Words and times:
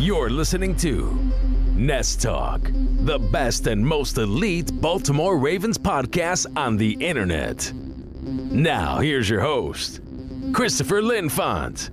You're 0.00 0.30
listening 0.30 0.74
to 0.76 1.12
Nest 1.74 2.22
Talk, 2.22 2.70
the 2.72 3.18
best 3.18 3.66
and 3.66 3.86
most 3.86 4.16
elite 4.16 4.72
Baltimore 4.80 5.36
Ravens 5.36 5.76
podcast 5.76 6.46
on 6.56 6.78
the 6.78 6.92
internet. 6.92 7.70
Now, 7.74 9.00
here's 9.00 9.28
your 9.28 9.42
host, 9.42 10.00
Christopher 10.54 11.02
Linfont. 11.02 11.90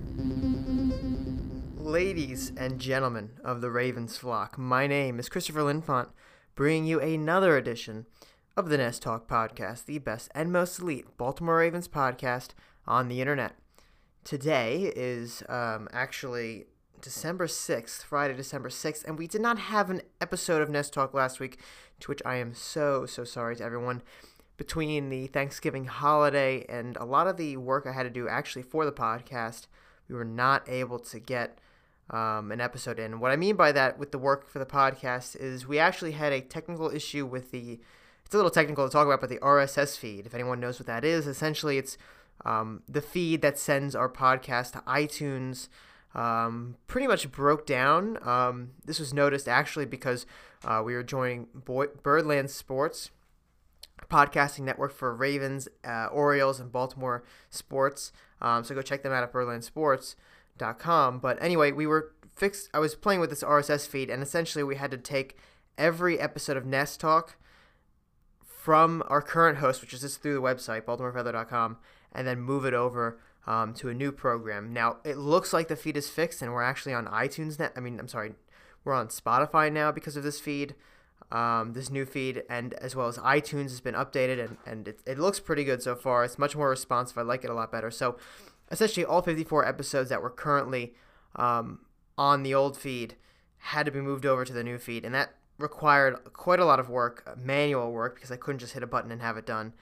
Ladies 1.76 2.50
and 2.56 2.80
gentlemen 2.80 3.32
of 3.44 3.60
the 3.60 3.70
Ravens 3.70 4.16
flock, 4.16 4.56
my 4.56 4.86
name 4.86 5.18
is 5.18 5.28
Christopher 5.28 5.60
Linfont, 5.60 6.08
bringing 6.54 6.86
you 6.86 7.00
another 7.00 7.58
edition 7.58 8.06
of 8.56 8.70
the 8.70 8.78
Nest 8.78 9.02
Talk 9.02 9.28
podcast, 9.28 9.84
the 9.84 9.98
best 9.98 10.30
and 10.34 10.50
most 10.50 10.78
elite 10.78 11.18
Baltimore 11.18 11.58
Ravens 11.58 11.88
podcast 11.88 12.52
on 12.86 13.08
the 13.08 13.20
internet. 13.20 13.54
Today 14.24 14.94
is 14.96 15.42
um, 15.50 15.88
actually 15.92 16.64
December 17.00 17.46
6th, 17.46 18.02
Friday, 18.02 18.34
December 18.34 18.68
6th, 18.68 19.04
and 19.04 19.18
we 19.18 19.26
did 19.26 19.40
not 19.40 19.58
have 19.58 19.90
an 19.90 20.02
episode 20.20 20.62
of 20.62 20.70
Nest 20.70 20.92
Talk 20.92 21.14
last 21.14 21.40
week, 21.40 21.58
to 22.00 22.08
which 22.08 22.22
I 22.24 22.36
am 22.36 22.54
so, 22.54 23.06
so 23.06 23.24
sorry 23.24 23.56
to 23.56 23.64
everyone. 23.64 24.02
Between 24.56 25.08
the 25.08 25.28
Thanksgiving 25.28 25.84
holiday 25.84 26.66
and 26.68 26.96
a 26.96 27.04
lot 27.04 27.28
of 27.28 27.36
the 27.36 27.56
work 27.56 27.86
I 27.86 27.92
had 27.92 28.02
to 28.02 28.10
do 28.10 28.28
actually 28.28 28.62
for 28.62 28.84
the 28.84 28.92
podcast, 28.92 29.66
we 30.08 30.16
were 30.16 30.24
not 30.24 30.68
able 30.68 30.98
to 30.98 31.20
get 31.20 31.58
um, 32.10 32.50
an 32.50 32.60
episode 32.60 32.98
in. 32.98 33.20
What 33.20 33.30
I 33.30 33.36
mean 33.36 33.54
by 33.54 33.72
that 33.72 33.98
with 33.98 34.10
the 34.10 34.18
work 34.18 34.48
for 34.48 34.58
the 34.58 34.66
podcast 34.66 35.36
is 35.36 35.68
we 35.68 35.78
actually 35.78 36.12
had 36.12 36.32
a 36.32 36.40
technical 36.40 36.90
issue 36.90 37.24
with 37.24 37.50
the, 37.52 37.78
it's 38.24 38.34
a 38.34 38.36
little 38.36 38.50
technical 38.50 38.86
to 38.86 38.92
talk 38.92 39.06
about, 39.06 39.20
but 39.20 39.30
the 39.30 39.38
RSS 39.38 39.96
feed. 39.96 40.26
If 40.26 40.34
anyone 40.34 40.58
knows 40.58 40.80
what 40.80 40.86
that 40.86 41.04
is, 41.04 41.26
essentially 41.26 41.78
it's 41.78 41.96
um, 42.44 42.82
the 42.88 43.02
feed 43.02 43.42
that 43.42 43.58
sends 43.58 43.94
our 43.94 44.08
podcast 44.08 44.72
to 44.72 44.78
iTunes 44.80 45.68
um, 46.14 46.76
pretty 46.86 47.06
much 47.06 47.30
broke 47.30 47.66
down. 47.66 48.18
Um, 48.26 48.70
this 48.84 48.98
was 48.98 49.12
noticed 49.12 49.48
actually 49.48 49.86
because 49.86 50.26
uh, 50.64 50.82
we 50.84 50.94
were 50.94 51.02
joining 51.02 51.46
Boy- 51.54 51.88
Birdland 52.02 52.50
Sports, 52.50 53.10
podcasting 54.10 54.60
network 54.60 54.92
for 54.92 55.14
Ravens, 55.14 55.68
uh, 55.84 56.06
Orioles, 56.06 56.60
and 56.60 56.72
Baltimore 56.72 57.24
sports. 57.50 58.12
Um, 58.40 58.64
so 58.64 58.74
go 58.74 58.82
check 58.82 59.02
them 59.02 59.12
out 59.12 59.22
at 59.22 59.32
birdlandsports.com. 59.32 61.18
But 61.18 61.42
anyway, 61.42 61.72
we 61.72 61.86
were 61.86 62.12
fixed. 62.34 62.70
I 62.72 62.78
was 62.78 62.94
playing 62.94 63.20
with 63.20 63.30
this 63.30 63.42
RSS 63.42 63.86
feed, 63.86 64.10
and 64.10 64.22
essentially 64.22 64.64
we 64.64 64.76
had 64.76 64.90
to 64.90 64.98
take 64.98 65.36
every 65.76 66.18
episode 66.18 66.56
of 66.56 66.66
Nest 66.66 67.00
Talk 67.00 67.36
from 68.44 69.02
our 69.06 69.22
current 69.22 69.58
host, 69.58 69.80
which 69.80 69.92
is 69.92 70.00
just 70.00 70.22
through 70.22 70.34
the 70.34 70.42
website, 70.42 70.82
baltimorefeather.com, 70.82 71.78
and 72.12 72.26
then 72.26 72.40
move 72.40 72.64
it 72.64 72.74
over 72.74 73.18
um, 73.46 73.74
to 73.74 73.88
a 73.88 73.94
new 73.94 74.12
program. 74.12 74.72
Now 74.72 74.98
it 75.04 75.16
looks 75.16 75.52
like 75.52 75.68
the 75.68 75.76
feed 75.76 75.96
is 75.96 76.08
fixed, 76.08 76.42
and 76.42 76.52
we're 76.52 76.62
actually 76.62 76.94
on 76.94 77.06
iTunes 77.06 77.58
now. 77.58 77.70
I 77.76 77.80
mean, 77.80 77.98
I'm 77.98 78.08
sorry, 78.08 78.34
we're 78.84 78.94
on 78.94 79.08
Spotify 79.08 79.72
now 79.72 79.92
because 79.92 80.16
of 80.16 80.22
this 80.22 80.40
feed, 80.40 80.74
um, 81.30 81.72
this 81.72 81.90
new 81.90 82.04
feed, 82.04 82.42
and 82.48 82.74
as 82.74 82.94
well 82.94 83.08
as 83.08 83.18
iTunes 83.18 83.70
has 83.70 83.80
been 83.80 83.94
updated, 83.94 84.40
and 84.40 84.56
and 84.66 84.88
it, 84.88 85.00
it 85.06 85.18
looks 85.18 85.40
pretty 85.40 85.64
good 85.64 85.82
so 85.82 85.94
far. 85.94 86.24
It's 86.24 86.38
much 86.38 86.56
more 86.56 86.70
responsive. 86.70 87.18
I 87.18 87.22
like 87.22 87.44
it 87.44 87.50
a 87.50 87.54
lot 87.54 87.72
better. 87.72 87.90
So 87.90 88.16
essentially, 88.70 89.04
all 89.04 89.22
54 89.22 89.66
episodes 89.66 90.10
that 90.10 90.22
were 90.22 90.30
currently 90.30 90.94
um, 91.36 91.80
on 92.16 92.42
the 92.42 92.54
old 92.54 92.76
feed 92.76 93.16
had 93.58 93.86
to 93.86 93.92
be 93.92 94.00
moved 94.00 94.24
over 94.24 94.44
to 94.44 94.52
the 94.52 94.64
new 94.64 94.78
feed, 94.78 95.04
and 95.04 95.14
that 95.14 95.34
required 95.58 96.16
quite 96.32 96.60
a 96.60 96.64
lot 96.64 96.78
of 96.78 96.88
work, 96.88 97.36
manual 97.36 97.92
work, 97.92 98.14
because 98.14 98.30
I 98.30 98.36
couldn't 98.36 98.60
just 98.60 98.74
hit 98.74 98.82
a 98.82 98.86
button 98.86 99.10
and 99.10 99.20
have 99.20 99.36
it 99.36 99.46
done. 99.46 99.72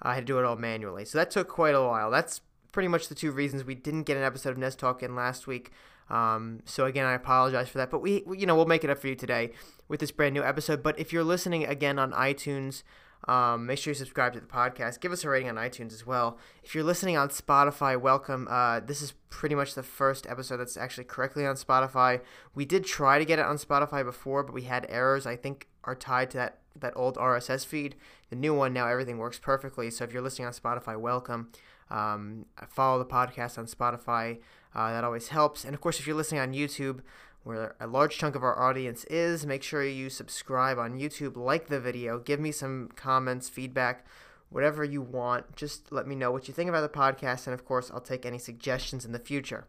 I 0.00 0.14
had 0.14 0.26
to 0.26 0.32
do 0.32 0.38
it 0.38 0.44
all 0.44 0.56
manually. 0.56 1.04
So 1.04 1.18
that 1.18 1.30
took 1.30 1.48
quite 1.48 1.74
a 1.74 1.82
while. 1.82 2.10
That's 2.10 2.40
pretty 2.74 2.88
much 2.88 3.06
the 3.06 3.14
two 3.14 3.30
reasons 3.30 3.64
we 3.64 3.76
didn't 3.76 4.02
get 4.02 4.16
an 4.16 4.24
episode 4.24 4.50
of 4.50 4.58
Nest 4.58 4.80
Talk 4.80 5.00
in 5.00 5.14
last 5.14 5.46
week. 5.46 5.70
Um, 6.10 6.58
so 6.64 6.86
again, 6.86 7.06
I 7.06 7.12
apologize 7.12 7.68
for 7.68 7.78
that, 7.78 7.88
but 7.88 8.00
we, 8.00 8.24
you 8.36 8.46
know, 8.46 8.56
we'll 8.56 8.66
make 8.66 8.82
it 8.82 8.90
up 8.90 8.98
for 8.98 9.06
you 9.06 9.14
today 9.14 9.52
with 9.86 10.00
this 10.00 10.10
brand 10.10 10.34
new 10.34 10.42
episode. 10.42 10.82
But 10.82 10.98
if 10.98 11.12
you're 11.12 11.22
listening 11.22 11.64
again 11.64 12.00
on 12.00 12.10
iTunes, 12.10 12.82
um, 13.28 13.66
make 13.66 13.78
sure 13.78 13.92
you 13.92 13.94
subscribe 13.94 14.32
to 14.32 14.40
the 14.40 14.46
podcast. 14.46 15.00
Give 15.00 15.12
us 15.12 15.22
a 15.22 15.28
rating 15.28 15.48
on 15.48 15.54
iTunes 15.54 15.92
as 15.92 16.04
well. 16.04 16.36
If 16.64 16.74
you're 16.74 16.82
listening 16.82 17.16
on 17.16 17.28
Spotify, 17.28 17.98
welcome. 17.98 18.48
Uh, 18.50 18.80
this 18.80 19.00
is 19.00 19.12
pretty 19.30 19.54
much 19.54 19.74
the 19.74 19.84
first 19.84 20.26
episode 20.26 20.56
that's 20.56 20.76
actually 20.76 21.04
correctly 21.04 21.46
on 21.46 21.54
Spotify. 21.54 22.22
We 22.56 22.64
did 22.64 22.84
try 22.84 23.20
to 23.20 23.24
get 23.24 23.38
it 23.38 23.46
on 23.46 23.56
Spotify 23.56 24.04
before, 24.04 24.42
but 24.42 24.52
we 24.52 24.62
had 24.62 24.84
errors. 24.88 25.26
I 25.26 25.36
think 25.36 25.68
are 25.84 25.94
tied 25.94 26.32
to 26.32 26.38
that 26.38 26.58
that 26.76 26.92
old 26.96 27.16
RSS 27.18 27.64
feed. 27.64 27.94
The 28.30 28.36
new 28.36 28.52
one 28.52 28.72
now 28.72 28.88
everything 28.88 29.18
works 29.18 29.38
perfectly. 29.38 29.92
So 29.92 30.02
if 30.02 30.12
you're 30.12 30.22
listening 30.22 30.46
on 30.46 30.52
Spotify, 30.52 30.98
welcome. 30.98 31.52
Um, 31.90 32.46
follow 32.68 32.98
the 32.98 33.04
podcast 33.04 33.58
on 33.58 33.66
Spotify. 33.66 34.38
Uh, 34.74 34.90
that 34.92 35.04
always 35.04 35.28
helps. 35.28 35.64
And 35.64 35.74
of 35.74 35.80
course, 35.80 36.00
if 36.00 36.06
you're 36.06 36.16
listening 36.16 36.40
on 36.40 36.52
YouTube, 36.52 37.00
where 37.44 37.76
a 37.78 37.86
large 37.86 38.16
chunk 38.16 38.34
of 38.34 38.42
our 38.42 38.58
audience 38.58 39.04
is, 39.04 39.46
make 39.46 39.62
sure 39.62 39.84
you 39.84 40.08
subscribe 40.08 40.78
on 40.78 40.98
YouTube, 40.98 41.36
like 41.36 41.68
the 41.68 41.78
video, 41.78 42.18
give 42.18 42.40
me 42.40 42.50
some 42.50 42.88
comments, 42.96 43.48
feedback, 43.48 44.06
whatever 44.48 44.82
you 44.82 45.02
want. 45.02 45.54
Just 45.54 45.92
let 45.92 46.06
me 46.06 46.14
know 46.14 46.32
what 46.32 46.48
you 46.48 46.54
think 46.54 46.70
about 46.70 46.80
the 46.80 46.98
podcast. 46.98 47.46
And 47.46 47.54
of 47.54 47.64
course, 47.64 47.90
I'll 47.92 48.00
take 48.00 48.24
any 48.24 48.38
suggestions 48.38 49.04
in 49.04 49.12
the 49.12 49.18
future. 49.18 49.66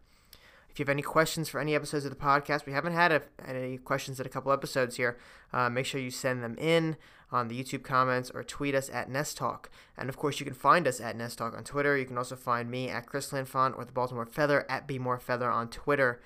If 0.70 0.80
you 0.80 0.84
have 0.84 0.90
any 0.90 1.02
questions 1.02 1.48
for 1.50 1.60
any 1.60 1.76
episodes 1.76 2.06
of 2.06 2.12
the 2.12 2.18
podcast, 2.18 2.66
we 2.66 2.74
haven't 2.74 2.94
had 2.94 3.12
a, 3.12 3.22
any 3.46 3.78
questions 3.78 4.20
in 4.20 4.26
a 4.26 4.30
couple 4.30 4.52
episodes 4.52 4.98
here. 4.98 5.18
Uh, 5.54 5.70
make 5.70 5.86
sure 5.86 6.02
you 6.02 6.12
send 6.12 6.44
them 6.44 6.58
in 6.58 6.98
on 7.36 7.48
the 7.50 7.62
YouTube 7.62 7.84
comments 7.84 8.32
or 8.34 8.44
tweet 8.44 8.74
us 8.74 8.90
at 8.90 9.10
Nest 9.10 9.38
Talk. 9.38 9.70
And 9.98 10.10
of 10.10 10.18
course, 10.18 10.40
you 10.40 10.46
can 10.46 10.56
find 10.56 10.88
us 10.88 11.02
at 11.02 11.18
Nest 11.18 11.38
Talk 11.38 11.56
on 11.56 11.64
Twitter. 11.64 11.98
You 11.98 12.06
can 12.06 12.18
also 12.18 12.36
find 12.36 12.72
me 12.72 12.90
at 12.90 13.06
Chris 13.06 13.32
Linfont 13.32 13.78
or 13.78 13.84
the 13.84 13.92
Baltimore 13.92 14.26
Feather 14.26 14.66
at 14.70 14.88
Be 14.88 14.98
More 14.98 15.20
Feather 15.20 15.50
on 15.50 15.68
Twitter. 15.70 16.22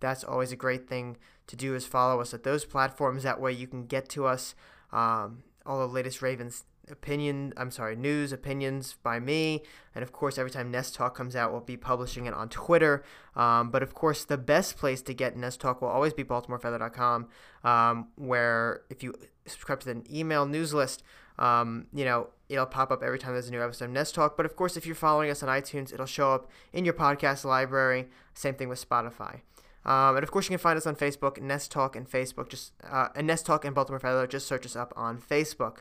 That's 0.00 0.22
always 0.22 0.52
a 0.52 0.56
great 0.56 0.88
thing 0.88 1.16
to 1.46 1.56
do 1.56 1.74
is 1.74 1.86
follow 1.86 2.20
us 2.20 2.34
at 2.34 2.44
those 2.44 2.64
platforms. 2.64 3.22
That 3.22 3.40
way, 3.40 3.52
you 3.52 3.66
can 3.66 3.86
get 3.86 4.08
to 4.10 4.26
us 4.26 4.54
um, 4.92 5.42
all 5.64 5.78
the 5.80 5.92
latest 5.92 6.22
Ravens 6.22 6.64
opinion 6.90 7.52
i'm 7.56 7.70
sorry 7.70 7.96
news 7.96 8.32
opinions 8.32 8.96
by 9.02 9.18
me 9.18 9.62
and 9.94 10.02
of 10.02 10.12
course 10.12 10.38
every 10.38 10.50
time 10.50 10.70
nest 10.70 10.94
talk 10.94 11.14
comes 11.14 11.36
out 11.36 11.52
we'll 11.52 11.60
be 11.60 11.76
publishing 11.76 12.26
it 12.26 12.34
on 12.34 12.48
twitter 12.48 13.02
um, 13.36 13.70
but 13.70 13.82
of 13.82 13.94
course 13.94 14.24
the 14.24 14.38
best 14.38 14.76
place 14.76 15.02
to 15.02 15.14
get 15.14 15.36
nest 15.36 15.60
talk 15.60 15.80
will 15.80 15.88
always 15.88 16.12
be 16.12 16.24
baltimorefeather.com 16.24 17.28
um, 17.64 18.08
where 18.16 18.82
if 18.90 19.02
you 19.02 19.14
subscribe 19.46 19.80
to 19.80 19.92
the 19.92 20.02
email 20.18 20.46
news 20.46 20.74
list 20.74 21.02
um, 21.38 21.86
you 21.92 22.04
know 22.04 22.28
it'll 22.48 22.66
pop 22.66 22.90
up 22.90 23.02
every 23.02 23.18
time 23.18 23.32
there's 23.32 23.48
a 23.48 23.52
new 23.52 23.62
episode 23.62 23.86
of 23.86 23.90
nest 23.90 24.14
talk 24.14 24.36
but 24.36 24.44
of 24.44 24.56
course 24.56 24.76
if 24.76 24.86
you're 24.86 24.94
following 24.94 25.30
us 25.30 25.42
on 25.42 25.48
itunes 25.48 25.92
it'll 25.92 26.06
show 26.06 26.32
up 26.32 26.50
in 26.72 26.84
your 26.84 26.94
podcast 26.94 27.44
library 27.44 28.08
same 28.34 28.54
thing 28.54 28.68
with 28.68 28.88
spotify 28.88 29.40
um, 29.84 30.16
and 30.16 30.22
of 30.22 30.30
course, 30.30 30.46
you 30.46 30.50
can 30.50 30.58
find 30.58 30.76
us 30.76 30.86
on 30.86 30.94
Facebook, 30.94 31.40
Nest 31.40 31.72
Talk, 31.72 31.96
and 31.96 32.08
Facebook. 32.08 32.48
Just 32.48 32.72
uh, 32.88 33.08
and 33.14 33.26
Nest 33.26 33.46
Talk 33.46 33.64
and 33.64 33.74
Baltimore 33.74 34.00
Feather. 34.00 34.26
Just 34.26 34.46
search 34.46 34.66
us 34.66 34.76
up 34.76 34.92
on 34.96 35.18
Facebook. 35.18 35.78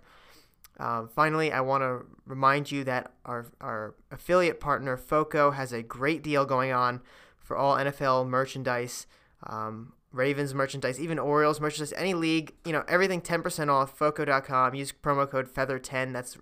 Um, 0.80 1.10
finally, 1.14 1.52
I 1.52 1.62
want 1.62 1.84
to 1.84 2.06
remind 2.26 2.72
you 2.72 2.84
that 2.86 3.12
our, 3.26 3.48
our 3.60 3.96
affiliate 4.12 4.60
partner, 4.60 4.96
FOCO, 4.96 5.52
has 5.52 5.74
a 5.74 5.84
great 5.84 6.24
deal 6.24 6.46
going 6.46 6.72
on 6.72 7.02
for 7.38 7.58
all 7.58 7.76
NFL 7.76 8.28
merchandise, 8.28 9.06
um, 9.44 9.94
Ravens 10.12 10.54
merchandise, 10.54 11.00
even 11.00 11.20
Orioles 11.20 11.60
merchandise, 11.60 11.94
any 11.94 12.14
league, 12.14 12.54
you 12.66 12.72
know, 12.72 12.84
everything 12.88 13.22
10% 13.22 13.70
off, 13.70 13.98
FOCO.com. 13.98 14.74
Use 14.74 14.92
promo 14.92 15.30
code 15.30 15.54
FEATHER10. 15.54 16.14
That's 16.14 16.38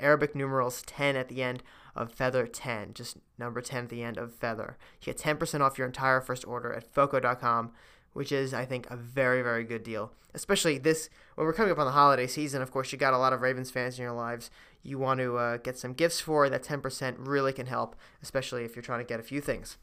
Arabic 0.00 0.34
numerals 0.34 0.82
10 0.82 1.16
at 1.16 1.28
the 1.28 1.42
end 1.42 1.62
of 1.94 2.12
Feather 2.12 2.46
10, 2.46 2.92
just 2.92 3.16
number 3.38 3.60
10 3.60 3.84
at 3.84 3.90
the 3.90 4.02
end 4.02 4.18
of 4.18 4.34
Feather. 4.34 4.76
You 5.00 5.12
get 5.12 5.18
10% 5.18 5.60
off 5.60 5.78
your 5.78 5.86
entire 5.86 6.20
first 6.20 6.46
order 6.46 6.72
at 6.72 6.92
FOCO.com 6.92 7.72
which 8.16 8.32
is 8.32 8.54
I 8.54 8.64
think 8.64 8.90
a 8.90 8.96
very 8.96 9.42
very 9.42 9.64
good 9.64 9.82
deal. 9.82 10.12
Especially 10.34 10.78
this 10.78 11.08
when 11.34 11.46
we're 11.46 11.52
coming 11.52 11.72
up 11.72 11.78
on 11.78 11.86
the 11.86 11.92
holiday 11.92 12.26
season. 12.26 12.62
Of 12.62 12.70
course, 12.70 12.90
you 12.92 12.98
got 12.98 13.14
a 13.14 13.18
lot 13.18 13.32
of 13.32 13.42
Ravens 13.42 13.70
fans 13.70 13.98
in 13.98 14.02
your 14.02 14.12
lives. 14.12 14.50
You 14.82 14.98
want 14.98 15.20
to 15.20 15.36
uh, 15.36 15.56
get 15.58 15.78
some 15.78 15.92
gifts 15.92 16.20
for 16.20 16.48
that 16.48 16.62
10% 16.62 17.16
really 17.18 17.52
can 17.52 17.66
help, 17.66 17.96
especially 18.22 18.64
if 18.64 18.76
you're 18.76 18.82
trying 18.82 19.00
to 19.00 19.04
get 19.04 19.18
a 19.18 19.22
few 19.22 19.40
things. 19.40 19.78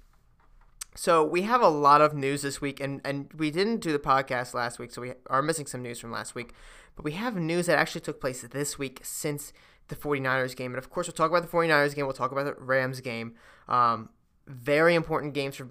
So 0.96 1.24
we 1.24 1.42
have 1.42 1.62
a 1.62 1.68
lot 1.68 2.02
of 2.02 2.14
news 2.14 2.44
this 2.44 2.62
week, 2.62 2.80
and, 2.80 3.02
and 3.04 3.32
we 3.34 3.50
didn't 3.50 3.78
do 3.78 3.92
the 3.92 4.00
podcast 4.00 4.54
last 4.54 4.78
week, 4.78 4.92
so 4.92 5.02
we 5.02 5.14
are 5.28 5.42
missing 5.42 5.66
some 5.66 5.82
news 5.82 6.00
from 6.00 6.12
last 6.12 6.36
week. 6.36 6.54
But 6.96 7.04
we 7.04 7.14
have 7.14 7.36
news 7.36 7.66
that 7.66 7.80
actually 7.80 8.02
took 8.02 8.22
place 8.22 8.44
this 8.44 8.78
week 8.78 9.00
since 9.04 9.54
the 9.88 9.96
49ers 9.96 10.56
game. 10.56 10.72
And 10.72 10.78
of 10.78 10.90
course, 10.90 11.08
we'll 11.08 11.14
talk 11.14 11.32
about 11.32 11.42
the 11.42 11.56
49ers 11.56 11.96
game, 11.96 12.06
we'll 12.06 12.14
talk 12.14 12.32
about 12.32 12.46
the 12.46 12.64
Rams 12.64 13.02
game. 13.02 13.34
Um, 13.68 14.10
very 14.48 14.94
important 14.96 15.34
games 15.34 15.56
for 15.56 15.70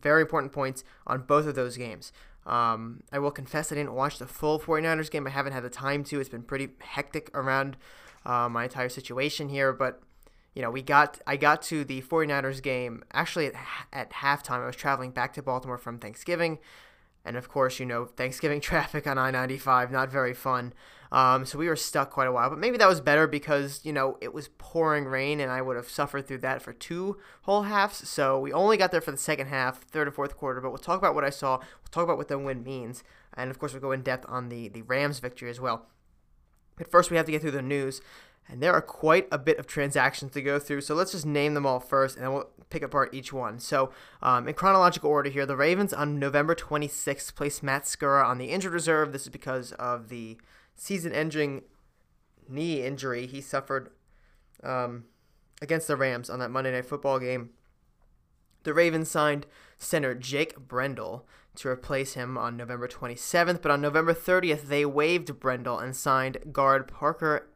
very 0.00 0.22
important 0.22 0.52
points 0.52 0.84
on 1.06 1.22
both 1.22 1.46
of 1.46 1.54
those 1.54 1.76
games. 1.76 2.12
Um, 2.46 3.02
I 3.10 3.18
will 3.18 3.30
confess 3.30 3.72
I 3.72 3.76
didn't 3.76 3.94
watch 3.94 4.18
the 4.18 4.26
full 4.26 4.60
49ers 4.60 5.10
game. 5.10 5.26
I 5.26 5.30
haven't 5.30 5.52
had 5.52 5.62
the 5.62 5.70
time 5.70 6.04
to. 6.04 6.20
It's 6.20 6.28
been 6.28 6.42
pretty 6.42 6.68
hectic 6.80 7.30
around 7.34 7.76
uh, 8.26 8.48
my 8.48 8.64
entire 8.64 8.88
situation 8.88 9.48
here, 9.48 9.72
but 9.72 10.02
you 10.54 10.62
know, 10.62 10.70
we 10.70 10.82
got 10.82 11.18
I 11.26 11.36
got 11.36 11.62
to 11.62 11.84
the 11.84 12.02
49ers 12.02 12.62
game 12.62 13.02
actually 13.12 13.46
at, 13.46 13.54
at 13.92 14.10
halftime. 14.12 14.62
I 14.62 14.66
was 14.66 14.76
traveling 14.76 15.10
back 15.10 15.32
to 15.34 15.42
Baltimore 15.42 15.78
from 15.78 15.98
Thanksgiving. 15.98 16.58
And 17.24 17.36
of 17.36 17.48
course, 17.48 17.80
you 17.80 17.86
know, 17.86 18.04
Thanksgiving 18.04 18.60
traffic 18.62 19.06
on 19.06 19.18
I 19.18 19.30
95, 19.30 19.90
not 19.90 20.10
very 20.10 20.34
fun. 20.34 20.72
Um, 21.12 21.46
so 21.46 21.58
we 21.58 21.68
were 21.68 21.76
stuck 21.76 22.10
quite 22.10 22.26
a 22.26 22.32
while. 22.32 22.50
But 22.50 22.58
maybe 22.58 22.76
that 22.78 22.88
was 22.88 23.00
better 23.00 23.26
because, 23.26 23.80
you 23.84 23.92
know, 23.92 24.18
it 24.20 24.34
was 24.34 24.48
pouring 24.58 25.04
rain 25.04 25.40
and 25.40 25.50
I 25.50 25.62
would 25.62 25.76
have 25.76 25.88
suffered 25.88 26.26
through 26.26 26.38
that 26.38 26.62
for 26.62 26.72
two 26.72 27.18
whole 27.42 27.62
halves. 27.62 28.08
So 28.08 28.38
we 28.38 28.52
only 28.52 28.76
got 28.76 28.90
there 28.90 29.00
for 29.00 29.10
the 29.10 29.16
second 29.16 29.48
half, 29.48 29.82
third 29.82 30.08
and 30.08 30.14
fourth 30.14 30.36
quarter. 30.36 30.60
But 30.60 30.70
we'll 30.70 30.78
talk 30.78 30.98
about 30.98 31.14
what 31.14 31.24
I 31.24 31.30
saw. 31.30 31.58
We'll 31.58 31.90
talk 31.90 32.04
about 32.04 32.16
what 32.16 32.28
the 32.28 32.38
win 32.38 32.62
means. 32.62 33.04
And 33.36 33.50
of 33.50 33.58
course, 33.58 33.72
we'll 33.72 33.82
go 33.82 33.92
in 33.92 34.02
depth 34.02 34.26
on 34.28 34.48
the, 34.48 34.68
the 34.68 34.82
Rams 34.82 35.18
victory 35.18 35.50
as 35.50 35.60
well. 35.60 35.86
But 36.76 36.90
first, 36.90 37.10
we 37.10 37.16
have 37.16 37.26
to 37.26 37.32
get 37.32 37.40
through 37.40 37.52
the 37.52 37.62
news. 37.62 38.00
And 38.48 38.62
there 38.62 38.72
are 38.72 38.82
quite 38.82 39.26
a 39.32 39.38
bit 39.38 39.58
of 39.58 39.66
transactions 39.66 40.32
to 40.32 40.42
go 40.42 40.58
through. 40.58 40.82
So 40.82 40.94
let's 40.94 41.12
just 41.12 41.24
name 41.24 41.54
them 41.54 41.64
all 41.64 41.80
first, 41.80 42.16
and 42.16 42.24
then 42.24 42.32
we'll 42.32 42.50
pick 42.68 42.82
apart 42.82 43.14
each 43.14 43.32
one. 43.32 43.58
So, 43.58 43.90
um, 44.22 44.46
in 44.46 44.54
chronological 44.54 45.10
order 45.10 45.30
here, 45.30 45.46
the 45.46 45.56
Ravens 45.56 45.94
on 45.94 46.18
November 46.18 46.54
26th 46.54 47.34
placed 47.34 47.62
Matt 47.62 47.84
Skura 47.84 48.24
on 48.26 48.36
the 48.36 48.50
injured 48.50 48.72
reserve. 48.72 49.12
This 49.12 49.22
is 49.22 49.28
because 49.30 49.72
of 49.72 50.08
the 50.10 50.36
season 50.74 51.12
ending 51.12 51.62
knee 52.48 52.82
injury 52.82 53.26
he 53.26 53.40
suffered 53.40 53.90
um, 54.62 55.04
against 55.62 55.88
the 55.88 55.96
Rams 55.96 56.28
on 56.28 56.38
that 56.40 56.50
Monday 56.50 56.72
Night 56.72 56.86
Football 56.86 57.18
game. 57.18 57.50
The 58.64 58.74
Ravens 58.74 59.10
signed 59.10 59.46
center 59.78 60.14
Jake 60.14 60.58
Brendel 60.58 61.26
to 61.56 61.68
replace 61.68 62.14
him 62.14 62.36
on 62.36 62.56
November 62.56 62.88
27th, 62.88 63.62
but 63.62 63.70
on 63.70 63.80
November 63.80 64.12
30th, 64.12 64.62
they 64.62 64.84
waived 64.84 65.38
Brendel 65.38 65.78
and 65.78 65.94
signed 65.94 66.38
guard 66.52 66.88
Parker 66.88 67.48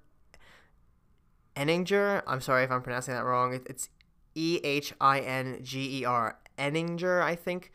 Ehinger. 1.57 2.23
I'm 2.27 2.41
sorry 2.41 2.65
if 2.65 2.71
I'm 2.71 2.83
pronouncing 2.83 3.15
that 3.15 3.25
wrong. 3.25 3.61
It's 3.67 3.89
E 4.35 4.61
H 4.63 4.93
I 5.01 5.21
N 5.21 5.59
G 5.63 6.01
E 6.01 6.05
R. 6.05 6.39
Ehinger, 6.59 7.23
I 7.23 7.35
think. 7.35 7.73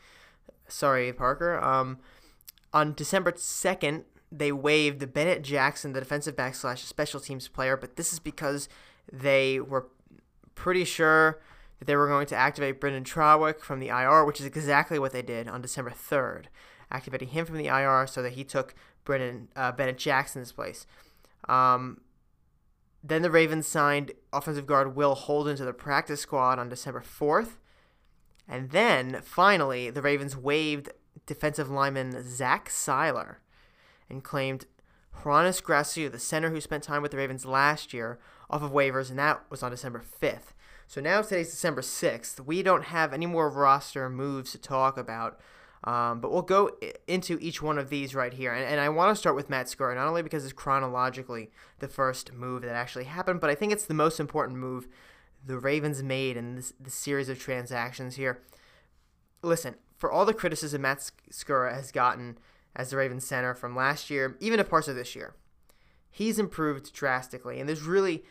Sorry, 0.68 1.12
Parker. 1.12 1.62
Um, 1.62 2.00
on 2.74 2.94
December 2.94 3.34
2nd, 3.34 4.04
they 4.35 4.51
waived 4.51 5.13
Bennett 5.13 5.44
Jackson, 5.44 5.94
the 5.94 6.00
defensive 6.00 6.35
back 6.35 6.56
slash 6.56 6.83
special 6.83 7.19
teams 7.19 7.47
player, 7.47 7.77
but 7.77 7.95
this 7.95 8.12
is 8.12 8.19
because 8.19 8.68
they 9.12 9.59
were 9.59 9.89
pretty 10.56 10.83
sure 10.83 11.39
that 11.77 11.85
they 11.85 11.95
were 11.95 12.07
going 12.07 12.25
to 12.27 12.35
activate 12.35 12.81
Brynden 12.81 13.03
Trawick 13.03 13.59
from 13.59 13.80
the 13.80 13.89
IR, 13.89 14.25
which 14.25 14.39
is 14.39 14.45
exactly 14.45 14.97
what 14.97 15.12
they 15.12 15.21
did 15.21 15.47
on 15.47 15.62
December 15.62 15.91
3rd, 15.91 16.45
activating 16.91 17.30
him 17.30 17.45
from 17.45 17.57
the 17.57 17.68
IR 17.68 18.07
so 18.07 18.24
that 18.24 18.33
he 18.33 18.44
took 18.44 18.74
Brynden 19.06 19.47
uh, 19.56 19.71
Bennett 19.71 20.00
Jackson's 20.00 20.51
place. 20.51 20.88
Um, 21.47 22.01
then 23.03 23.21
the 23.21 23.31
Ravens 23.31 23.68
signed 23.68 24.13
offensive 24.31 24.65
guard 24.65 24.95
Will 24.95 25.13
Holden 25.13 25.57
to 25.57 25.65
the 25.65 25.74
practice 25.74 26.21
squad 26.21 26.57
on 26.57 26.69
December 26.69 27.01
4th. 27.01 27.57
And 28.47 28.71
then, 28.71 29.21
finally, 29.24 29.89
the 29.89 30.01
Ravens 30.01 30.36
waived 30.36 30.89
defensive 31.25 31.69
lineman 31.69 32.24
Zach 32.24 32.69
Sieler 32.69 33.38
and 34.13 34.24
claimed 34.24 34.65
Hroniss 35.12 35.62
Grasu, 35.62 36.12
the 36.12 36.19
center 36.19 36.50
who 36.50 36.62
spent 36.62 36.83
time 36.83 37.01
with 37.01 37.12
the 37.12 37.18
Ravens 37.18 37.45
last 37.45 37.94
year, 37.94 38.19
off 38.50 38.62
of 38.62 38.71
waivers, 38.71 39.10
and 39.10 39.19
that 39.19 39.42
was 39.50 39.63
on 39.63 39.71
December 39.71 40.01
5th. 40.21 40.54
So 40.88 41.01
now 41.01 41.21
today's 41.21 41.50
December 41.50 41.81
6th. 41.81 42.39
We 42.42 42.62
don't 42.62 42.86
have 42.86 43.13
any 43.13 43.25
more 43.25 43.50
roster 43.50 44.10
moves 44.10 44.51
to 44.51 44.57
talk 44.57 44.98
about, 44.98 45.39
um, 45.83 46.19
but 46.19 46.31
we'll 46.31 46.42
go 46.42 46.71
into 47.07 47.38
each 47.42 47.62
one 47.62 47.77
of 47.77 47.89
these 47.89 48.13
right 48.13 48.33
here. 48.33 48.54
And, 48.54 48.63
and 48.63 48.80
I 48.80 48.89
want 48.89 49.12
to 49.12 49.19
start 49.19 49.36
with 49.36 49.50
Matt 49.50 49.68
Skura, 49.68 49.95
not 49.95 50.07
only 50.07 50.21
because 50.21 50.44
it's 50.44 50.54
chronologically 50.54 51.50
the 51.80 51.88
first 51.88 52.33
move 52.33 52.62
that 52.62 52.75
actually 52.75 53.06
happened, 53.06 53.42
but 53.42 53.50
I 53.50 53.56
think 53.56 53.71
it's 53.71 53.86
the 53.86 53.94
most 53.94 54.19
important 54.19 54.60
move 54.60 54.88
the 55.45 55.57
Ravens 55.57 56.04
made 56.04 56.38
in 56.38 56.56
this, 56.56 56.74
this 56.80 56.94
series 56.94 57.27
of 57.27 57.39
transactions 57.39 58.15
here. 58.15 58.42
Listen, 59.42 59.75
for 59.98 60.12
all 60.12 60.25
the 60.25 60.33
criticism 60.33 60.81
Matt 60.81 61.12
Skura 61.31 61.74
has 61.74 61.92
gotten 61.92 62.38
as 62.75 62.90
the 62.90 62.98
Ravens 62.98 63.25
center 63.25 63.54
from 63.54 63.75
last 63.75 64.10
year, 64.10 64.38
even 64.40 64.60
a 64.60 64.64
parts 64.64 64.88
of 64.88 64.96
this 64.96 65.16
year. 65.16 65.36
He's 66.10 66.40
improved 66.40 66.94
drastically, 66.94 67.60
and 67.60 67.68
there's 67.68 67.81
really, 67.81 68.24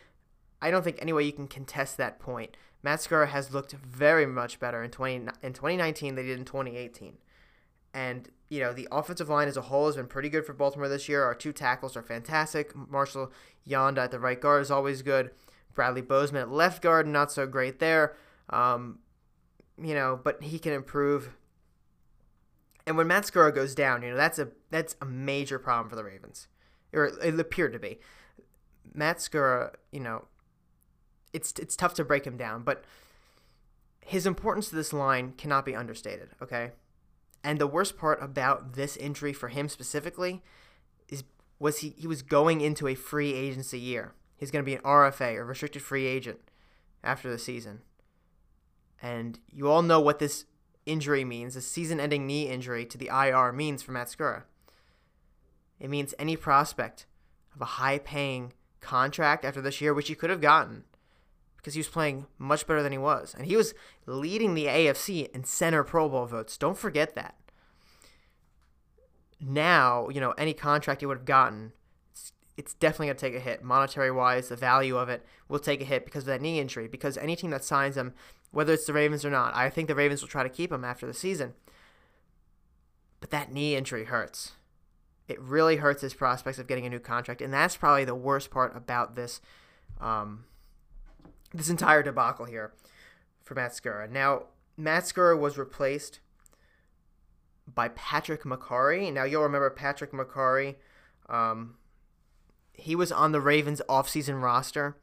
I 0.61 0.71
don't 0.71 0.83
think 0.83 0.99
any 1.01 1.13
way 1.13 1.25
you 1.25 1.33
can 1.33 1.49
contest 1.49 1.97
that 1.97 2.21
point. 2.21 2.57
Matt 2.83 3.01
Skura 3.01 3.29
has 3.29 3.53
looked 3.53 3.73
very 3.73 4.27
much 4.27 4.59
better 4.59 4.83
in 4.83 4.91
20 4.91 5.15
in 5.43 5.53
2019 5.53 6.15
than 6.15 6.25
he 6.25 6.31
did 6.31 6.39
in 6.39 6.45
2018. 6.45 7.19
And 7.95 8.29
you 8.49 8.61
know 8.61 8.73
the 8.73 8.89
offensive 8.91 9.29
line 9.29 9.49
as 9.49 9.57
a 9.57 9.63
whole 9.63 9.87
has 9.87 9.97
been 9.97 10.07
pretty 10.07 10.29
good 10.29 10.45
for 10.45 10.53
Baltimore 10.53 10.89
this 10.89 11.09
year. 11.09 11.25
Our 11.25 11.35
two 11.35 11.53
tackles 11.53 11.97
are 11.97 12.03
fantastic. 12.03 12.75
Marshall 12.75 13.33
Yanda 13.69 13.99
at 13.99 14.11
the 14.11 14.19
right 14.19 14.41
guard 14.41 14.63
is 14.63 14.71
always 14.71 15.03
good. 15.03 15.31
Bradley 15.75 16.03
Bozeman 16.03 16.43
at 16.43 16.51
left 16.51 16.83
guard, 16.83 17.07
not 17.07 17.33
so 17.33 17.47
great 17.47 17.79
there. 17.79 18.15
Um, 18.51 18.99
you 19.83 19.95
know, 19.95 20.21
but 20.23 20.43
he 20.43 20.59
can 20.59 20.73
improve. 20.73 21.31
And 22.87 22.97
when 22.97 23.07
Matt 23.07 23.25
Skura 23.25 23.55
goes 23.55 23.75
down, 23.75 24.03
you 24.03 24.11
know 24.11 24.17
that's 24.17 24.39
a 24.39 24.49
that's 24.71 24.97
a 25.01 25.05
major 25.05 25.59
problem 25.59 25.89
for 25.89 25.97
the 25.97 26.05
Ravens, 26.05 26.49
or 26.93 27.07
it 27.07 27.39
appeared 27.39 27.73
to 27.73 27.79
be. 27.79 27.99
Matt 28.95 29.19
Skura, 29.19 29.75
you 29.93 30.01
know, 30.01 30.27
it's 31.33 31.53
it's 31.59 31.77
tough 31.77 31.95
to 31.95 32.05
break 32.05 32.27
him 32.27 32.37
down, 32.37 32.63
but 32.63 32.85
his 34.01 34.27
importance 34.27 34.69
to 34.69 34.75
this 34.75 34.93
line 34.93 35.33
cannot 35.39 35.65
be 35.65 35.77
understated. 35.77 36.31
Okay, 36.43 36.73
and 37.45 37.59
the 37.59 37.67
worst 37.67 37.97
part 37.97 38.23
about 38.23 38.75
this 38.75 38.97
injury 38.97 39.33
for 39.33 39.49
him 39.49 39.69
specifically 39.69 40.43
is 41.09 41.23
was 41.59 41.79
he 41.79 41.95
he 41.97 42.07
was 42.07 42.23
going 42.23 42.61
into 42.61 42.89
a 42.89 42.95
free 42.95 43.33
agency 43.33 43.79
year. 43.79 44.15
He's 44.37 44.51
going 44.51 44.65
to 44.65 44.69
be 44.69 44.75
an 44.75 44.83
RFA 44.83 45.37
or 45.37 45.45
restricted 45.45 45.83
free 45.83 46.07
agent 46.07 46.41
after 47.05 47.31
the 47.31 47.39
season. 47.39 47.83
And 49.01 49.39
you 49.49 49.69
all 49.69 49.83
know 49.83 50.01
what 50.01 50.19
this 50.19 50.47
injury 50.87 51.25
means, 51.25 51.57
a 51.57 51.61
season 51.61 52.01
ending 52.01 52.27
knee 52.27 52.49
injury 52.49 52.85
to 52.87 52.99
the 52.99 53.09
IR 53.09 53.53
means 53.53 53.83
for 53.83 53.93
Matt 53.93 54.09
Skura. 54.09 54.43
It 55.79 55.91
means 55.91 56.15
any 56.19 56.37
prospect 56.37 57.07
of 57.55 57.61
a 57.61 57.67
high 57.67 57.99
paying 57.99 58.53
contract 58.81 59.45
after 59.45 59.61
this 59.61 59.81
year, 59.81 59.95
which 59.95 60.09
he 60.09 60.15
could 60.15 60.31
have 60.31 60.41
gotten 60.41 60.85
because 61.63 61.75
he 61.75 61.81
was 61.81 61.89
playing 61.89 62.27
much 62.39 62.67
better 62.67 62.83
than 62.83 62.91
he 62.91 62.99
was. 62.99 63.35
And 63.37 63.47
he 63.47 63.57
was 63.57 63.73
leading 64.05 64.55
the 64.55 64.67
AFC 64.67 65.31
in 65.31 65.45
center 65.45 65.85
Pro 65.85 66.09
Bowl 66.09 66.27
votes. 66.27 66.59
Don't 66.59 66.77
forget 66.77 67.15
that. 67.15 67.37
Now, 69.41 70.09
you 70.09 70.21
know, 70.21 70.33
any 70.33 70.55
contract 70.55 71.03
he 71.03 71.07
would 71.07 71.19
have 71.19 71.25
gotten, 71.25 71.73
it's, 72.57 72.75
definitely 72.75 73.07
going 73.07 73.17
to 73.17 73.21
take 73.21 73.35
a 73.35 73.41
hit. 73.41 73.63
Monetary 73.63 74.11
wise, 74.11 74.49
the 74.49 74.57
value 74.57 74.97
of 74.97 75.09
it 75.09 75.25
will 75.49 75.59
take 75.59 75.81
a 75.81 75.85
hit 75.85 76.05
because 76.05 76.25
of 76.25 76.27
that 76.27 76.41
knee 76.41 76.61
injury. 76.61 76.89
Because 76.89 77.17
any 77.17 77.37
team 77.37 77.51
that 77.51 77.65
signs 77.65 77.97
him 77.97 78.15
whether 78.53 78.75
it's 78.75 78.87
the 78.87 78.93
Ravens 78.93 79.25
or 79.25 79.31
not. 79.31 79.57
I 79.57 79.69
think 79.71 79.89
the 79.89 79.95
Ravens 79.95 80.21
will 80.21 80.29
try 80.29 80.43
to 80.43 80.49
keep 80.49 80.71
him 80.71 80.85
after 80.85 81.07
the 81.07 81.15
season. 81.15 81.55
But 83.19 83.31
that 83.31 83.51
knee 83.51 83.75
injury 83.75 84.05
hurts. 84.05 84.53
It 85.27 85.41
really 85.41 85.77
hurts 85.77 86.03
his 86.03 86.15
prospects 86.15 86.59
of 86.59 86.67
getting 86.67 86.85
a 86.87 86.91
new 86.91 86.99
contract, 86.99 87.41
and 87.41 87.53
that's 87.53 87.77
probably 87.77 88.05
the 88.05 88.15
worst 88.15 88.51
part 88.51 88.77
about 88.77 89.17
this 89.17 89.41
um, 90.01 90.45
this 91.55 91.71
entire 91.71 92.03
debacle 92.03 92.45
here 92.45 92.73
for 93.43 93.55
Matt 93.55 93.73
Skura. 93.73 94.11
Now, 94.11 94.45
Matt 94.77 95.05
Skura 95.05 95.39
was 95.39 95.57
replaced 95.57 96.21
by 97.73 97.89
Patrick 97.89 98.43
Mekari. 98.43 99.13
Now, 99.13 99.25
you'll 99.25 99.43
remember 99.43 99.71
Patrick 99.71 100.13
Mekari. 100.13 100.75
Um, 101.29 101.77
he 102.73 102.95
was 102.97 103.13
on 103.13 103.33
the 103.33 103.41
Ravens 103.41 103.83
offseason 103.89 104.43
roster 104.43 104.97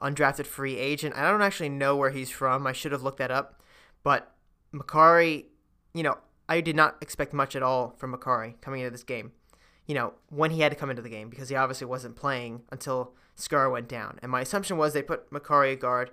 undrafted 0.00 0.46
free 0.46 0.76
agent. 0.76 1.14
I 1.16 1.30
don't 1.30 1.42
actually 1.42 1.68
know 1.68 1.96
where 1.96 2.10
he's 2.10 2.30
from. 2.30 2.66
I 2.66 2.72
should 2.72 2.92
have 2.92 3.02
looked 3.02 3.18
that 3.18 3.30
up. 3.30 3.62
But 4.02 4.32
Mekari, 4.72 5.46
you 5.94 6.02
know, 6.02 6.18
I 6.48 6.60
did 6.60 6.76
not 6.76 6.96
expect 7.00 7.32
much 7.32 7.56
at 7.56 7.62
all 7.62 7.94
from 7.96 8.14
Mekari 8.14 8.60
coming 8.60 8.80
into 8.80 8.90
this 8.90 9.02
game. 9.04 9.32
You 9.86 9.94
know, 9.94 10.14
when 10.28 10.50
he 10.50 10.60
had 10.60 10.72
to 10.72 10.76
come 10.76 10.90
into 10.90 11.02
the 11.02 11.08
game 11.08 11.28
because 11.28 11.48
he 11.48 11.56
obviously 11.56 11.86
wasn't 11.86 12.16
playing 12.16 12.62
until 12.70 13.12
Scar 13.34 13.70
went 13.70 13.88
down. 13.88 14.18
And 14.22 14.30
my 14.30 14.40
assumption 14.40 14.76
was 14.76 14.92
they 14.92 15.02
put 15.02 15.30
Mekari 15.30 15.74
at 15.74 15.80
guard 15.80 16.10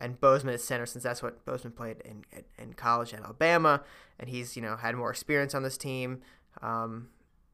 and 0.00 0.20
Bozeman 0.20 0.54
at 0.54 0.60
center 0.60 0.86
since 0.86 1.04
that's 1.04 1.22
what 1.22 1.44
Bozeman 1.44 1.72
played 1.72 2.00
in, 2.04 2.24
in, 2.32 2.44
in 2.58 2.72
college 2.74 3.14
at 3.14 3.22
Alabama. 3.22 3.82
And 4.18 4.28
he's, 4.28 4.56
you 4.56 4.62
know, 4.62 4.76
had 4.76 4.96
more 4.96 5.10
experience 5.10 5.54
on 5.54 5.62
this 5.62 5.76
team. 5.76 6.20
Um, 6.60 7.08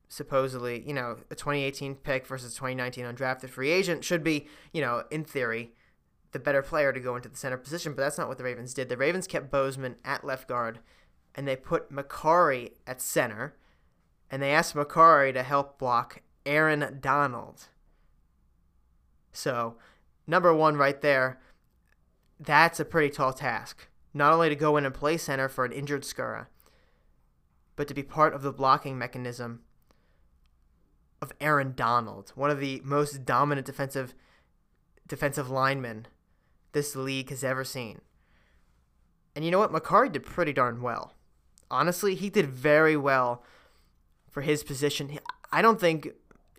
supposedly, 0.09 0.83
you 0.87 0.95
know, 0.95 1.19
a 1.31 1.35
2018 1.35 1.97
pick 1.97 2.27
versus 2.27 2.55
2019 2.55 3.05
undrafted 3.05 3.51
free 3.51 3.71
agent 3.71 4.05
should 4.05 4.25
be, 4.25 4.47
you 4.73 4.81
know, 4.81 5.05
in 5.11 5.25
theory, 5.25 5.73
the 6.33 6.39
better 6.39 6.63
player 6.63 6.93
to 6.93 7.01
go 7.01 7.17
into 7.17 7.29
the 7.29 7.37
center 7.37 7.57
position, 7.57 7.93
but 7.93 8.03
that's 8.03 8.19
not 8.19 8.29
what 8.29 8.39
the 8.39 8.45
Ravens 8.45 8.75
did. 8.75 8.89
The 8.89 8.97
Ravens 8.97 9.27
kept 9.27 9.51
Bozeman 9.51 9.97
at 10.05 10.25
left 10.25 10.49
guard, 10.49 10.81
and 11.35 11.47
they 11.47 11.57
put 11.57 11.93
Mekari 11.93 12.73
at 12.87 13.01
center, 13.01 13.55
and 14.31 14.43
they 14.43 14.51
asked 14.51 14.75
Mekari 14.75 15.33
to 15.35 15.43
help 15.43 15.79
block 15.79 16.23
Aaron 16.45 16.99
Donald. 17.01 17.69
So, 19.33 19.77
number 20.27 20.55
one 20.55 20.77
right 20.77 21.01
there, 21.01 21.41
that's 22.41 22.81
a 22.81 22.85
pretty 22.85 23.11
tall 23.11 23.33
task. 23.33 23.89
Not 24.15 24.33
only 24.33 24.49
to 24.49 24.57
go 24.57 24.77
in 24.77 24.85
and 24.85 24.95
play 24.95 25.17
center 25.17 25.49
for 25.49 25.65
an 25.65 25.73
injured 25.73 26.03
Skura, 26.03 26.47
but 27.77 27.89
to 27.89 27.95
be 27.95 28.03
part 28.03 28.35
of 28.35 28.43
the 28.43 28.53
blocking 28.53 28.99
mechanism 28.99 29.61
of 31.21 31.33
Aaron 31.41 31.75
Donald, 31.75 32.33
one 32.35 32.51
of 32.51 32.61
the 32.61 32.81
most 32.85 33.25
dominant 33.25 33.67
defensive 33.67 34.15
defensive 35.07 35.49
linemen 35.49 36.07
this 36.73 36.95
league 36.95 37.31
has 37.31 37.43
ever 37.43 37.65
seen. 37.65 38.01
And 39.35 39.45
you 39.45 39.51
know 39.51 39.59
what? 39.59 39.73
Mekari 39.73 40.13
did 40.13 40.25
pretty 40.25 40.53
darn 40.53 40.83
well. 40.83 41.15
Honestly, 41.71 42.15
he 42.15 42.29
did 42.29 42.47
very 42.47 42.97
well 42.97 43.43
for 44.29 44.43
his 44.43 44.63
position. 44.63 45.19
I 45.51 45.63
don't 45.63 45.81
think 45.81 46.09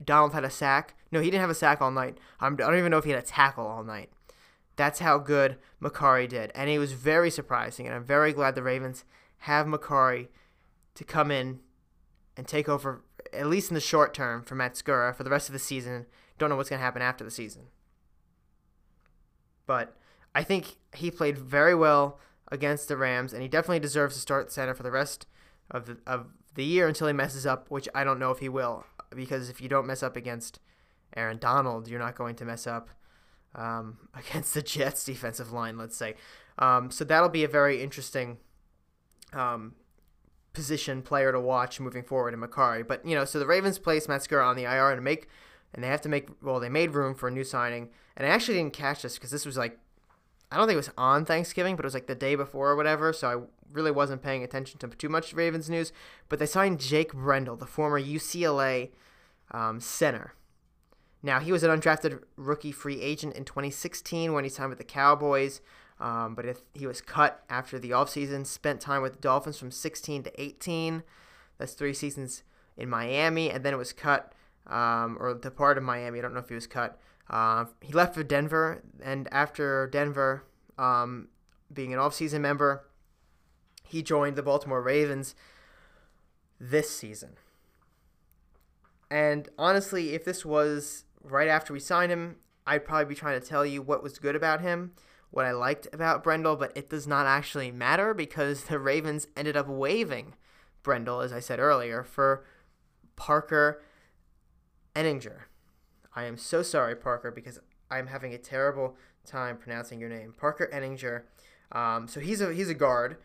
Donald 0.04 0.34
had 0.34 0.44
a 0.44 0.50
sack. 0.50 0.96
No, 1.12 1.20
he 1.20 1.30
didn't 1.30 1.42
have 1.42 1.50
a 1.50 1.56
sack 1.56 1.82
all 1.82 1.92
night. 1.92 2.18
I 2.40 2.50
don't 2.50 2.78
even 2.78 2.92
know 2.92 2.98
if 2.98 3.04
he 3.06 3.12
had 3.12 3.20
a 3.20 3.26
tackle 3.26 3.68
all 3.68 3.84
night. 3.84 4.10
That's 4.76 5.00
how 5.00 5.18
good 5.18 5.58
Mekari 5.82 6.28
did. 6.28 6.52
And 6.56 6.70
it 6.70 6.80
was 6.80 6.94
very 6.94 7.30
surprising. 7.30 7.86
And 7.86 7.96
I'm 7.96 8.04
very 8.04 8.34
glad 8.34 8.56
the 8.56 8.64
Ravens 8.64 9.04
have 9.40 9.68
Mekari 9.68 10.28
to 10.96 11.04
come 11.04 11.32
in 11.32 11.60
and 12.38 12.48
take 12.48 12.70
over, 12.70 13.04
at 13.34 13.48
least 13.48 13.70
in 13.70 13.76
the 13.76 13.82
short 13.82 14.14
term, 14.14 14.44
for 14.44 14.56
Matt 14.56 14.74
Skura 14.74 15.16
for 15.16 15.24
the 15.24 15.30
rest 15.30 15.50
of 15.50 15.54
the 15.54 15.60
season. 15.60 16.06
Don't 16.38 16.50
know 16.50 16.56
what's 16.56 16.70
going 16.70 16.80
to 16.80 16.84
happen 16.84 17.02
after 17.02 17.24
the 17.24 17.32
season. 17.32 17.64
But 19.66 19.96
I 20.34 20.44
think 20.44 20.78
he 20.96 21.12
played 21.12 21.38
very 21.38 21.76
well 21.76 22.20
against 22.52 22.88
the 22.88 22.98
Rams, 22.98 23.34
and 23.34 23.42
he 23.42 23.48
definitely 23.48 23.80
deserves 23.80 24.16
to 24.16 24.22
start 24.22 24.52
center 24.52 24.74
for 24.74 24.84
the 24.84 24.92
rest 24.92 25.28
of 25.70 25.86
the, 25.86 25.98
of 26.08 26.28
the 26.56 26.64
year 26.64 26.88
until 26.88 27.08
he 27.08 27.14
messes 27.14 27.46
up, 27.46 27.70
which 27.70 27.88
I 27.94 28.04
don't 28.04 28.20
know 28.20 28.32
if 28.32 28.40
he 28.40 28.50
will. 28.50 28.86
Because 29.16 29.50
if 29.50 29.62
you 29.62 29.70
don't 29.70 29.88
mess 29.88 30.04
up 30.04 30.16
against 30.16 30.60
Aaron 31.16 31.38
Donald, 31.38 31.88
you're 31.88 32.00
not 32.00 32.16
going 32.16 32.36
to 32.36 32.46
mess 32.46 32.68
up 32.68 32.90
um, 33.56 33.98
against 34.14 34.54
the 34.54 34.62
Jets 34.62 35.04
defensive 35.04 35.52
line, 35.52 35.78
let's 35.78 35.96
say. 35.98 36.16
Um, 36.58 36.92
so 36.92 37.04
that'll 37.04 37.30
be 37.30 37.44
a 37.44 37.48
very 37.48 37.82
interesting 37.82 38.38
um, 39.34 39.76
position 40.54 41.02
player 41.02 41.32
to 41.32 41.40
watch 41.40 41.80
moving 41.80 42.04
forward 42.04 42.34
in 42.34 42.40
Mekari. 42.40 42.88
But 42.88 43.06
you 43.06 43.16
know, 43.16 43.26
so 43.26 43.40
the 43.40 43.48
Ravens 43.48 43.80
placed 43.80 44.10
Matt 44.10 44.22
Skura 44.22 44.46
on 44.46 44.56
the 44.56 44.64
IR 44.64 44.92
and 44.92 45.04
make, 45.04 45.28
and 45.74 45.84
they 45.84 45.88
have 45.88 46.02
to 46.02 46.10
make. 46.10 46.30
Well, 46.42 46.60
they 46.60 46.70
made 46.70 46.92
room 46.92 47.16
for 47.16 47.28
a 47.28 47.32
new 47.32 47.44
signing, 47.44 47.90
and 48.18 48.26
I 48.26 48.30
actually 48.30 48.58
didn't 48.58 48.74
catch 48.74 49.02
this 49.02 49.16
because 49.16 49.32
this 49.32 49.46
was 49.46 49.58
like, 49.58 49.80
I 50.52 50.58
don't 50.58 50.68
think 50.68 50.76
it 50.76 50.78
was 50.78 50.92
on 50.98 51.26
Thanksgiving, 51.26 51.76
but 51.76 51.86
it 51.86 51.88
was 51.88 51.94
like 51.94 52.08
the 52.08 52.16
day 52.16 52.36
before 52.36 52.72
or 52.72 52.76
whatever. 52.76 53.14
So 53.14 53.28
I 53.28 53.42
really 53.72 53.92
wasn't 53.92 54.24
paying 54.24 54.44
attention 54.44 54.80
to 54.80 54.88
too 54.88 55.10
much 55.10 55.34
Ravens 55.34 55.70
news. 55.70 55.92
But 56.28 56.40
they 56.40 56.46
signed 56.46 56.80
Jake 56.80 57.14
Brendel, 57.14 57.56
the 57.56 57.66
former 57.66 58.02
UCLA 58.02 58.90
um, 59.52 59.80
center. 59.80 60.34
Now, 61.22 61.40
he 61.40 61.52
was 61.52 61.64
an 61.64 61.70
undrafted 61.70 62.24
rookie 62.38 62.72
free 62.72 63.02
agent 63.02 63.36
in 63.36 63.44
2016 63.44 64.32
when 64.32 64.44
he 64.44 64.50
signed 64.50 64.70
with 64.70 64.78
the 64.78 64.86
Cowboys, 64.86 65.62
um, 66.00 66.36
but 66.36 66.46
if 66.46 66.62
he 66.74 66.88
was 66.88 67.02
cut 67.02 67.44
after 67.50 67.78
the 67.78 67.92
offseason, 67.92 68.46
spent 68.46 68.80
time 68.80 69.02
with 69.02 69.14
the 69.14 69.20
Dolphins 69.20 69.58
from 69.58 69.72
16 69.72 70.24
to 70.24 70.42
18. 70.42 71.04
That's 71.58 71.74
three 71.74 71.94
seasons 71.94 72.44
in 72.78 72.90
Miami, 72.90 73.52
and 73.52 73.64
then 73.64 73.74
it 73.74 73.78
was 73.78 73.92
cut, 73.92 74.34
um, 74.68 75.18
or 75.20 75.34
departed 75.34 75.82
Miami. 75.82 76.20
I 76.20 76.22
don't 76.22 76.34
know 76.34 76.40
if 76.40 76.50
he 76.50 76.56
was 76.56 76.68
cut. 76.68 77.00
Uh, 77.30 77.66
he 77.82 77.92
left 77.92 78.16
for 78.16 78.24
Denver, 78.24 78.82
and 79.04 79.28
after 79.32 79.88
Denver 79.88 80.46
um, 80.78 81.28
being 81.72 81.94
an 81.94 82.00
offseason 82.00 82.40
member, 82.42 82.86
he 83.84 84.02
joined 84.02 84.36
the 84.36 84.44
Baltimore 84.44 84.82
Ravens 84.82 85.36
this 86.60 86.90
season. 86.90 87.32
And 89.12 89.50
honestly, 89.58 90.14
if 90.14 90.24
this 90.24 90.46
was 90.46 91.04
right 91.24 91.48
after 91.48 91.74
we 91.74 91.80
signed 91.80 92.12
him, 92.12 92.38
I'd 92.66 92.86
probably 92.86 93.06
be 93.06 93.16
trying 93.16 93.40
to 93.40 93.46
tell 93.46 93.66
you 93.66 93.82
what 93.82 94.04
was 94.04 94.20
good 94.20 94.36
about 94.36 94.62
him, 94.62 94.94
what 95.32 95.46
I 95.46 95.52
liked 95.52 95.88
about 95.94 96.24
Brendel, 96.24 96.56
but 96.56 96.72
it 96.76 96.90
does 96.90 97.08
not 97.08 97.26
actually 97.26 97.72
matter 97.72 98.14
because 98.14 98.66
the 98.66 98.80
Ravens 98.80 99.28
ended 99.36 99.56
up 99.56 99.68
waiving 99.68 100.34
Brendel, 100.84 101.22
as 101.22 101.32
I 101.32 101.40
said 101.40 101.60
earlier, 101.60 102.04
for 102.04 102.46
Parker 103.16 103.82
Enninger. 104.96 105.42
I 106.16 106.24
am 106.24 106.38
so 106.38 106.64
sorry, 106.64 106.96
Parker, 106.96 107.32
because 107.32 107.60
I'm 107.92 108.08
having 108.08 108.34
a 108.34 108.38
terrible 108.38 108.98
time 109.26 109.58
pronouncing 109.58 110.00
your 110.00 110.10
name. 110.10 110.34
Parker 110.38 110.70
Enninger. 110.74 111.24
Um, 111.72 112.08
so 112.08 112.20
he's 112.20 112.42
a 112.42 112.54
he's 112.54 112.70
a 112.70 112.74
guard. 112.74 113.18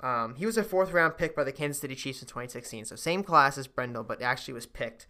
Um, 0.00 0.34
he 0.36 0.46
was 0.46 0.56
a 0.56 0.64
fourth 0.64 0.92
round 0.92 1.16
pick 1.16 1.34
by 1.34 1.44
the 1.44 1.52
Kansas 1.52 1.80
City 1.80 1.94
Chiefs 1.94 2.20
in 2.22 2.28
2016. 2.28 2.86
So 2.86 2.96
same 2.96 3.22
class 3.22 3.58
as 3.58 3.66
Brendel, 3.66 4.04
but 4.04 4.22
actually 4.22 4.54
was 4.54 4.66
picked. 4.66 5.06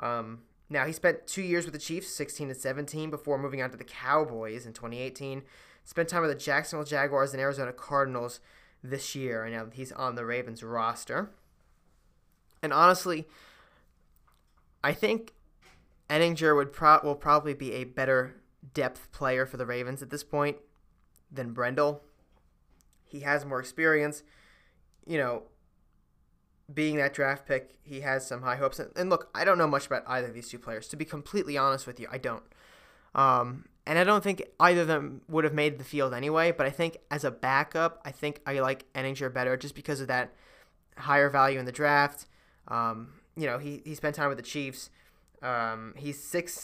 Um, 0.00 0.40
now, 0.68 0.84
he 0.84 0.92
spent 0.92 1.26
two 1.26 1.42
years 1.42 1.64
with 1.64 1.74
the 1.74 1.80
Chiefs, 1.80 2.08
16 2.08 2.48
and 2.50 2.56
17, 2.56 3.10
before 3.10 3.38
moving 3.38 3.62
on 3.62 3.70
to 3.70 3.76
the 3.76 3.84
Cowboys 3.84 4.66
in 4.66 4.72
2018. 4.72 5.42
Spent 5.84 6.08
time 6.08 6.22
with 6.22 6.30
the 6.30 6.36
Jacksonville 6.38 6.84
Jaguars 6.84 7.32
and 7.32 7.40
Arizona 7.40 7.72
Cardinals 7.72 8.40
this 8.82 9.14
year, 9.14 9.44
and 9.44 9.54
now 9.54 9.66
he's 9.72 9.92
on 9.92 10.16
the 10.16 10.26
Ravens 10.26 10.64
roster. 10.64 11.30
And 12.62 12.72
honestly, 12.72 13.28
I 14.82 14.92
think 14.92 15.34
Enninger 16.10 16.56
would 16.56 16.72
pro- 16.72 17.00
will 17.04 17.14
probably 17.14 17.54
be 17.54 17.72
a 17.74 17.84
better 17.84 18.34
depth 18.74 19.12
player 19.12 19.46
for 19.46 19.58
the 19.58 19.66
Ravens 19.66 20.02
at 20.02 20.10
this 20.10 20.24
point 20.24 20.56
than 21.30 21.52
Brendel. 21.52 22.02
He 23.04 23.20
has 23.20 23.44
more 23.44 23.60
experience. 23.60 24.24
You 25.06 25.18
know, 25.18 25.42
being 26.72 26.96
that 26.96 27.14
draft 27.14 27.46
pick, 27.46 27.76
he 27.82 28.00
has 28.00 28.26
some 28.26 28.42
high 28.42 28.56
hopes. 28.56 28.80
And, 28.96 29.10
look, 29.10 29.28
I 29.34 29.44
don't 29.44 29.58
know 29.58 29.66
much 29.66 29.86
about 29.86 30.02
either 30.06 30.28
of 30.28 30.34
these 30.34 30.48
two 30.48 30.58
players. 30.58 30.88
To 30.88 30.96
be 30.96 31.04
completely 31.04 31.56
honest 31.56 31.86
with 31.86 32.00
you, 32.00 32.08
I 32.10 32.18
don't. 32.18 32.42
Um, 33.14 33.66
and 33.86 33.98
I 33.98 34.04
don't 34.04 34.24
think 34.24 34.42
either 34.58 34.82
of 34.82 34.88
them 34.88 35.22
would 35.28 35.44
have 35.44 35.54
made 35.54 35.78
the 35.78 35.84
field 35.84 36.12
anyway. 36.12 36.52
But 36.52 36.66
I 36.66 36.70
think 36.70 36.98
as 37.10 37.24
a 37.24 37.30
backup, 37.30 38.00
I 38.04 38.10
think 38.10 38.40
I 38.46 38.58
like 38.60 38.90
Enninger 38.94 39.32
better 39.32 39.56
just 39.56 39.74
because 39.74 40.00
of 40.00 40.08
that 40.08 40.32
higher 40.96 41.30
value 41.30 41.58
in 41.58 41.66
the 41.66 41.72
draft. 41.72 42.26
Um, 42.68 43.14
you 43.36 43.46
know, 43.46 43.58
he, 43.58 43.82
he 43.84 43.94
spent 43.94 44.16
time 44.16 44.28
with 44.28 44.38
the 44.38 44.42
Chiefs. 44.42 44.90
Um, 45.42 45.94
he's 45.96 46.18
6'6", 46.18 46.62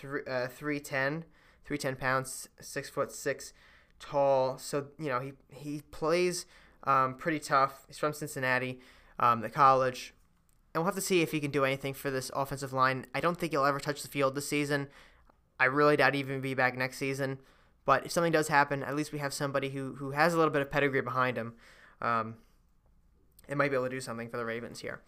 th- 0.00 0.28
uh, 0.28 0.48
310, 0.48 1.24
310 1.64 1.96
pounds, 1.96 2.48
six 2.60 2.90
foot 2.90 3.12
six 3.12 3.52
tall. 4.00 4.58
So 4.58 4.86
you 4.98 5.08
know 5.08 5.20
he 5.20 5.32
he 5.50 5.82
plays 5.90 6.46
um, 6.84 7.14
pretty 7.14 7.38
tough. 7.38 7.84
He's 7.86 7.98
from 7.98 8.12
Cincinnati 8.12 8.80
um, 9.18 9.40
the 9.40 9.50
college. 9.50 10.14
And 10.74 10.82
we'll 10.82 10.86
have 10.88 10.94
to 10.94 11.00
see 11.00 11.22
if 11.22 11.32
he 11.32 11.40
can 11.40 11.50
do 11.50 11.64
anything 11.64 11.94
for 11.94 12.10
this 12.10 12.30
offensive 12.34 12.72
line. 12.72 13.06
I 13.14 13.20
don't 13.20 13.38
think 13.38 13.52
he'll 13.52 13.64
ever 13.64 13.80
touch 13.80 14.02
the 14.02 14.08
field 14.08 14.34
this 14.34 14.48
season. 14.48 14.88
I 15.58 15.64
really 15.64 15.96
doubt 15.96 16.14
even 16.14 16.40
be 16.40 16.54
back 16.54 16.76
next 16.76 16.98
season. 16.98 17.38
But 17.84 18.06
if 18.06 18.12
something 18.12 18.32
does 18.32 18.48
happen, 18.48 18.82
at 18.82 18.94
least 18.94 19.12
we 19.12 19.18
have 19.18 19.32
somebody 19.32 19.70
who, 19.70 19.94
who 19.94 20.10
has 20.10 20.34
a 20.34 20.36
little 20.36 20.52
bit 20.52 20.62
of 20.62 20.70
pedigree 20.70 21.00
behind 21.00 21.36
him. 21.36 21.54
Um, 22.02 22.36
might 23.56 23.70
be 23.70 23.76
able 23.76 23.86
to 23.86 23.90
do 23.90 24.00
something 24.00 24.28
for 24.28 24.36
the 24.36 24.44
Ravens 24.44 24.80
here. 24.80 25.00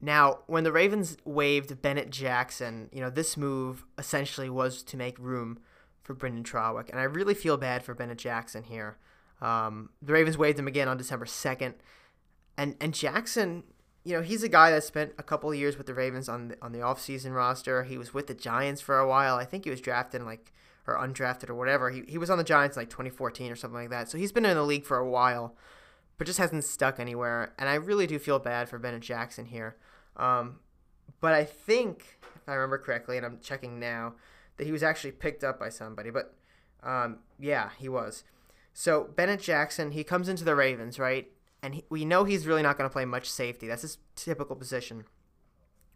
Now, 0.00 0.40
when 0.46 0.64
the 0.64 0.72
Ravens 0.72 1.16
waived 1.24 1.80
Bennett 1.80 2.10
Jackson, 2.10 2.90
you 2.92 3.00
know, 3.00 3.10
this 3.10 3.36
move 3.36 3.84
essentially 3.96 4.50
was 4.50 4.82
to 4.82 4.96
make 4.96 5.18
room 5.18 5.60
for 6.02 6.14
Brynden 6.14 6.42
Trawick. 6.42 6.90
And 6.90 6.98
I 6.98 7.04
really 7.04 7.32
feel 7.32 7.56
bad 7.56 7.82
for 7.82 7.94
Bennett 7.94 8.18
Jackson 8.18 8.64
here. 8.64 8.98
Um, 9.40 9.90
the 10.02 10.12
Ravens 10.12 10.36
waived 10.36 10.58
him 10.58 10.66
again 10.66 10.88
on 10.88 10.96
December 10.96 11.26
2nd 11.26 11.74
and 12.56 12.76
and 12.80 12.94
Jackson, 12.94 13.64
you 14.04 14.14
know, 14.14 14.22
he's 14.22 14.42
a 14.42 14.48
guy 14.48 14.70
that 14.70 14.84
spent 14.84 15.12
a 15.18 15.22
couple 15.22 15.50
of 15.50 15.56
years 15.56 15.76
with 15.76 15.86
the 15.86 15.94
Ravens 15.94 16.28
on 16.28 16.48
the, 16.48 16.56
on 16.62 16.72
the 16.72 16.78
offseason 16.78 17.34
roster. 17.34 17.84
He 17.84 17.98
was 17.98 18.12
with 18.12 18.26
the 18.26 18.34
Giants 18.34 18.80
for 18.80 18.98
a 18.98 19.08
while. 19.08 19.36
I 19.36 19.44
think 19.44 19.64
he 19.64 19.70
was 19.70 19.80
drafted 19.80 20.22
like 20.22 20.52
or 20.86 20.96
undrafted 20.96 21.48
or 21.48 21.54
whatever. 21.54 21.90
He 21.90 22.02
he 22.06 22.18
was 22.18 22.30
on 22.30 22.38
the 22.38 22.44
Giants 22.44 22.76
in 22.76 22.82
like 22.82 22.90
2014 22.90 23.50
or 23.50 23.56
something 23.56 23.80
like 23.80 23.90
that. 23.90 24.08
So 24.08 24.18
he's 24.18 24.32
been 24.32 24.44
in 24.44 24.56
the 24.56 24.62
league 24.62 24.84
for 24.84 24.98
a 24.98 25.08
while, 25.08 25.56
but 26.18 26.26
just 26.26 26.38
hasn't 26.38 26.64
stuck 26.64 27.00
anywhere. 27.00 27.54
And 27.58 27.68
I 27.68 27.74
really 27.74 28.06
do 28.06 28.18
feel 28.18 28.38
bad 28.38 28.68
for 28.68 28.78
Bennett 28.78 29.02
Jackson 29.02 29.46
here. 29.46 29.76
Um, 30.16 30.60
but 31.20 31.32
I 31.32 31.44
think 31.44 32.18
if 32.36 32.48
I 32.48 32.54
remember 32.54 32.78
correctly, 32.78 33.16
and 33.16 33.24
I'm 33.24 33.40
checking 33.40 33.80
now, 33.80 34.14
that 34.56 34.64
he 34.64 34.72
was 34.72 34.82
actually 34.82 35.12
picked 35.12 35.42
up 35.42 35.58
by 35.58 35.70
somebody. 35.70 36.10
But 36.10 36.34
um, 36.82 37.18
yeah, 37.38 37.70
he 37.78 37.88
was. 37.88 38.24
So 38.72 39.04
Bennett 39.16 39.40
Jackson, 39.40 39.92
he 39.92 40.04
comes 40.04 40.28
into 40.28 40.44
the 40.44 40.54
Ravens, 40.54 40.98
right? 40.98 41.30
And 41.64 41.76
he, 41.76 41.84
we 41.88 42.04
know 42.04 42.24
he's 42.24 42.46
really 42.46 42.60
not 42.60 42.76
going 42.76 42.90
to 42.90 42.92
play 42.92 43.06
much 43.06 43.28
safety. 43.28 43.66
That's 43.66 43.80
his 43.80 43.96
typical 44.16 44.54
position. 44.54 45.04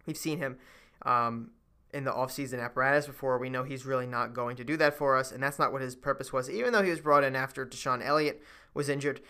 We've 0.06 0.16
seen 0.16 0.38
him 0.38 0.56
um, 1.02 1.50
in 1.92 2.04
the 2.04 2.10
offseason 2.10 2.64
apparatus 2.64 3.06
before. 3.06 3.36
We 3.36 3.50
know 3.50 3.64
he's 3.64 3.84
really 3.84 4.06
not 4.06 4.32
going 4.32 4.56
to 4.56 4.64
do 4.64 4.78
that 4.78 4.96
for 4.96 5.14
us, 5.14 5.30
and 5.30 5.42
that's 5.42 5.58
not 5.58 5.70
what 5.70 5.82
his 5.82 5.94
purpose 5.94 6.32
was. 6.32 6.48
Even 6.48 6.72
though 6.72 6.82
he 6.82 6.88
was 6.88 7.02
brought 7.02 7.22
in 7.22 7.36
after 7.36 7.66
DeShon 7.66 8.02
Elliott 8.02 8.42
was 8.72 8.88
injured, 8.88 9.20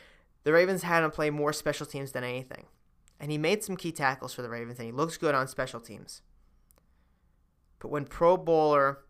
the 0.45 0.53
Ravens 0.53 0.85
had 0.85 1.03
him 1.03 1.11
play 1.11 1.29
more 1.29 1.53
special 1.53 1.87
teams 1.87 2.13
than 2.13 2.23
anything. 2.23 2.67
And 3.19 3.33
he 3.33 3.37
made 3.37 3.65
some 3.65 3.77
key 3.77 3.91
tackles 3.91 4.33
for 4.33 4.43
the 4.43 4.49
Ravens, 4.49 4.79
and 4.79 4.87
he 4.87 4.93
looks 4.93 5.17
good 5.17 5.35
on 5.35 5.49
special 5.49 5.81
teams. 5.81 6.23
But 7.81 7.91
when 7.91 8.05
Pro 8.05 8.37
Bowler 8.37 9.01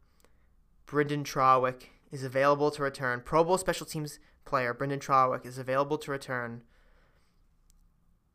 Brynden 0.86 1.24
Trawick 1.24 1.90
is 2.10 2.24
available 2.24 2.70
to 2.70 2.82
return, 2.82 3.20
Pro 3.22 3.44
Bowl 3.44 3.58
special 3.58 3.84
teams 3.84 4.18
player 4.46 4.72
Brynden 4.72 4.98
Trawick 4.98 5.44
is 5.44 5.58
available 5.58 5.98
to 5.98 6.10
return– 6.10 6.62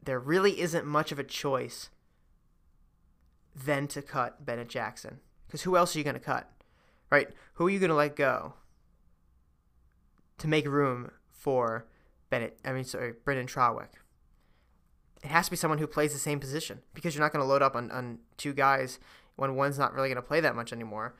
there 0.05 0.19
really 0.19 0.59
isn't 0.59 0.85
much 0.85 1.11
of 1.11 1.19
a 1.19 1.23
choice 1.23 1.89
than 3.55 3.87
to 3.87 4.01
cut 4.01 4.45
Bennett 4.45 4.69
Jackson. 4.69 5.19
Because 5.47 5.63
who 5.63 5.77
else 5.77 5.95
are 5.95 5.99
you 5.99 6.03
going 6.03 6.15
to 6.15 6.19
cut? 6.19 6.49
Right? 7.11 7.29
Who 7.53 7.67
are 7.67 7.69
you 7.69 7.79
going 7.79 7.89
to 7.89 7.95
let 7.95 8.15
go 8.15 8.55
to 10.39 10.47
make 10.47 10.67
room 10.67 11.11
for 11.29 11.85
Bennett? 12.29 12.59
I 12.65 12.73
mean, 12.73 12.83
sorry, 12.85 13.13
Brynden 13.25 13.47
Trawick. 13.47 13.99
It 15.23 15.29
has 15.29 15.45
to 15.45 15.51
be 15.51 15.57
someone 15.57 15.77
who 15.77 15.87
plays 15.87 16.11
the 16.11 16.19
same 16.19 16.39
position 16.39 16.81
because 16.93 17.15
you're 17.15 17.23
not 17.23 17.31
going 17.31 17.43
to 17.43 17.47
load 17.47 17.61
up 17.61 17.75
on, 17.75 17.91
on 17.91 18.19
two 18.37 18.53
guys 18.53 18.99
when 19.35 19.55
one's 19.55 19.79
not 19.79 19.93
really 19.93 20.09
going 20.09 20.15
to 20.15 20.21
play 20.21 20.41
that 20.41 20.55
much 20.55 20.73
anymore. 20.73 21.15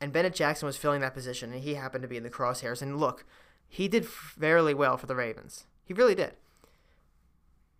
And 0.00 0.12
Bennett 0.12 0.34
Jackson 0.34 0.66
was 0.66 0.76
filling 0.76 1.00
that 1.02 1.14
position, 1.14 1.52
and 1.52 1.62
he 1.62 1.74
happened 1.74 2.02
to 2.02 2.08
be 2.08 2.16
in 2.16 2.24
the 2.24 2.30
crosshairs. 2.30 2.82
And 2.82 2.98
look, 2.98 3.24
he 3.68 3.86
did 3.86 4.06
fairly 4.06 4.74
well 4.74 4.96
for 4.96 5.06
the 5.06 5.14
Ravens. 5.14 5.66
He 5.84 5.94
really 5.94 6.14
did. 6.14 6.34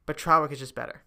But 0.07 0.19
Trawick 0.19 0.53
is 0.53 0.59
just 0.59 0.75
better. 0.75 1.03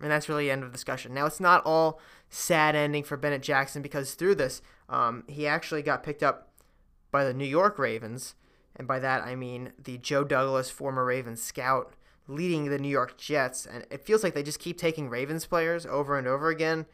And 0.00 0.10
that's 0.10 0.28
really 0.28 0.46
the 0.46 0.50
end 0.50 0.62
of 0.62 0.70
the 0.70 0.76
discussion. 0.76 1.14
Now, 1.14 1.26
it's 1.26 1.40
not 1.40 1.64
all 1.64 2.00
sad 2.28 2.74
ending 2.74 3.04
for 3.04 3.16
Bennett 3.16 3.42
Jackson 3.42 3.80
because 3.80 4.14
through 4.14 4.34
this, 4.34 4.60
um, 4.88 5.24
he 5.28 5.46
actually 5.46 5.82
got 5.82 6.02
picked 6.02 6.22
up 6.22 6.52
by 7.10 7.24
the 7.24 7.34
New 7.34 7.44
York 7.44 7.78
Ravens. 7.78 8.34
And 8.76 8.88
by 8.88 8.98
that, 8.98 9.22
I 9.22 9.36
mean 9.36 9.72
the 9.82 9.98
Joe 9.98 10.24
Douglas, 10.24 10.68
former 10.68 11.04
Ravens 11.04 11.40
scout, 11.40 11.94
leading 12.26 12.66
the 12.66 12.78
New 12.78 12.88
York 12.88 13.16
Jets. 13.16 13.66
And 13.66 13.86
it 13.90 14.04
feels 14.04 14.24
like 14.24 14.34
they 14.34 14.42
just 14.42 14.58
keep 14.58 14.78
taking 14.78 15.08
Ravens 15.08 15.46
players 15.46 15.86
over 15.86 16.18
and 16.18 16.26
over 16.26 16.48
again. 16.48 16.86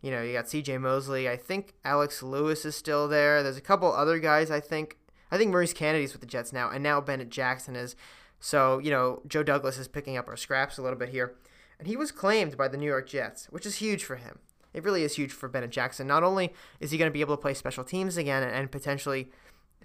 You 0.00 0.10
know, 0.10 0.22
you 0.22 0.32
got 0.32 0.46
CJ 0.46 0.80
Mosley. 0.80 1.28
I 1.28 1.36
think 1.36 1.74
Alex 1.84 2.22
Lewis 2.22 2.64
is 2.64 2.74
still 2.74 3.06
there. 3.06 3.42
There's 3.42 3.56
a 3.56 3.62
couple 3.62 3.92
other 3.92 4.18
guys, 4.18 4.50
I 4.50 4.60
think. 4.60 4.96
I 5.30 5.36
think 5.36 5.50
Maurice 5.50 5.72
Canady's 5.72 6.12
with 6.12 6.20
the 6.20 6.26
Jets 6.26 6.52
now, 6.52 6.70
and 6.70 6.82
now 6.82 7.00
Bennett 7.00 7.30
Jackson 7.30 7.76
is. 7.76 7.96
So, 8.40 8.78
you 8.78 8.90
know, 8.90 9.22
Joe 9.26 9.42
Douglas 9.42 9.78
is 9.78 9.88
picking 9.88 10.16
up 10.16 10.28
our 10.28 10.36
scraps 10.36 10.78
a 10.78 10.82
little 10.82 10.98
bit 10.98 11.08
here. 11.08 11.34
And 11.78 11.88
he 11.88 11.96
was 11.96 12.12
claimed 12.12 12.56
by 12.56 12.68
the 12.68 12.76
New 12.76 12.86
York 12.86 13.08
Jets, 13.08 13.46
which 13.46 13.66
is 13.66 13.76
huge 13.76 14.04
for 14.04 14.16
him. 14.16 14.38
It 14.72 14.84
really 14.84 15.04
is 15.04 15.16
huge 15.16 15.32
for 15.32 15.48
Bennett 15.48 15.70
Jackson. 15.70 16.06
Not 16.06 16.22
only 16.22 16.52
is 16.80 16.90
he 16.90 16.98
going 16.98 17.10
to 17.10 17.12
be 17.14 17.22
able 17.22 17.36
to 17.36 17.40
play 17.40 17.54
special 17.54 17.84
teams 17.84 18.16
again 18.16 18.42
and, 18.42 18.70
potentially 18.70 19.30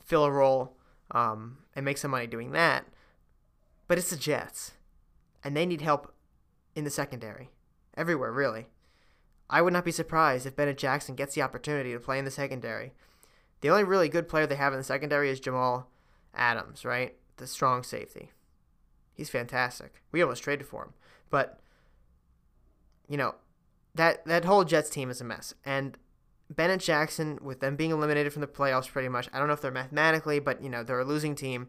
fill 0.03 0.25
a 0.25 0.31
role 0.31 0.75
um, 1.11 1.59
and 1.75 1.85
make 1.85 1.97
some 1.97 2.11
money 2.11 2.27
doing 2.27 2.51
that, 2.51 2.85
but 3.87 3.97
it's 3.97 4.09
the 4.09 4.17
Jets. 4.17 4.73
And 5.43 5.55
they 5.55 5.65
need 5.65 5.81
help 5.81 6.13
in 6.75 6.83
the 6.83 6.89
secondary. 6.89 7.49
Everywhere, 7.95 8.31
really. 8.31 8.67
I 9.49 9.61
would 9.61 9.73
not 9.73 9.85
be 9.85 9.91
surprised 9.91 10.45
if 10.45 10.55
Bennett 10.55 10.77
Jackson 10.77 11.15
gets 11.15 11.35
the 11.35 11.41
opportunity 11.41 11.91
to 11.93 11.99
play 11.99 12.19
in 12.19 12.25
the 12.25 12.31
secondary. 12.31 12.93
The 13.61 13.69
only 13.69 13.83
really 13.83 14.09
good 14.09 14.27
player 14.27 14.47
they 14.47 14.55
have 14.55 14.73
in 14.73 14.79
the 14.79 14.83
secondary 14.83 15.29
is 15.29 15.39
Jamal 15.39 15.89
Adams, 16.33 16.85
right? 16.85 17.15
The 17.37 17.47
strong 17.47 17.83
safety. 17.83 18.31
He's 19.21 19.29
fantastic. 19.29 20.01
We 20.11 20.23
almost 20.23 20.41
traded 20.41 20.65
for 20.65 20.81
him. 20.81 20.93
But 21.29 21.59
you 23.07 23.17
know, 23.17 23.35
that 23.93 24.25
that 24.25 24.45
whole 24.45 24.63
Jets 24.63 24.89
team 24.89 25.11
is 25.11 25.21
a 25.21 25.23
mess. 25.23 25.53
And 25.63 25.95
Bennett 26.49 26.79
Jackson, 26.79 27.37
with 27.39 27.59
them 27.59 27.75
being 27.75 27.91
eliminated 27.91 28.33
from 28.33 28.41
the 28.41 28.47
playoffs 28.47 28.91
pretty 28.91 29.09
much, 29.09 29.29
I 29.31 29.37
don't 29.37 29.45
know 29.45 29.53
if 29.53 29.61
they're 29.61 29.69
mathematically, 29.69 30.39
but 30.39 30.63
you 30.63 30.69
know, 30.69 30.81
they're 30.81 30.99
a 30.99 31.05
losing 31.05 31.35
team. 31.35 31.67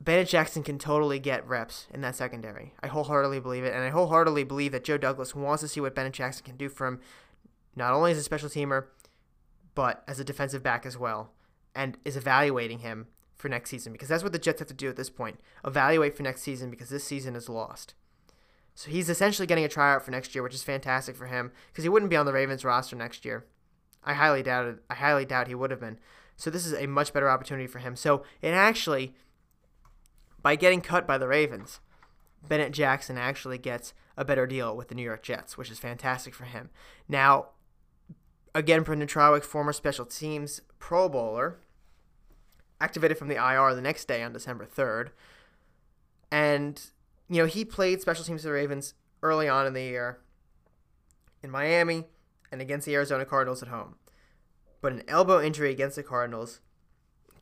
Bennett 0.00 0.26
Jackson 0.26 0.64
can 0.64 0.80
totally 0.80 1.20
get 1.20 1.46
reps 1.46 1.86
in 1.94 2.00
that 2.00 2.16
secondary. 2.16 2.74
I 2.82 2.88
wholeheartedly 2.88 3.38
believe 3.38 3.62
it, 3.62 3.72
and 3.72 3.84
I 3.84 3.90
wholeheartedly 3.90 4.42
believe 4.42 4.72
that 4.72 4.82
Joe 4.82 4.98
Douglas 4.98 5.36
wants 5.36 5.60
to 5.60 5.68
see 5.68 5.80
what 5.80 5.94
Bennett 5.94 6.14
Jackson 6.14 6.44
can 6.44 6.56
do 6.56 6.68
for 6.68 6.88
him, 6.88 6.98
not 7.76 7.92
only 7.92 8.10
as 8.10 8.18
a 8.18 8.24
special 8.24 8.48
teamer, 8.48 8.86
but 9.76 10.02
as 10.08 10.18
a 10.18 10.24
defensive 10.24 10.64
back 10.64 10.84
as 10.84 10.98
well, 10.98 11.30
and 11.72 11.98
is 12.04 12.16
evaluating 12.16 12.80
him 12.80 13.06
for 13.44 13.50
next 13.50 13.68
season 13.68 13.92
because 13.92 14.08
that's 14.08 14.22
what 14.22 14.32
the 14.32 14.38
Jets 14.38 14.60
have 14.60 14.68
to 14.68 14.74
do 14.74 14.88
at 14.88 14.96
this 14.96 15.10
point. 15.10 15.38
Evaluate 15.66 16.16
for 16.16 16.22
next 16.22 16.40
season 16.40 16.70
because 16.70 16.88
this 16.88 17.04
season 17.04 17.36
is 17.36 17.50
lost. 17.50 17.92
So 18.74 18.90
he's 18.90 19.10
essentially 19.10 19.46
getting 19.46 19.66
a 19.66 19.68
tryout 19.68 20.02
for 20.02 20.10
next 20.10 20.34
year, 20.34 20.42
which 20.42 20.54
is 20.54 20.62
fantastic 20.62 21.14
for 21.14 21.26
him 21.26 21.52
because 21.68 21.84
he 21.84 21.90
wouldn't 21.90 22.08
be 22.08 22.16
on 22.16 22.24
the 22.24 22.32
Ravens 22.32 22.64
roster 22.64 22.96
next 22.96 23.22
year. 23.26 23.44
I 24.02 24.14
highly 24.14 24.42
doubt 24.42 24.64
it. 24.64 24.76
I 24.88 24.94
highly 24.94 25.26
doubt 25.26 25.48
he 25.48 25.54
would 25.54 25.70
have 25.70 25.80
been. 25.80 25.98
So 26.38 26.48
this 26.48 26.64
is 26.64 26.72
a 26.72 26.86
much 26.86 27.12
better 27.12 27.28
opportunity 27.28 27.66
for 27.66 27.80
him. 27.80 27.96
So 27.96 28.22
it 28.40 28.54
actually, 28.54 29.14
by 30.40 30.56
getting 30.56 30.80
cut 30.80 31.06
by 31.06 31.18
the 31.18 31.28
Ravens, 31.28 31.80
Bennett 32.48 32.72
Jackson 32.72 33.18
actually 33.18 33.58
gets 33.58 33.92
a 34.16 34.24
better 34.24 34.46
deal 34.46 34.74
with 34.74 34.88
the 34.88 34.94
New 34.94 35.02
York 35.02 35.22
Jets, 35.22 35.58
which 35.58 35.70
is 35.70 35.78
fantastic 35.78 36.34
for 36.34 36.44
him. 36.44 36.70
Now, 37.10 37.48
again, 38.54 38.86
Brynden 38.86 39.06
Trawick, 39.06 39.44
former 39.44 39.74
special 39.74 40.06
teams 40.06 40.62
Pro 40.78 41.10
Bowler, 41.10 41.58
activated 42.80 43.18
from 43.18 43.28
the 43.28 43.36
IR 43.36 43.74
the 43.74 43.82
next 43.82 44.06
day 44.06 44.22
on 44.22 44.32
December 44.32 44.66
3rd. 44.66 45.10
And 46.30 46.80
you 47.28 47.38
know, 47.38 47.46
he 47.46 47.64
played 47.64 48.00
special 48.00 48.24
teams 48.24 48.42
for 48.42 48.48
the 48.48 48.52
Ravens 48.52 48.94
early 49.22 49.48
on 49.48 49.66
in 49.66 49.72
the 49.72 49.82
year 49.82 50.18
in 51.42 51.50
Miami 51.50 52.04
and 52.50 52.60
against 52.60 52.86
the 52.86 52.94
Arizona 52.94 53.24
Cardinals 53.24 53.62
at 53.62 53.68
home. 53.68 53.96
But 54.80 54.92
an 54.92 55.02
elbow 55.08 55.40
injury 55.40 55.70
against 55.70 55.96
the 55.96 56.02
Cardinals 56.02 56.60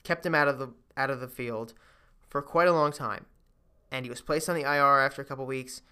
kept 0.05 0.25
him 0.25 0.35
out 0.35 0.49
of 0.49 0.59
the 0.59 0.73
out 0.97 1.11
of 1.11 1.21
the 1.21 1.29
field 1.29 1.75
for 2.29 2.43
quite 2.43 2.69
a 2.69 2.73
long 2.73 2.93
time. 2.93 3.27
And 3.91 4.07
he 4.07 4.11
was 4.11 4.21
placed 4.21 4.49
on 4.49 4.57
the 4.57 4.63
IR 4.63 5.01
after 5.01 5.21
a 5.21 5.25
couple 5.25 5.45
weeks. 5.47 5.83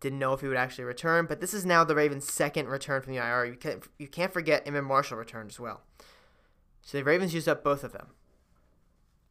Didn't 0.00 0.18
know 0.18 0.32
if 0.32 0.40
he 0.40 0.48
would 0.48 0.56
actually 0.56 0.84
return, 0.84 1.26
but 1.26 1.40
this 1.40 1.52
is 1.52 1.66
now 1.66 1.84
the 1.84 1.94
Ravens' 1.94 2.32
second 2.32 2.68
return 2.68 3.02
from 3.02 3.12
the 3.12 3.18
IR. 3.18 3.44
You 3.44 3.56
can't 3.56 3.84
you 3.98 4.08
can't 4.08 4.32
forget 4.32 4.66
Iman 4.66 4.84
Marshall 4.84 5.18
returned 5.18 5.50
as 5.50 5.60
well. 5.60 5.82
So 6.82 6.98
the 6.98 7.04
Ravens 7.04 7.34
used 7.34 7.48
up 7.48 7.62
both 7.62 7.84
of 7.84 7.92
them. 7.92 8.08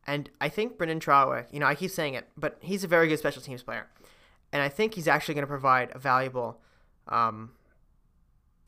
And 0.09 0.27
I 0.41 0.49
think 0.49 0.79
Brynden 0.79 0.99
Trawick, 0.99 1.45
you 1.51 1.59
know, 1.59 1.67
I 1.67 1.75
keep 1.75 1.91
saying 1.91 2.15
it, 2.15 2.27
but 2.35 2.57
he's 2.61 2.83
a 2.83 2.87
very 2.87 3.07
good 3.07 3.19
special 3.19 3.43
teams 3.43 3.61
player. 3.61 3.85
And 4.51 4.59
I 4.59 4.67
think 4.67 4.95
he's 4.95 5.07
actually 5.07 5.35
going 5.35 5.43
to 5.43 5.47
provide 5.47 5.91
a 5.93 5.99
valuable 5.99 6.59
um, 7.07 7.51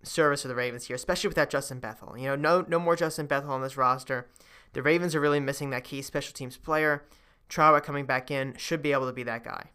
service 0.04 0.44
for 0.44 0.50
the 0.50 0.54
Ravens 0.54 0.86
here, 0.86 0.96
especially 0.96 1.30
without 1.30 1.50
Justin 1.50 1.80
Bethel. 1.80 2.16
You 2.16 2.28
know, 2.28 2.36
no 2.36 2.64
no 2.68 2.78
more 2.78 2.96
Justin 2.96 3.26
Bethel 3.26 3.50
on 3.50 3.64
this 3.64 3.76
roster. 3.76 4.30
The 4.74 4.84
Ravens 4.84 5.16
are 5.16 5.20
really 5.20 5.40
missing 5.40 5.72
that 5.72 5.84
key 5.84 6.04
special 6.04 6.32
teams 6.32 6.58
player. 6.58 7.06
Trawick 7.50 7.82
coming 7.82 8.06
back 8.06 8.30
in 8.30 8.54
should 8.58 8.84
be 8.84 8.92
able 8.92 9.08
to 9.08 9.14
be 9.14 9.24
that 9.24 9.44
guy. 9.44 9.72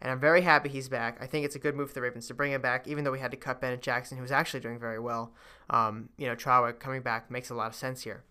And 0.00 0.10
I'm 0.10 0.18
very 0.18 0.40
happy 0.40 0.68
he's 0.68 0.88
back. 0.88 1.18
I 1.20 1.28
think 1.28 1.46
it's 1.46 1.54
a 1.54 1.60
good 1.60 1.76
move 1.76 1.90
for 1.90 1.94
the 1.94 2.02
Ravens 2.02 2.26
to 2.26 2.34
bring 2.34 2.50
him 2.50 2.60
back, 2.60 2.88
even 2.88 3.04
though 3.04 3.12
we 3.12 3.20
had 3.20 3.30
to 3.30 3.36
cut 3.36 3.60
Bennett 3.60 3.80
Jackson, 3.80 4.18
who 4.18 4.22
was 4.22 4.32
actually 4.32 4.60
doing 4.60 4.80
very 4.80 4.98
well. 4.98 5.32
Um, 5.70 6.08
you 6.18 6.26
know, 6.26 6.34
Trawick 6.34 6.80
coming 6.80 7.02
back 7.02 7.30
makes 7.30 7.48
a 7.48 7.54
lot 7.54 7.68
of 7.68 7.76
sense 7.76 8.02
here. 8.02 8.24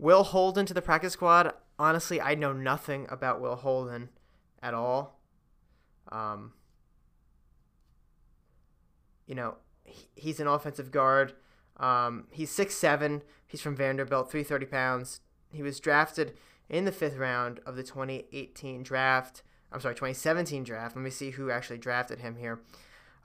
Will 0.00 0.24
Holden 0.24 0.64
to 0.64 0.72
the 0.72 0.80
practice 0.80 1.12
squad. 1.12 1.52
Honestly, 1.78 2.22
I 2.22 2.34
know 2.34 2.54
nothing 2.54 3.06
about 3.10 3.38
Will 3.38 3.56
Holden 3.56 4.08
at 4.62 4.72
all. 4.72 5.20
Um, 6.10 6.54
you 9.26 9.34
know, 9.34 9.56
he, 9.84 10.06
he's 10.14 10.40
an 10.40 10.46
offensive 10.46 10.90
guard. 10.90 11.34
Um, 11.76 12.28
he's 12.30 12.50
six 12.50 12.74
seven. 12.74 13.22
He's 13.46 13.60
from 13.60 13.76
Vanderbilt, 13.76 14.30
330 14.30 14.66
pounds. 14.66 15.20
He 15.52 15.62
was 15.62 15.78
drafted 15.78 16.32
in 16.70 16.86
the 16.86 16.92
fifth 16.92 17.16
round 17.16 17.60
of 17.66 17.76
the 17.76 17.82
2018 17.82 18.82
draft. 18.82 19.42
I'm 19.70 19.80
sorry, 19.80 19.94
2017 19.94 20.64
draft. 20.64 20.96
Let 20.96 21.02
me 21.02 21.10
see 21.10 21.32
who 21.32 21.50
actually 21.50 21.78
drafted 21.78 22.20
him 22.20 22.36
here. 22.36 22.60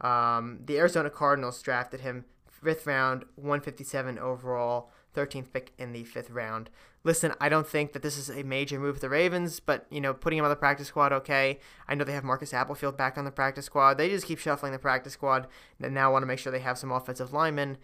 Um, 0.01 0.59
the 0.65 0.77
Arizona 0.77 1.09
Cardinals 1.09 1.61
drafted 1.61 2.01
him 2.01 2.25
fifth 2.49 2.85
round, 2.85 3.23
157 3.35 4.19
overall. 4.19 4.91
13th 5.15 5.51
pick 5.53 5.71
in 5.77 5.93
the 5.93 6.03
fifth 6.03 6.29
round. 6.29 6.69
Listen, 7.03 7.33
I 7.39 7.49
don't 7.49 7.67
think 7.67 7.93
that 7.93 8.01
this 8.01 8.17
is 8.17 8.29
a 8.29 8.43
major 8.43 8.79
move 8.79 8.95
for 8.95 9.01
the 9.01 9.09
Ravens, 9.09 9.59
but 9.59 9.85
you 9.89 10.01
know, 10.01 10.13
putting 10.13 10.39
him 10.39 10.45
on 10.45 10.49
the 10.49 10.55
practice 10.55 10.87
squad, 10.87 11.13
okay. 11.13 11.59
I 11.87 11.95
know 11.95 12.03
they 12.03 12.13
have 12.13 12.23
Marcus 12.23 12.51
Applefield 12.51 12.97
back 12.97 13.17
on 13.17 13.25
the 13.25 13.31
practice 13.31 13.65
squad. 13.65 13.97
They 13.97 14.09
just 14.09 14.25
keep 14.25 14.39
shuffling 14.39 14.71
the 14.71 14.79
practice 14.79 15.13
squad, 15.13 15.47
and 15.81 15.93
now 15.93 16.11
want 16.11 16.23
to 16.23 16.27
make 16.27 16.39
sure 16.39 16.51
they 16.51 16.59
have 16.59 16.77
some 16.77 16.91
offensive 16.91 17.33
linemen 17.33 17.77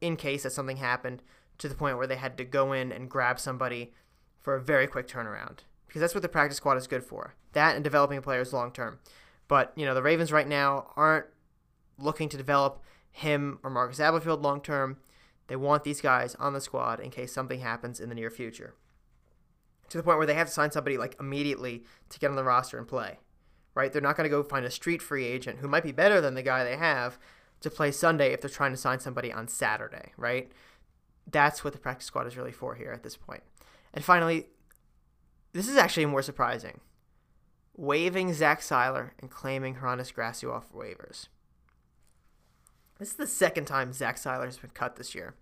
in 0.00 0.16
case 0.16 0.42
that 0.42 0.50
something 0.50 0.78
happened 0.78 1.22
to 1.58 1.68
the 1.68 1.74
point 1.74 1.96
where 1.96 2.06
they 2.06 2.16
had 2.16 2.36
to 2.38 2.44
go 2.44 2.72
in 2.72 2.92
and 2.92 3.10
grab 3.10 3.38
somebody 3.38 3.92
for 4.40 4.54
a 4.54 4.60
very 4.60 4.86
quick 4.86 5.08
turnaround. 5.08 5.60
Because 5.86 6.00
that's 6.00 6.14
what 6.14 6.22
the 6.22 6.28
practice 6.28 6.56
squad 6.56 6.76
is 6.76 6.86
good 6.86 7.04
for. 7.04 7.34
That 7.52 7.76
and 7.76 7.84
developing 7.84 8.20
players 8.20 8.52
long 8.52 8.72
term. 8.72 8.98
But, 9.46 9.72
you 9.76 9.86
know, 9.86 9.94
the 9.94 10.02
Ravens 10.02 10.32
right 10.32 10.48
now 10.48 10.92
aren't 10.96 11.26
looking 11.98 12.28
to 12.30 12.36
develop 12.36 12.82
him 13.12 13.60
or 13.62 13.70
Marcus 13.70 14.00
Applefield 14.00 14.42
long 14.42 14.60
term. 14.60 14.98
They 15.46 15.56
want 15.56 15.84
these 15.84 16.00
guys 16.00 16.34
on 16.36 16.52
the 16.52 16.60
squad 16.60 17.00
in 17.00 17.10
case 17.10 17.32
something 17.32 17.60
happens 17.60 18.00
in 18.00 18.08
the 18.08 18.14
near 18.14 18.30
future. 18.30 18.74
To 19.90 19.98
the 19.98 20.02
point 20.02 20.18
where 20.18 20.26
they 20.26 20.34
have 20.34 20.46
to 20.46 20.52
sign 20.52 20.70
somebody 20.70 20.96
like 20.96 21.16
immediately 21.20 21.84
to 22.08 22.18
get 22.18 22.30
on 22.30 22.36
the 22.36 22.44
roster 22.44 22.78
and 22.78 22.88
play. 22.88 23.18
Right? 23.74 23.92
They're 23.92 24.00
not 24.00 24.16
going 24.16 24.24
to 24.24 24.34
go 24.34 24.42
find 24.42 24.64
a 24.64 24.70
street 24.70 25.02
free 25.02 25.26
agent 25.26 25.58
who 25.58 25.68
might 25.68 25.82
be 25.82 25.92
better 25.92 26.20
than 26.20 26.34
the 26.34 26.42
guy 26.42 26.64
they 26.64 26.76
have 26.76 27.18
to 27.60 27.70
play 27.70 27.90
Sunday 27.90 28.32
if 28.32 28.40
they're 28.40 28.50
trying 28.50 28.72
to 28.72 28.76
sign 28.76 29.00
somebody 29.00 29.32
on 29.32 29.48
Saturday, 29.48 30.12
right? 30.16 30.52
That's 31.30 31.64
what 31.64 31.72
the 31.72 31.78
practice 31.78 32.06
squad 32.06 32.26
is 32.26 32.36
really 32.36 32.52
for 32.52 32.74
here 32.74 32.92
at 32.92 33.02
this 33.02 33.16
point. 33.16 33.42
And 33.92 34.04
finally, 34.04 34.46
this 35.52 35.68
is 35.68 35.76
actually 35.76 36.06
more 36.06 36.22
surprising. 36.22 36.80
Waiving 37.76 38.32
Zach 38.32 38.60
Sieler 38.60 39.10
and 39.18 39.30
claiming 39.30 39.76
Hroniss 39.76 40.12
Grasu 40.12 40.52
off 40.52 40.72
waivers. 40.72 41.28
This 42.98 43.10
is 43.10 43.16
the 43.16 43.26
second 43.26 43.66
time 43.66 43.92
Zach 43.92 44.16
Sieler 44.16 44.44
has 44.44 44.58
been 44.58 44.70
cut 44.70 44.96
this 44.96 45.14
year. 45.14 45.34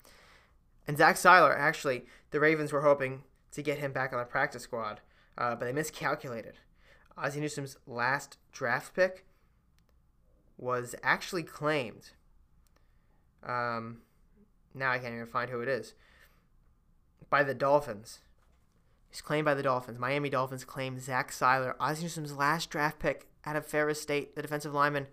And 0.87 0.97
Zach 0.97 1.17
Sieler, 1.17 1.57
actually, 1.57 2.07
the 2.31 2.41
Ravens 2.41 2.73
were 2.73 2.81
hoping 2.81 3.23
to 3.53 3.63
get 3.63 3.79
him 3.79 3.93
back 3.93 4.13
on 4.13 4.19
the 4.19 4.25
practice 4.25 4.63
squad, 4.63 5.01
uh, 5.37 5.55
but 5.55 5.67
they 5.67 5.73
miscalculated. 5.73 6.55
Ozzie 7.17 7.41
Newsome's 7.41 7.77
last 7.87 8.39
draft 8.53 8.95
pick 8.95 9.27
was 10.57 10.95
actually 11.03 11.43
claimed. 11.43 12.11
Um, 13.43 13.99
now 14.75 14.91
I 14.91 14.99
can't 14.99 15.15
even 15.15 15.27
find 15.27 15.51
who 15.51 15.61
it 15.61 15.69
is. 15.69 15.95
By 17.29 17.43
the 17.43 17.55
Dolphins. 17.55 18.21
He's 19.11 19.21
claimed 19.21 19.45
by 19.45 19.55
the 19.55 19.63
Dolphins. 19.63 19.99
Miami 19.99 20.31
Dolphins 20.31 20.65
claim 20.65 20.99
Zach 20.99 21.31
Sieler, 21.31 21.75
Ozzie 21.79 22.05
Newsome's 22.05 22.35
last 22.35 22.71
draft 22.71 22.99
pick 22.99 23.29
out 23.45 23.57
of 23.57 23.67
Ferris 23.67 24.01
State, 24.01 24.35
the 24.35 24.43
defensive 24.43 24.73
lineman, 24.73 25.07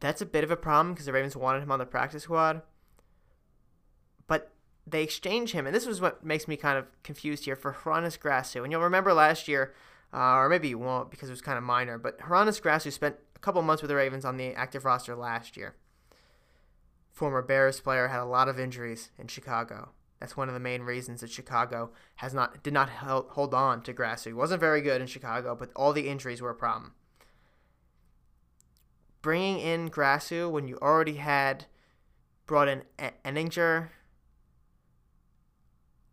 that's 0.00 0.20
a 0.20 0.26
bit 0.26 0.44
of 0.44 0.50
a 0.50 0.56
problem 0.56 0.94
because 0.94 1.06
the 1.06 1.12
Ravens 1.12 1.36
wanted 1.36 1.62
him 1.62 1.72
on 1.72 1.78
the 1.78 1.86
practice 1.86 2.24
squad. 2.24 2.62
But 4.26 4.52
they 4.86 5.02
exchange 5.02 5.52
him, 5.52 5.66
and 5.66 5.74
this 5.74 5.86
was 5.86 6.00
what 6.00 6.24
makes 6.24 6.46
me 6.46 6.56
kind 6.56 6.78
of 6.78 6.86
confused 7.02 7.44
here 7.44 7.56
for 7.56 7.72
Hroniss 7.72 8.18
Grasu. 8.18 8.62
And 8.62 8.70
you'll 8.70 8.82
remember 8.82 9.12
last 9.12 9.48
year, 9.48 9.74
uh, 10.12 10.34
or 10.34 10.48
maybe 10.48 10.68
you 10.68 10.78
won't 10.78 11.10
because 11.10 11.28
it 11.28 11.32
was 11.32 11.42
kind 11.42 11.58
of 11.58 11.64
minor. 11.64 11.98
But 11.98 12.20
Hroniss 12.20 12.60
Grasu 12.60 12.92
spent 12.92 13.16
a 13.34 13.38
couple 13.38 13.62
months 13.62 13.82
with 13.82 13.88
the 13.88 13.96
Ravens 13.96 14.24
on 14.24 14.36
the 14.36 14.54
active 14.54 14.84
roster 14.84 15.16
last 15.16 15.56
year. 15.56 15.76
Former 17.10 17.40
Bears 17.40 17.80
player 17.80 18.08
had 18.08 18.20
a 18.20 18.24
lot 18.26 18.48
of 18.48 18.60
injuries 18.60 19.10
in 19.18 19.28
Chicago. 19.28 19.90
That's 20.20 20.36
one 20.36 20.48
of 20.48 20.54
the 20.54 20.60
main 20.60 20.82
reasons 20.82 21.20
that 21.20 21.30
Chicago 21.30 21.90
has 22.16 22.34
not 22.34 22.62
did 22.62 22.72
not 22.72 22.88
hold 22.90 23.54
on 23.54 23.82
to 23.82 23.94
Grasu. 23.94 24.26
He 24.26 24.32
wasn't 24.32 24.60
very 24.60 24.82
good 24.82 25.00
in 25.00 25.06
Chicago, 25.06 25.54
but 25.54 25.70
all 25.74 25.92
the 25.92 26.08
injuries 26.08 26.42
were 26.42 26.50
a 26.50 26.54
problem. 26.54 26.92
Bringing 29.22 29.58
in 29.58 29.90
Grasu 29.90 30.50
when 30.50 30.68
you 30.68 30.78
already 30.80 31.16
had 31.16 31.66
brought 32.46 32.68
in 32.68 32.82
Ehinger, 32.98 33.88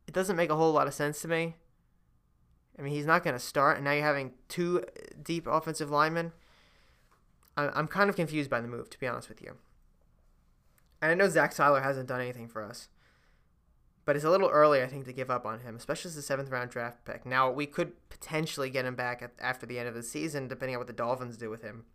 it 0.07 0.13
doesn't 0.13 0.35
make 0.35 0.49
a 0.49 0.55
whole 0.55 0.73
lot 0.73 0.87
of 0.87 0.93
sense 0.93 1.21
to 1.21 1.27
me. 1.27 1.55
I 2.77 2.81
mean, 2.81 2.93
he's 2.93 3.05
not 3.05 3.23
going 3.23 3.35
to 3.35 3.39
start, 3.39 3.77
and 3.77 3.85
now 3.85 3.91
you're 3.91 4.03
having 4.03 4.31
two 4.47 4.83
deep 5.21 5.45
offensive 5.45 5.91
linemen. 5.91 6.31
I'm 7.55 7.87
kind 7.87 8.09
of 8.09 8.15
confused 8.15 8.49
by 8.49 8.61
the 8.61 8.67
move, 8.67 8.89
to 8.89 8.99
be 8.99 9.05
honest 9.05 9.29
with 9.29 9.41
you. 9.41 9.57
And 11.01 11.11
I 11.11 11.13
know 11.13 11.29
Zach 11.29 11.53
Sieler 11.53 11.83
hasn't 11.83 12.07
done 12.07 12.19
anything 12.19 12.47
for 12.47 12.63
us, 12.63 12.87
but 14.05 14.15
it's 14.15 14.25
a 14.25 14.31
little 14.31 14.49
early, 14.49 14.81
I 14.81 14.87
think, 14.87 15.05
to 15.05 15.13
give 15.13 15.29
up 15.29 15.45
on 15.45 15.59
him, 15.59 15.75
especially 15.75 16.09
as 16.09 16.15
the 16.15 16.23
seventh 16.23 16.49
round 16.49 16.71
draft 16.71 17.05
pick. 17.05 17.27
Now 17.27 17.51
we 17.51 17.67
could 17.67 17.91
potentially 18.09 18.71
get 18.71 18.85
him 18.85 18.95
back 18.95 19.31
after 19.39 19.67
the 19.67 19.77
end 19.77 19.87
of 19.87 19.93
the 19.93 20.01
season, 20.01 20.47
depending 20.47 20.75
on 20.75 20.79
what 20.79 20.87
the 20.87 20.93
Dolphins 20.93 21.37
do 21.37 21.51
with 21.51 21.61
him. 21.61 21.85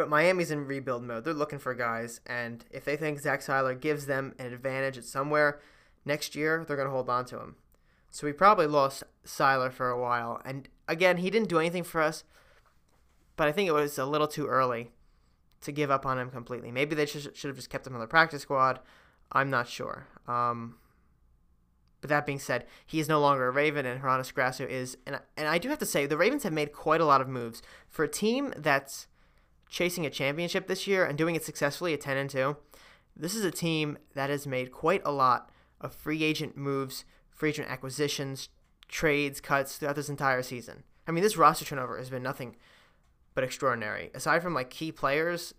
But 0.00 0.08
Miami's 0.08 0.50
in 0.50 0.66
rebuild 0.66 1.02
mode. 1.02 1.24
They're 1.24 1.34
looking 1.34 1.58
for 1.58 1.74
guys, 1.74 2.22
and 2.24 2.64
if 2.70 2.86
they 2.86 2.96
think 2.96 3.20
Zach 3.20 3.40
Sieler 3.40 3.78
gives 3.78 4.06
them 4.06 4.34
an 4.38 4.50
advantage 4.50 4.96
at 4.96 5.04
somewhere 5.04 5.60
next 6.06 6.34
year, 6.34 6.64
they're 6.66 6.78
going 6.78 6.88
to 6.88 6.90
hold 6.90 7.10
on 7.10 7.26
to 7.26 7.38
him. 7.38 7.56
So 8.10 8.26
we 8.26 8.32
probably 8.32 8.66
lost 8.66 9.04
Sieler 9.26 9.70
for 9.70 9.90
a 9.90 10.00
while. 10.00 10.40
And 10.42 10.70
again, 10.88 11.18
he 11.18 11.28
didn't 11.28 11.50
do 11.50 11.58
anything 11.58 11.84
for 11.84 12.00
us, 12.00 12.24
but 13.36 13.46
I 13.46 13.52
think 13.52 13.68
it 13.68 13.72
was 13.72 13.98
a 13.98 14.06
little 14.06 14.26
too 14.26 14.46
early 14.46 14.90
to 15.60 15.70
give 15.70 15.90
up 15.90 16.06
on 16.06 16.18
him 16.18 16.30
completely. 16.30 16.72
Maybe 16.72 16.94
they 16.94 17.04
should, 17.04 17.36
should 17.36 17.48
have 17.48 17.56
just 17.56 17.68
kept 17.68 17.86
him 17.86 17.92
on 17.92 18.00
the 18.00 18.06
practice 18.06 18.40
squad. 18.40 18.80
I'm 19.30 19.50
not 19.50 19.68
sure. 19.68 20.06
Um, 20.26 20.76
but 22.00 22.08
that 22.08 22.24
being 22.24 22.38
said, 22.38 22.64
he 22.86 23.00
is 23.00 23.08
no 23.10 23.20
longer 23.20 23.48
a 23.48 23.50
Raven, 23.50 23.84
and 23.84 24.00
Hroniss 24.00 24.32
Grasu 24.32 24.66
is. 24.66 24.96
And, 25.06 25.20
and 25.36 25.46
I 25.46 25.58
do 25.58 25.68
have 25.68 25.78
to 25.80 25.84
say, 25.84 26.06
the 26.06 26.16
Ravens 26.16 26.44
have 26.44 26.54
made 26.54 26.72
quite 26.72 27.02
a 27.02 27.04
lot 27.04 27.20
of 27.20 27.28
moves. 27.28 27.60
For 27.86 28.02
a 28.02 28.08
team 28.08 28.54
that's 28.56 29.06
chasing 29.70 30.04
a 30.04 30.10
championship 30.10 30.66
this 30.66 30.86
year 30.86 31.04
and 31.04 31.16
doing 31.16 31.36
it 31.36 31.44
successfully 31.44 31.94
at 31.94 32.00
10 32.00 32.16
and 32.16 32.28
2, 32.28 32.56
this 33.16 33.34
is 33.34 33.44
a 33.44 33.50
team 33.50 33.98
that 34.14 34.28
has 34.28 34.46
made 34.46 34.72
quite 34.72 35.02
a 35.04 35.12
lot 35.12 35.50
of 35.80 35.94
free 35.94 36.22
agent 36.22 36.56
moves 36.56 37.04
free 37.40 37.48
agent 37.48 37.70
acquisitions, 37.70 38.50
trades, 38.86 39.40
cuts 39.40 39.78
throughout 39.78 39.96
this 39.96 40.10
entire 40.10 40.42
season. 40.42 40.82
I 41.08 41.10
mean, 41.10 41.24
this 41.24 41.38
roster 41.38 41.64
turnover 41.64 41.96
has 41.96 42.10
been 42.10 42.22
nothing 42.22 42.56
but 43.34 43.42
extraordinary. 43.44 44.10
Aside 44.12 44.42
from 44.42 44.52
like 44.52 44.68
key 44.68 44.92
players, 44.92 45.54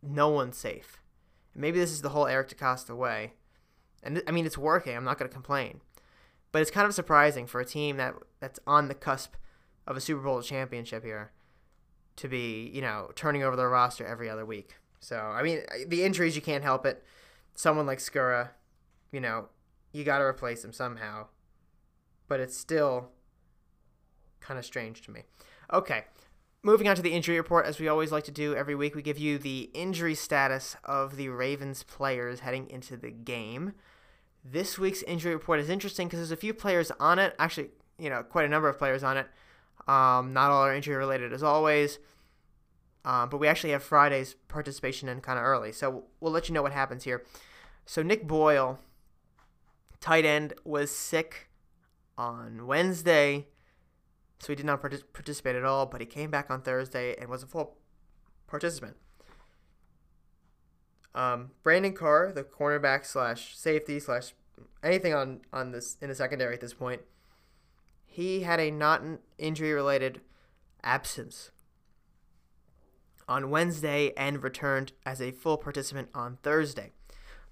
no 0.00 0.28
one's 0.28 0.56
safe. 0.56 1.02
Maybe 1.52 1.80
this 1.80 1.90
is 1.90 2.02
the 2.02 2.10
whole 2.10 2.28
Eric 2.28 2.50
DeCosta 2.50 2.96
way. 2.96 3.32
And 4.04 4.22
I 4.28 4.30
mean, 4.30 4.46
it's 4.46 4.56
working. 4.56 4.96
I'm 4.96 5.02
not 5.02 5.18
going 5.18 5.28
to 5.28 5.34
complain. 5.34 5.80
But 6.52 6.62
it's 6.62 6.70
kind 6.70 6.86
of 6.86 6.94
surprising 6.94 7.48
for 7.48 7.60
a 7.60 7.64
team 7.64 7.96
that 7.96 8.14
that's 8.38 8.60
on 8.64 8.86
the 8.86 8.94
cusp 8.94 9.34
of 9.84 9.96
a 9.96 10.00
Super 10.00 10.22
Bowl 10.22 10.42
championship 10.42 11.04
here 11.04 11.32
to 12.16 12.28
be, 12.28 12.70
you 12.72 12.80
know, 12.80 13.10
turning 13.14 13.42
over 13.42 13.56
their 13.56 13.68
roster 13.68 14.06
every 14.06 14.28
other 14.28 14.44
week. 14.44 14.76
So, 15.00 15.16
I 15.16 15.42
mean, 15.42 15.60
the 15.86 16.04
injuries, 16.04 16.34
you 16.36 16.42
can't 16.42 16.64
help 16.64 16.86
it. 16.86 17.04
Someone 17.54 17.86
like 17.86 17.98
Skura, 17.98 18.50
you 19.12 19.20
know, 19.20 19.48
you 19.92 20.04
got 20.04 20.18
to 20.18 20.24
replace 20.24 20.64
him 20.64 20.72
somehow. 20.72 21.26
But 22.28 22.40
it's 22.40 22.56
still 22.56 23.10
kind 24.40 24.58
of 24.58 24.64
strange 24.64 25.02
to 25.02 25.10
me. 25.10 25.22
Okay, 25.72 26.04
moving 26.62 26.88
on 26.88 26.96
to 26.96 27.02
the 27.02 27.12
injury 27.12 27.36
report. 27.36 27.66
As 27.66 27.78
we 27.78 27.88
always 27.88 28.12
like 28.12 28.24
to 28.24 28.32
do 28.32 28.54
every 28.54 28.74
week, 28.74 28.94
we 28.94 29.02
give 29.02 29.18
you 29.18 29.38
the 29.38 29.70
injury 29.74 30.14
status 30.14 30.76
of 30.84 31.16
the 31.16 31.28
Ravens 31.28 31.82
players 31.82 32.40
heading 32.40 32.68
into 32.70 32.96
the 32.96 33.10
game. 33.10 33.74
This 34.44 34.78
week's 34.78 35.02
injury 35.02 35.34
report 35.34 35.60
is 35.60 35.70
interesting 35.70 36.08
because 36.08 36.20
there's 36.20 36.30
a 36.32 36.36
few 36.36 36.54
players 36.54 36.90
on 36.98 37.18
it. 37.18 37.34
Actually, 37.38 37.70
you 37.98 38.10
know, 38.10 38.22
quite 38.22 38.44
a 38.44 38.48
number 38.48 38.68
of 38.68 38.78
players 38.78 39.02
on 39.02 39.16
it. 39.16 39.26
Um, 39.86 40.32
not 40.32 40.50
all 40.50 40.62
are 40.62 40.74
injury 40.74 40.96
related 40.96 41.32
as 41.32 41.42
always. 41.42 41.98
Um, 43.04 43.28
but 43.28 43.38
we 43.38 43.46
actually 43.46 43.70
have 43.70 43.84
Friday's 43.84 44.34
participation 44.48 45.08
in 45.08 45.20
kind 45.20 45.38
of 45.38 45.44
early. 45.44 45.70
So 45.70 46.04
we'll 46.20 46.32
let 46.32 46.48
you 46.48 46.54
know 46.54 46.62
what 46.62 46.72
happens 46.72 47.04
here. 47.04 47.24
So 47.84 48.02
Nick 48.02 48.26
Boyle 48.26 48.80
tight 50.00 50.24
end 50.24 50.54
was 50.64 50.90
sick 50.90 51.48
on 52.18 52.66
Wednesday, 52.66 53.46
so 54.40 54.48
he 54.48 54.56
did 54.56 54.66
not 54.66 54.82
partic- 54.82 55.12
participate 55.12 55.54
at 55.54 55.64
all, 55.64 55.86
but 55.86 56.00
he 56.00 56.06
came 56.06 56.30
back 56.30 56.50
on 56.50 56.62
Thursday 56.62 57.14
and 57.16 57.28
was 57.28 57.44
a 57.44 57.46
full 57.46 57.76
participant. 58.48 58.96
Um, 61.14 61.52
Brandon 61.62 61.92
Carr, 61.92 62.32
the 62.32 62.42
cornerback 62.44 63.06
slash 63.06 63.56
safety 63.56 64.00
slash 64.00 64.34
anything 64.82 65.14
on, 65.14 65.40
on 65.52 65.70
this 65.70 65.96
in 66.02 66.08
the 66.08 66.14
secondary 66.14 66.54
at 66.54 66.60
this 66.60 66.74
point, 66.74 67.02
he 68.16 68.40
had 68.40 68.58
a 68.58 68.70
not 68.70 69.02
injury 69.36 69.74
related 69.74 70.22
absence 70.82 71.50
on 73.28 73.50
Wednesday 73.50 74.14
and 74.16 74.42
returned 74.42 74.92
as 75.04 75.20
a 75.20 75.32
full 75.32 75.58
participant 75.58 76.08
on 76.14 76.38
Thursday. 76.42 76.92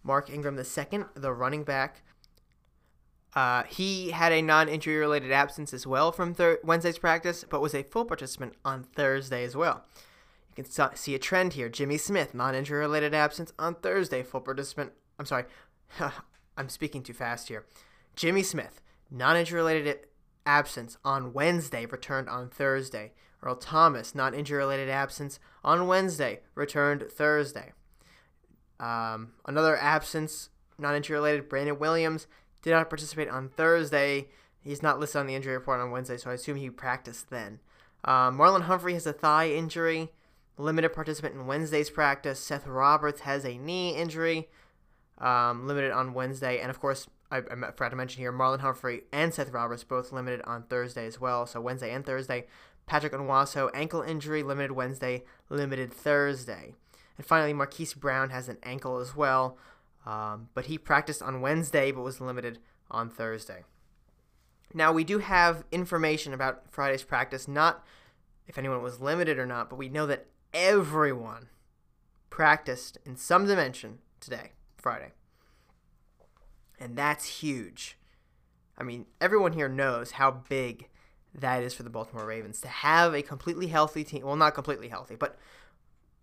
Mark 0.03 0.31
Ingram 0.31 0.57
II, 0.59 1.05
the 1.13 1.35
running 1.35 1.65
back, 1.65 2.01
uh, 3.35 3.65
he 3.65 4.13
had 4.13 4.33
a 4.33 4.41
non-injury 4.41 4.97
related 4.97 5.31
absence 5.31 5.75
as 5.75 5.87
well 5.87 6.11
from 6.11 6.33
thir- 6.33 6.61
Wednesday's 6.65 6.99
practice, 6.99 7.45
but 7.47 7.61
was 7.61 7.75
a 7.75 7.83
full 7.83 8.07
participant 8.07 8.55
on 8.65 8.85
Thursday 8.85 9.45
as 9.45 9.55
well. 9.55 9.85
You 10.57 10.65
can 10.65 10.97
see 10.97 11.15
a 11.15 11.19
trend 11.19 11.53
here. 11.53 11.69
Jimmy 11.69 11.99
Smith, 11.99 12.33
non-injury 12.33 12.79
related 12.79 13.13
absence 13.13 13.53
on 13.59 13.75
Thursday, 13.75 14.23
full 14.23 14.41
participant. 14.41 14.93
I'm 15.19 15.27
sorry, 15.27 15.45
I'm 16.57 16.71
speaking 16.71 17.03
too 17.03 17.13
fast 17.13 17.49
here. 17.49 17.67
Jimmy 18.17 18.43
Smith, 18.43 18.81
non-injury 19.11 19.61
related 19.61 19.99
absence 20.47 20.97
on 21.05 21.33
Wednesday, 21.33 21.87
returned 21.87 22.29
on 22.29 22.49
Thursday. 22.49 23.13
Earl 23.43 23.57
Thomas, 23.57 24.15
non-injury 24.15 24.59
related 24.59 24.89
absence 24.89 25.39
on 25.63 25.87
Wednesday, 25.87 26.41
returned 26.55 27.05
Thursday. 27.11 27.73
Um, 28.81 29.33
another 29.47 29.77
absence, 29.77 30.49
non-injury 30.79 31.17
related, 31.17 31.49
Brandon 31.49 31.79
Williams, 31.79 32.27
did 32.63 32.71
not 32.71 32.89
participate 32.89 33.29
on 33.29 33.51
Thursday. 33.51 34.29
He's 34.61 34.83
not 34.83 34.99
listed 34.99 35.21
on 35.21 35.27
the 35.27 35.35
injury 35.35 35.53
report 35.53 35.81
on 35.81 35.91
Wednesday, 35.91 36.17
so 36.17 36.31
I 36.31 36.35
assume 36.35 36.57
he 36.57 36.71
practiced 36.71 37.29
then. 37.29 37.61
Uh, 38.03 38.31
Marlon 38.31 38.63
Humphrey 38.63 38.95
has 38.95 39.07
a 39.07 39.13
thigh 39.13 39.51
injury, 39.51 40.11
limited 40.57 40.91
participant 40.91 41.35
in 41.35 41.47
Wednesday's 41.47 41.91
practice. 41.91 42.41
Seth 42.41 42.67
Roberts 42.67 43.21
has 43.21 43.45
a 43.45 43.59
knee 43.59 43.95
injury, 43.95 44.49
um, 45.19 45.67
limited 45.67 45.91
on 45.93 46.15
Wednesday. 46.15 46.61
And 46.61 46.71
of 46.71 46.81
course, 46.81 47.07
I, 47.35 47.39
I 47.39 47.71
forgot 47.73 47.91
to 47.91 47.97
mention 47.97 48.21
here, 48.21 48.33
Marlon 48.33 48.61
Humphrey 48.61 49.03
and 49.13 49.35
Seth 49.35 49.51
Roberts 49.51 49.83
both 49.83 50.13
limited 50.13 50.41
on 50.45 50.63
Thursday 50.63 51.07
as 51.07 51.21
well. 51.21 51.47
So 51.47 51.61
Wednesday 51.61 51.93
and 51.93 52.07
Thursday. 52.07 52.47
Patrick 52.87 53.13
Onwuasor, 53.13 53.71
ankle 53.75 54.03
injury, 54.03 54.43
limited 54.43 54.73
Wednesday, 54.73 55.25
limited 55.49 55.93
Thursday. 55.93 56.75
And 57.17 57.27
finally, 57.27 57.53
Marquise 57.53 57.95
Brown 57.95 58.31
has 58.31 58.49
an 58.49 58.59
ankle 58.63 58.99
as 58.99 59.17
well. 59.17 59.59
Um, 60.07 60.49
but 60.55 60.67
he 60.67 60.79
practiced 60.79 61.23
on 61.23 61.41
Wednesday 61.41 61.91
but 61.91 62.03
was 62.03 62.21
limited 62.21 62.59
on 62.91 63.09
Thursday. 63.09 63.65
Now, 64.73 64.93
we 64.93 65.03
do 65.03 65.19
have 65.19 65.65
information 65.73 66.35
about 66.35 66.71
Friday's 66.71 67.05
practice, 67.05 67.49
not 67.49 67.85
if 68.47 68.59
anyone 68.59 68.83
was 68.83 69.01
limited 69.01 69.39
or 69.39 69.47
not, 69.47 69.71
but 69.71 69.77
we 69.77 69.89
know 69.89 70.07
that 70.07 70.27
everyone 70.53 71.49
practiced 72.29 72.99
in 73.05 73.17
some 73.17 73.47
dimension 73.47 73.99
today, 74.21 74.53
Friday. 74.77 75.13
And 76.79 76.97
that's 76.97 77.25
huge. 77.25 77.97
I 78.77 78.83
mean, 78.83 79.07
everyone 79.21 79.53
here 79.53 79.69
knows 79.69 80.13
how 80.13 80.43
big 80.49 80.89
that 81.35 81.63
is 81.63 81.75
for 81.75 81.83
the 81.83 81.91
Baltimore 81.91 82.27
Ravens 82.27 82.61
to 82.61 82.69
have 82.69 83.15
a 83.15 83.23
completely 83.23 83.69
healthy 83.69 84.05
team. 84.05 84.25
Well, 84.25 84.37
not 84.37 84.55
completely 84.55 84.89
healthy, 84.89 85.17
but 85.17 85.39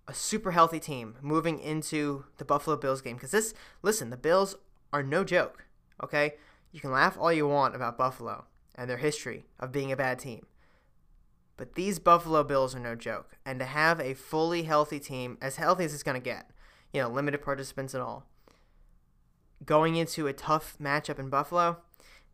a 0.08 0.14
super 0.14 0.52
healthy 0.52 0.80
team 0.80 1.16
moving 1.22 1.60
into 1.60 2.26
the 2.38 2.46
Buffalo 2.46 2.76
Bills 2.76 3.02
game. 3.02 3.16
Because 3.16 3.32
this, 3.32 3.54
listen, 3.82 4.10
the 4.10 4.18
Bills 4.18 4.56
are 4.92 5.04
no 5.04 5.24
joke. 5.24 5.66
Okay, 6.04 6.36
you 6.72 6.80
can 6.80 6.92
laugh 6.92 7.18
all 7.20 7.32
you 7.32 7.48
want 7.48 7.76
about 7.76 7.98
Buffalo 7.98 8.46
and 8.76 8.90
their 8.90 8.98
history 8.98 9.46
of 9.60 9.72
being 9.72 9.92
a 9.92 9.98
bad 9.98 10.18
team, 10.18 10.46
but 11.58 11.76
these 11.76 12.00
Buffalo 12.00 12.44
Bills 12.44 12.74
are 12.74 12.80
no 12.80 12.96
joke. 12.96 13.38
And 13.46 13.60
to 13.60 13.66
have 13.66 14.00
a 14.00 14.16
fully 14.16 14.64
healthy 14.64 15.00
team, 15.00 15.38
as 15.42 15.58
healthy 15.58 15.84
as 15.84 15.94
it's 15.94 16.04
going 16.04 16.20
to 16.20 16.24
get, 16.24 16.50
you 16.92 17.02
know, 17.02 17.10
limited 17.10 17.42
participants 17.44 17.94
and 17.94 18.02
all, 18.02 18.26
going 19.65 19.95
into 19.95 20.28
a 20.28 20.34
tough 20.34 20.76
matchup 20.82 21.19
in 21.19 21.30
Buffalo, 21.30 21.78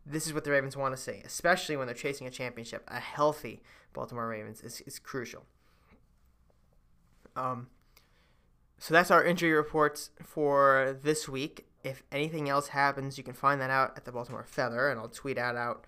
this 0.06 0.26
is 0.26 0.34
what 0.34 0.44
the 0.44 0.52
Ravens 0.52 0.78
want 0.78 0.96
to 0.96 1.02
see, 1.02 1.22
especially 1.26 1.76
when 1.76 1.88
they're 1.88 1.96
chasing 1.96 2.28
a 2.28 2.32
championship. 2.32 2.84
A 2.88 3.00
healthy 3.00 3.62
Baltimore 3.94 4.28
Ravens 4.28 4.62
is, 4.62 4.82
is 4.82 5.00
crucial. 5.00 5.46
Um, 7.36 7.68
so 8.78 8.94
that's 8.94 9.12
our 9.12 9.24
injury 9.24 9.52
reports 9.52 10.12
for 10.24 10.98
this 11.02 11.28
week. 11.28 11.66
If 11.84 12.04
anything 12.12 12.50
else 12.50 12.70
happens, 12.70 13.18
you 13.18 13.24
can 13.24 13.34
find 13.34 13.60
that 13.62 13.70
out 13.70 13.94
at 13.98 14.06
the 14.06 14.12
Baltimore 14.12 14.44
Feather, 14.44 14.90
and 14.90 15.00
I'll 15.00 15.10
tweet 15.10 15.38
that 15.38 15.56
out 15.56 15.86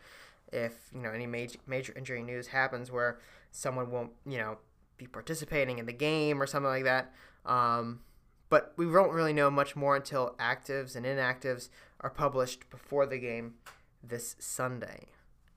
if 0.51 0.73
you 0.93 1.01
know 1.01 1.11
any 1.11 1.27
major 1.27 1.59
major 1.67 1.93
injury 1.95 2.23
news 2.23 2.47
happens 2.47 2.91
where 2.91 3.19
someone 3.51 3.91
won't 3.91 4.11
you 4.25 4.37
know 4.37 4.57
be 4.97 5.05
participating 5.05 5.77
in 5.77 5.85
the 5.85 5.93
game 5.93 6.41
or 6.41 6.47
something 6.47 6.69
like 6.69 6.83
that. 6.83 7.13
Um, 7.45 8.01
but 8.49 8.73
we 8.77 8.87
won't 8.87 9.13
really 9.13 9.33
know 9.33 9.49
much 9.49 9.75
more 9.75 9.95
until 9.95 10.35
actives 10.39 10.95
and 10.95 11.05
inactives 11.05 11.69
are 12.01 12.09
published 12.09 12.69
before 12.69 13.05
the 13.05 13.17
game 13.17 13.55
this 14.03 14.35
Sunday, 14.39 15.07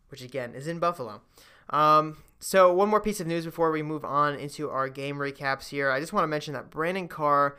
which 0.09 0.23
again 0.23 0.55
is 0.55 0.67
in 0.67 0.79
Buffalo. 0.79 1.23
Um, 1.71 2.19
so 2.39 2.73
one 2.73 2.89
more 2.89 3.01
piece 3.01 3.21
of 3.21 3.27
news 3.27 3.45
before 3.45 3.71
we 3.71 3.83
move 3.83 4.05
on 4.05 4.35
into 4.35 4.69
our 4.69 4.89
game 4.89 5.17
recaps 5.17 5.69
here. 5.69 5.91
I 5.91 6.01
just 6.01 6.13
want 6.13 6.25
to 6.25 6.29
mention 6.29 6.55
that 6.55 6.71
Brandon 6.71 7.09
Carr 7.09 7.57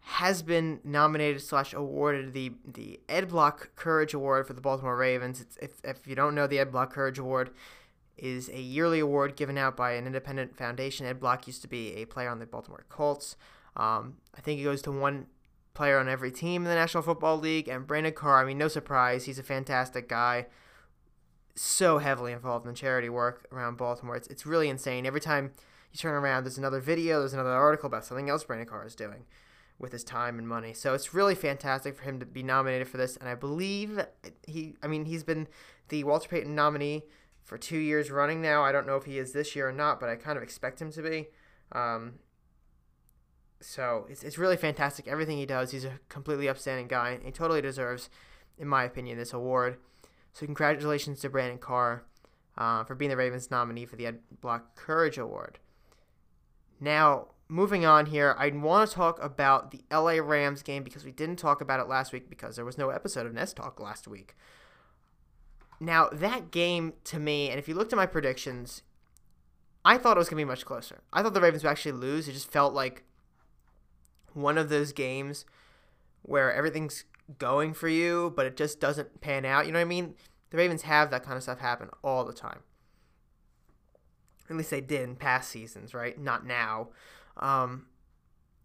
has 0.00 0.42
been 0.42 0.80
nominated 0.84 1.40
slash 1.40 1.72
awarded 1.72 2.34
the 2.34 2.52
the 2.66 3.00
Ed 3.08 3.28
Block 3.28 3.74
Courage 3.74 4.12
Award 4.12 4.46
for 4.46 4.52
the 4.52 4.60
Baltimore 4.60 4.96
Ravens. 4.96 5.40
It's, 5.40 5.56
if 5.62 5.72
if 5.84 6.06
you 6.06 6.14
don't 6.14 6.34
know, 6.34 6.46
the 6.46 6.58
Ed 6.58 6.72
Block 6.72 6.92
Courage 6.92 7.18
Award 7.18 7.50
is 8.16 8.48
a 8.50 8.60
yearly 8.60 9.00
award 9.00 9.34
given 9.34 9.58
out 9.58 9.76
by 9.76 9.92
an 9.92 10.06
independent 10.06 10.56
foundation. 10.56 11.06
Ed 11.06 11.20
Block 11.20 11.46
used 11.46 11.62
to 11.62 11.68
be 11.68 11.94
a 11.94 12.04
player 12.04 12.28
on 12.28 12.38
the 12.38 12.46
Baltimore 12.46 12.84
Colts. 12.88 13.36
Um, 13.76 14.14
I 14.36 14.40
think 14.40 14.60
it 14.60 14.64
goes 14.64 14.82
to 14.82 14.92
one 14.92 15.26
player 15.74 15.98
on 15.98 16.08
every 16.08 16.30
team 16.30 16.62
in 16.62 16.68
the 16.68 16.74
National 16.74 17.02
Football 17.02 17.38
League. 17.38 17.68
And 17.68 17.86
Brandon 17.86 18.12
Carr, 18.12 18.40
I 18.40 18.44
mean, 18.44 18.58
no 18.58 18.68
surprise, 18.68 19.24
he's 19.24 19.38
a 19.38 19.42
fantastic 19.42 20.08
guy. 20.08 20.46
So 21.56 21.98
heavily 21.98 22.32
involved 22.32 22.66
in 22.66 22.74
charity 22.74 23.08
work 23.08 23.46
around 23.52 23.76
Baltimore. 23.76 24.16
It's, 24.16 24.28
it's 24.28 24.46
really 24.46 24.68
insane. 24.68 25.06
Every 25.06 25.20
time 25.20 25.52
you 25.92 25.98
turn 25.98 26.14
around, 26.14 26.44
there's 26.44 26.58
another 26.58 26.80
video, 26.80 27.20
there's 27.20 27.32
another 27.32 27.50
article 27.50 27.86
about 27.86 28.04
something 28.04 28.28
else 28.28 28.44
Brandon 28.44 28.68
Carr 28.68 28.86
is 28.86 28.94
doing 28.94 29.24
with 29.78 29.92
his 29.92 30.04
time 30.04 30.38
and 30.38 30.48
money. 30.48 30.72
So 30.72 30.94
it's 30.94 31.14
really 31.14 31.34
fantastic 31.34 31.96
for 31.96 32.04
him 32.04 32.20
to 32.20 32.26
be 32.26 32.42
nominated 32.42 32.88
for 32.88 32.96
this. 32.96 33.16
And 33.16 33.28
I 33.28 33.34
believe 33.34 34.04
he, 34.46 34.76
I 34.82 34.86
mean, 34.86 35.04
he's 35.04 35.24
been 35.24 35.48
the 35.88 36.04
Walter 36.04 36.28
Payton 36.28 36.54
nominee 36.54 37.04
for 37.42 37.58
two 37.58 37.78
years 37.78 38.10
running 38.10 38.40
now. 38.40 38.62
I 38.62 38.72
don't 38.72 38.86
know 38.86 38.96
if 38.96 39.04
he 39.04 39.18
is 39.18 39.32
this 39.32 39.54
year 39.54 39.68
or 39.68 39.72
not, 39.72 40.00
but 40.00 40.08
I 40.08 40.16
kind 40.16 40.36
of 40.36 40.42
expect 40.42 40.80
him 40.80 40.90
to 40.92 41.02
be. 41.02 41.26
Um, 41.72 42.14
so 43.64 44.06
it's, 44.08 44.22
it's 44.22 44.38
really 44.38 44.56
fantastic. 44.56 45.08
Everything 45.08 45.38
he 45.38 45.46
does, 45.46 45.70
he's 45.70 45.84
a 45.84 45.98
completely 46.08 46.48
upstanding 46.48 46.86
guy. 46.86 47.10
And 47.10 47.22
he 47.22 47.32
totally 47.32 47.62
deserves, 47.62 48.10
in 48.58 48.68
my 48.68 48.84
opinion, 48.84 49.16
this 49.16 49.32
award. 49.32 49.78
So 50.32 50.46
congratulations 50.46 51.20
to 51.20 51.30
Brandon 51.30 51.58
Carr 51.58 52.04
uh, 52.58 52.84
for 52.84 52.94
being 52.94 53.10
the 53.10 53.16
Ravens 53.16 53.50
nominee 53.50 53.86
for 53.86 53.96
the 53.96 54.06
Ed 54.06 54.18
Block 54.40 54.76
Courage 54.76 55.18
Award. 55.18 55.58
Now, 56.80 57.28
moving 57.48 57.86
on 57.86 58.06
here, 58.06 58.34
I 58.38 58.50
want 58.50 58.90
to 58.90 58.94
talk 58.94 59.22
about 59.22 59.70
the 59.70 59.80
LA 59.90 60.22
Rams 60.22 60.62
game 60.62 60.82
because 60.82 61.04
we 61.04 61.12
didn't 61.12 61.36
talk 61.36 61.60
about 61.60 61.80
it 61.80 61.88
last 61.88 62.12
week 62.12 62.28
because 62.28 62.56
there 62.56 62.64
was 62.64 62.78
no 62.78 62.90
episode 62.90 63.26
of 63.26 63.32
Nest 63.32 63.56
Talk 63.56 63.80
last 63.80 64.06
week. 64.06 64.36
Now, 65.80 66.08
that 66.12 66.50
game 66.50 66.94
to 67.04 67.18
me, 67.18 67.48
and 67.48 67.58
if 67.58 67.68
you 67.68 67.74
looked 67.74 67.92
at 67.92 67.96
my 67.96 68.06
predictions, 68.06 68.82
I 69.84 69.98
thought 69.98 70.16
it 70.16 70.20
was 70.20 70.28
going 70.28 70.38
to 70.40 70.44
be 70.44 70.48
much 70.48 70.64
closer. 70.64 71.00
I 71.12 71.22
thought 71.22 71.34
the 71.34 71.40
Ravens 71.40 71.62
would 71.62 71.70
actually 71.70 71.92
lose. 71.92 72.28
It 72.28 72.32
just 72.32 72.50
felt 72.50 72.74
like 72.74 73.04
one 74.34 74.58
of 74.58 74.68
those 74.68 74.92
games 74.92 75.44
where 76.22 76.52
everything's 76.52 77.04
going 77.38 77.72
for 77.72 77.88
you, 77.88 78.32
but 78.36 78.46
it 78.46 78.56
just 78.56 78.80
doesn't 78.80 79.20
pan 79.20 79.44
out. 79.44 79.66
You 79.66 79.72
know 79.72 79.78
what 79.78 79.86
I 79.86 79.88
mean? 79.88 80.14
The 80.50 80.56
Ravens 80.56 80.82
have 80.82 81.10
that 81.10 81.24
kind 81.24 81.36
of 81.36 81.42
stuff 81.42 81.58
happen 81.58 81.88
all 82.02 82.24
the 82.24 82.32
time. 82.32 82.60
At 84.48 84.56
least 84.56 84.70
they 84.70 84.80
did 84.80 85.02
in 85.02 85.16
past 85.16 85.50
seasons, 85.50 85.94
right? 85.94 86.18
Not 86.18 86.46
now. 86.46 86.88
Um, 87.38 87.86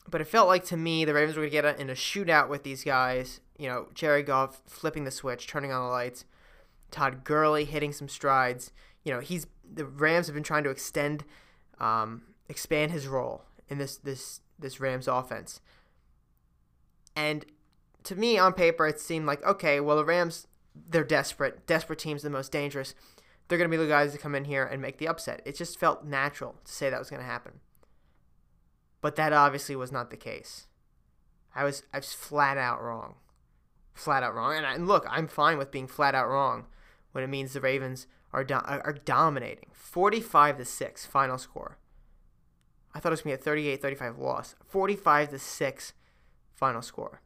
but 0.10 0.22
it 0.22 0.28
felt 0.28 0.48
like 0.48 0.66
to 0.66 0.78
me 0.78 1.06
the 1.06 1.14
Ravens 1.14 1.38
were 1.38 1.44
going 1.44 1.52
to 1.52 1.62
get 1.62 1.80
in 1.80 1.90
a 1.90 1.94
shootout 1.94 2.50
with 2.50 2.64
these 2.64 2.84
guys. 2.84 3.40
You 3.58 3.70
know, 3.70 3.88
Jerry 3.94 4.24
Goff 4.24 4.62
flipping 4.66 5.04
the 5.04 5.12
switch, 5.12 5.48
turning 5.48 5.72
on 5.72 5.84
the 5.84 5.90
lights, 5.90 6.26
Todd 6.92 7.24
Gurley 7.24 7.66
hitting 7.66 7.92
some 7.92 8.10
strides. 8.10 8.72
You 9.04 9.14
know, 9.14 9.20
he's 9.20 9.48
the 9.72 9.86
Rams 9.86 10.28
have 10.28 10.34
been 10.34 10.44
trying 10.44 10.64
to 10.64 10.70
extend, 10.70 11.24
um, 11.80 12.24
expand 12.48 12.92
his 12.92 13.08
role 13.08 13.44
in 13.70 13.78
this 13.78 13.98
this 13.98 14.42
this 14.60 14.80
Rams 14.80 15.08
offense. 15.08 15.62
And 17.16 17.46
to 18.04 18.16
me, 18.16 18.38
on 18.38 18.54
paper, 18.54 18.88
it 18.88 19.00
seemed 19.00 19.26
like 19.26 19.44
okay, 19.44 19.80
well 19.80 19.98
the 19.98 20.06
Rams 20.06 20.48
they're 20.90 21.04
desperate, 21.04 21.66
desperate 21.68 22.00
teams, 22.00 22.24
are 22.24 22.30
the 22.30 22.34
most 22.34 22.52
dangerous. 22.52 22.96
They're 23.48 23.58
going 23.58 23.70
to 23.70 23.78
be 23.78 23.84
the 23.84 23.90
guys 23.90 24.12
that 24.12 24.22
come 24.22 24.36
in 24.36 24.46
here 24.46 24.64
and 24.64 24.82
make 24.82 24.98
the 24.98 25.08
upset. 25.08 25.42
It 25.44 25.56
just 25.56 25.80
felt 25.80 26.06
natural 26.06 26.56
to 26.64 26.72
say 26.72 26.90
that 26.90 27.00
was 27.00 27.10
going 27.10 27.22
to 27.22 27.28
happen. 27.28 27.60
But 29.02 29.16
that 29.16 29.34
obviously 29.34 29.76
was 29.76 29.92
not 29.92 30.12
the 30.12 30.18
case. 30.18 30.68
I 31.56 31.64
was 31.64 31.84
I 31.94 31.98
was 31.98 32.14
flat 32.14 32.58
out 32.58 32.82
wrong. 32.82 33.16
Flat 33.94 34.24
out 34.24 34.36
wrong. 34.36 34.56
And, 34.56 34.66
I, 34.66 34.76
and 34.76 34.88
look, 34.88 35.06
I'm 35.10 35.28
fine 35.28 35.58
with 35.58 35.72
being 35.72 35.88
flat 35.88 36.16
out 36.16 36.30
wrong 36.30 36.68
when 37.12 37.24
it 37.24 37.28
means 37.28 37.54
the 37.54 37.62
Ravens 37.62 38.08
are 38.32 38.44
do- 38.44 38.56
are 38.56 38.98
dominating. 39.06 39.70
45 39.74 40.58
to 40.58 40.66
6 40.66 41.06
final 41.06 41.38
score. 41.38 41.78
I 43.00 43.02
thought 43.02 43.14
it 43.14 43.14
was 43.14 43.22
going 43.22 43.38
to 43.38 43.44
be 43.46 43.72
a 43.72 43.78
38-35 43.78 44.20
loss. 44.20 44.56
45 44.68 45.30
to 45.30 45.40
6 45.40 45.94
final 46.54 46.82
score. 46.82 47.22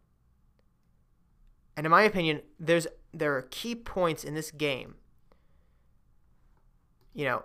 And 1.75 1.87
in 1.87 1.89
my 1.89 2.03
opinion, 2.03 2.43
there's 2.59 2.85
there 3.11 3.35
are 3.35 3.41
key 3.41 3.73
points 3.73 4.23
in 4.23 4.35
this 4.35 4.51
game. 4.51 4.97
You 7.15 7.25
know, 7.25 7.43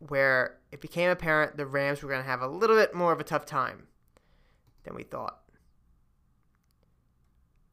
where 0.00 0.58
it 0.72 0.80
became 0.80 1.10
apparent 1.10 1.56
the 1.56 1.64
Rams 1.64 2.02
were 2.02 2.08
going 2.08 2.20
to 2.20 2.28
have 2.28 2.42
a 2.42 2.48
little 2.48 2.74
bit 2.74 2.92
more 2.92 3.12
of 3.12 3.20
a 3.20 3.24
tough 3.24 3.46
time 3.46 3.86
than 4.82 4.96
we 4.96 5.04
thought. 5.04 5.38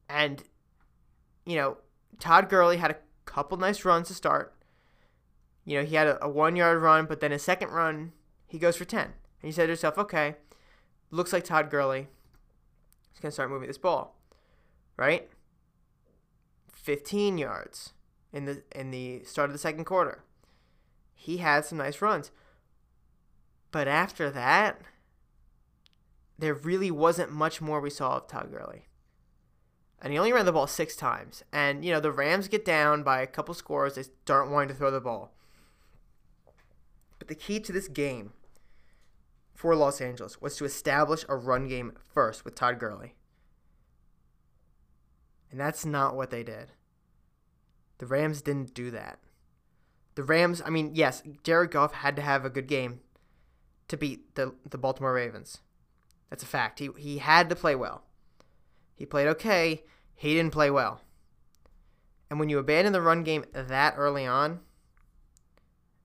And, 0.08 0.44
you 1.44 1.56
know, 1.56 1.78
Todd 2.20 2.48
Gurley 2.48 2.76
had 2.76 2.92
a 2.92 2.98
couple 3.24 3.58
nice 3.58 3.84
runs 3.84 4.06
to 4.06 4.14
start. 4.14 4.54
You 5.64 5.78
know, 5.78 5.84
he 5.84 5.96
had 5.96 6.06
a, 6.06 6.24
a 6.24 6.28
one 6.28 6.54
yard 6.54 6.80
run, 6.80 7.06
but 7.06 7.18
then 7.18 7.32
his 7.32 7.42
second 7.42 7.70
run, 7.70 8.12
he 8.46 8.60
goes 8.60 8.76
for 8.76 8.84
10. 8.84 9.14
And 9.40 9.48
you 9.48 9.52
said 9.52 9.66
to 9.66 9.70
yourself, 9.70 9.98
okay, 9.98 10.36
looks 11.10 11.32
like 11.32 11.44
Todd 11.44 11.70
Gurley 11.70 12.08
is 13.14 13.20
going 13.20 13.30
to 13.30 13.32
start 13.32 13.50
moving 13.50 13.68
this 13.68 13.78
ball, 13.78 14.16
right? 14.96 15.28
15 16.72 17.38
yards 17.38 17.92
in 18.32 18.44
the 18.44 18.62
in 18.74 18.90
the 18.90 19.22
start 19.24 19.48
of 19.48 19.52
the 19.52 19.58
second 19.58 19.84
quarter 19.84 20.22
he 21.18 21.38
had 21.38 21.64
some 21.64 21.78
nice 21.78 22.00
runs. 22.00 22.30
But 23.72 23.88
after 23.88 24.30
that, 24.30 24.80
there 26.38 26.54
really 26.54 26.92
wasn't 26.92 27.32
much 27.32 27.60
more 27.60 27.80
we 27.80 27.90
saw 27.90 28.16
of 28.16 28.28
Todd 28.28 28.52
Gurley. 28.52 28.86
And 30.00 30.12
he 30.12 30.18
only 30.18 30.32
ran 30.32 30.46
the 30.46 30.52
ball 30.52 30.68
six 30.68 30.94
times. 30.94 31.42
And, 31.52 31.84
you 31.84 31.92
know, 31.92 31.98
the 31.98 32.12
Rams 32.12 32.46
get 32.46 32.64
down 32.64 33.02
by 33.02 33.20
a 33.20 33.26
couple 33.26 33.52
scores. 33.52 33.96
They 33.96 34.04
start 34.04 34.48
wanting 34.48 34.68
to 34.68 34.74
throw 34.74 34.92
the 34.92 35.00
ball. 35.00 35.34
But 37.18 37.26
the 37.26 37.34
key 37.34 37.58
to 37.60 37.72
this 37.72 37.88
game 37.88 38.32
for 39.58 39.74
Los 39.74 40.00
Angeles 40.00 40.40
was 40.40 40.54
to 40.54 40.64
establish 40.64 41.24
a 41.28 41.34
run 41.34 41.66
game 41.66 41.92
first 42.14 42.44
with 42.44 42.54
Todd 42.54 42.78
Gurley. 42.78 43.16
And 45.50 45.58
that's 45.58 45.84
not 45.84 46.14
what 46.14 46.30
they 46.30 46.44
did. 46.44 46.70
The 47.98 48.06
Rams 48.06 48.40
didn't 48.40 48.72
do 48.72 48.92
that. 48.92 49.18
The 50.14 50.22
Rams, 50.22 50.62
I 50.64 50.70
mean, 50.70 50.92
yes, 50.94 51.24
Jared 51.42 51.72
Goff 51.72 51.92
had 51.92 52.14
to 52.14 52.22
have 52.22 52.44
a 52.44 52.50
good 52.50 52.68
game 52.68 53.00
to 53.88 53.96
beat 53.96 54.36
the 54.36 54.54
the 54.64 54.78
Baltimore 54.78 55.14
Ravens. 55.14 55.58
That's 56.30 56.44
a 56.44 56.46
fact. 56.46 56.78
He 56.78 56.90
he 56.96 57.18
had 57.18 57.48
to 57.48 57.56
play 57.56 57.74
well. 57.74 58.04
He 58.94 59.06
played 59.06 59.26
okay. 59.26 59.82
He 60.14 60.34
didn't 60.34 60.52
play 60.52 60.70
well. 60.70 61.00
And 62.30 62.38
when 62.38 62.48
you 62.48 62.58
abandon 62.60 62.92
the 62.92 63.02
run 63.02 63.24
game 63.24 63.44
that 63.52 63.94
early 63.96 64.24
on, 64.24 64.60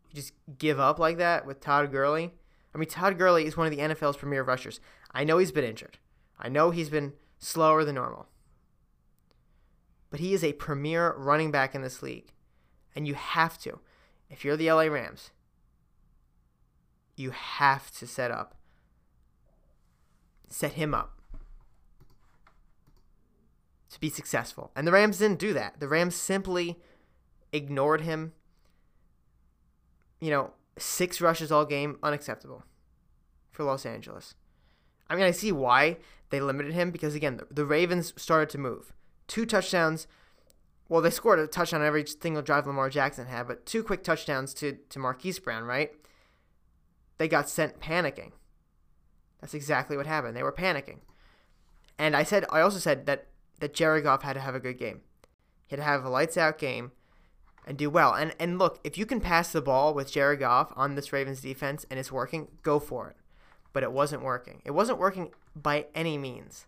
you 0.10 0.16
just 0.16 0.34
give 0.58 0.80
up 0.80 0.98
like 0.98 1.18
that 1.18 1.46
with 1.46 1.60
Todd 1.60 1.92
Gurley. 1.92 2.34
I 2.74 2.78
mean, 2.78 2.90
Todd 2.90 3.18
Gurley 3.18 3.46
is 3.46 3.56
one 3.56 3.68
of 3.68 3.72
the 3.72 3.82
NFL's 3.82 4.18
premier 4.18 4.44
rushers. 4.44 4.80
I 5.12 5.24
know 5.24 5.38
he's 5.38 5.52
been 5.52 5.64
injured. 5.64 6.00
I 6.40 6.50
know 6.50 6.72
he's 6.72 6.90
been 6.90 7.14
slower 7.38 7.84
than 7.84 7.96
normal. 7.96 8.28
But 10.10 10.20
he 10.20 10.34
is 10.34 10.44
a 10.44 10.54
premier 10.54 11.14
running 11.18 11.52
back 11.52 11.76
in 11.76 11.82
this 11.82 12.02
league. 12.02 12.32
And 12.96 13.08
you 13.08 13.14
have 13.14 13.58
to 13.60 13.80
if 14.34 14.44
you're 14.44 14.58
the 14.58 14.72
LA 14.72 14.86
Rams, 14.86 15.30
you 17.16 17.30
have 17.30 17.92
to 17.92 18.08
set 18.08 18.32
up, 18.32 18.56
set 20.50 20.74
him 20.74 20.96
up 20.96 21.22
to 23.92 24.00
be 24.00 24.10
successful. 24.10 24.72
And 24.76 24.88
the 24.88 24.92
Rams 24.92 25.20
didn't 25.20 25.38
do 25.38 25.54
that. 25.54 25.80
The 25.80 25.88
Rams 25.88 26.16
simply 26.16 26.80
ignored 27.52 28.02
him. 28.02 28.34
You 30.20 30.32
know, 30.32 30.52
six 30.78 31.22
rushes 31.22 31.52
all 31.52 31.66
game, 31.66 31.98
unacceptable 32.04 32.64
for 33.52 33.64
Los 33.64 33.86
Angeles. 33.86 34.36
I 35.10 35.16
mean, 35.16 35.26
I 35.26 35.32
see 35.32 35.52
why 35.52 35.98
they 36.30 36.40
limited 36.40 36.74
him 36.74 36.92
because, 36.92 37.16
again, 37.16 37.40
the, 37.52 37.66
Ravens 37.66 38.14
started 38.18 38.50
to 38.50 38.58
move. 38.58 38.94
Two 39.28 39.46
touchdowns 39.46 40.08
well, 40.90 41.02
they 41.02 41.10
scored 41.10 41.40
a 41.40 41.48
touchdown 41.48 41.84
every 41.84 42.06
single 42.06 42.42
drive 42.44 42.68
Lamar 42.68 42.90
Jackson 42.90 43.28
had, 43.28 43.48
but 43.48 43.66
two 43.66 43.84
quick 43.84 44.04
touchdowns 44.04 44.54
to, 44.56 44.78
to 44.90 45.00
Marquise 45.00 45.40
Brown, 45.40 45.64
right? 45.64 45.92
They 47.18 47.28
got 47.28 47.50
sent 47.50 47.80
panicking. 47.80 48.32
That's 49.42 49.54
exactly 49.54 49.98
what 49.98 50.08
happened. 50.08 50.36
They 50.36 50.44
were 50.44 50.52
panicking. 50.52 51.00
And 51.98 52.16
I 52.16 52.24
said 52.24 52.46
I 52.52 52.62
also 52.62 52.80
said 52.80 53.06
that, 53.06 53.28
that 53.60 53.74
Jerry 53.74 54.02
Goff 54.02 54.24
had 54.24 54.34
to 54.34 54.40
have 54.40 54.56
a 54.56 54.60
good 54.60 54.78
game. 54.78 55.02
He 55.68 55.76
had 55.76 55.78
to 55.78 55.84
have 55.84 56.04
a 56.04 56.10
lights 56.10 56.38
out 56.38 56.58
game. 56.58 56.92
And 57.66 57.78
do 57.78 57.90
well. 57.90 58.14
And 58.14 58.36
and 58.40 58.60
look, 58.60 58.80
if 58.84 58.98
you 58.98 59.06
can 59.06 59.20
pass 59.20 59.52
the 59.52 59.62
ball 59.62 59.94
with 59.94 60.12
Jared 60.12 60.40
Goff 60.40 60.72
on 60.76 60.96
this 60.96 61.14
Ravens 61.14 61.42
defense 61.42 61.86
and 61.90 62.00
it's 62.00 62.12
working, 62.12 62.50
go 62.62 62.80
for 62.80 63.10
it. 63.10 63.18
But 63.72 63.84
it 63.84 63.92
wasn't 63.92 64.24
working. 64.24 64.62
It 64.66 64.72
wasn't 64.72 65.00
working 65.00 65.32
by 65.56 65.88
any 65.96 66.18
means. 66.18 66.68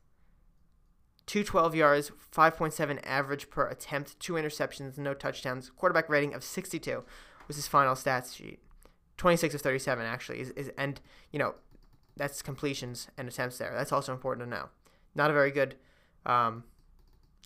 212 1.27 1.75
yards, 1.75 2.11
5.7 2.35 2.99
average 3.03 3.49
per 3.49 3.67
attempt, 3.67 4.19
two 4.19 4.33
interceptions, 4.33 4.97
no 4.97 5.13
touchdowns, 5.13 5.71
quarterback 5.75 6.07
rating 6.07 6.35
of 6.35 6.43
62 6.43 7.03
was 7.47 7.55
his 7.55 7.67
final 7.67 7.95
stats 7.95 8.35
sheet. 8.35 8.59
26 9.17 9.55
of 9.55 9.61
37 9.61 10.05
actually 10.05 10.39
is, 10.41 10.49
is 10.51 10.71
and 10.77 10.99
you 11.31 11.39
know 11.39 11.55
that's 12.17 12.41
completions 12.41 13.07
and 13.17 13.27
attempts 13.27 13.57
there. 13.57 13.73
That's 13.75 13.91
also 13.91 14.13
important 14.13 14.45
to 14.45 14.49
know. 14.49 14.69
Not 15.15 15.29
a 15.29 15.33
very 15.33 15.51
good 15.51 15.75
um, 16.25 16.63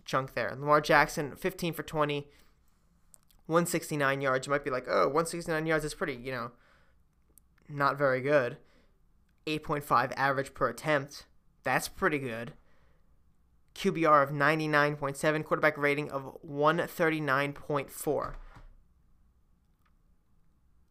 chunk 0.06 0.34
there. 0.34 0.50
Lamar 0.52 0.82
Jackson, 0.82 1.36
15 1.36 1.74
for 1.74 1.84
20, 1.84 2.28
169 3.50 4.22
yards. 4.22 4.46
You 4.46 4.52
might 4.52 4.64
be 4.64 4.70
like, 4.70 4.86
oh, 4.88 5.08
169 5.08 5.66
yards 5.66 5.84
is 5.84 5.96
pretty, 5.96 6.14
you 6.14 6.32
know, 6.32 6.52
not 7.68 7.98
very 7.98 8.22
good. 8.22 8.58
8.5 9.48 10.14
average 10.16 10.54
per 10.54 10.70
attempt. 10.70 11.26
That's 11.64 11.88
pretty 11.88 12.20
good. 12.20 12.54
QBR 13.74 14.22
of 14.22 14.30
99.7, 14.30 15.44
quarterback 15.44 15.78
rating 15.78 16.12
of 16.12 16.38
139.4. 16.48 18.34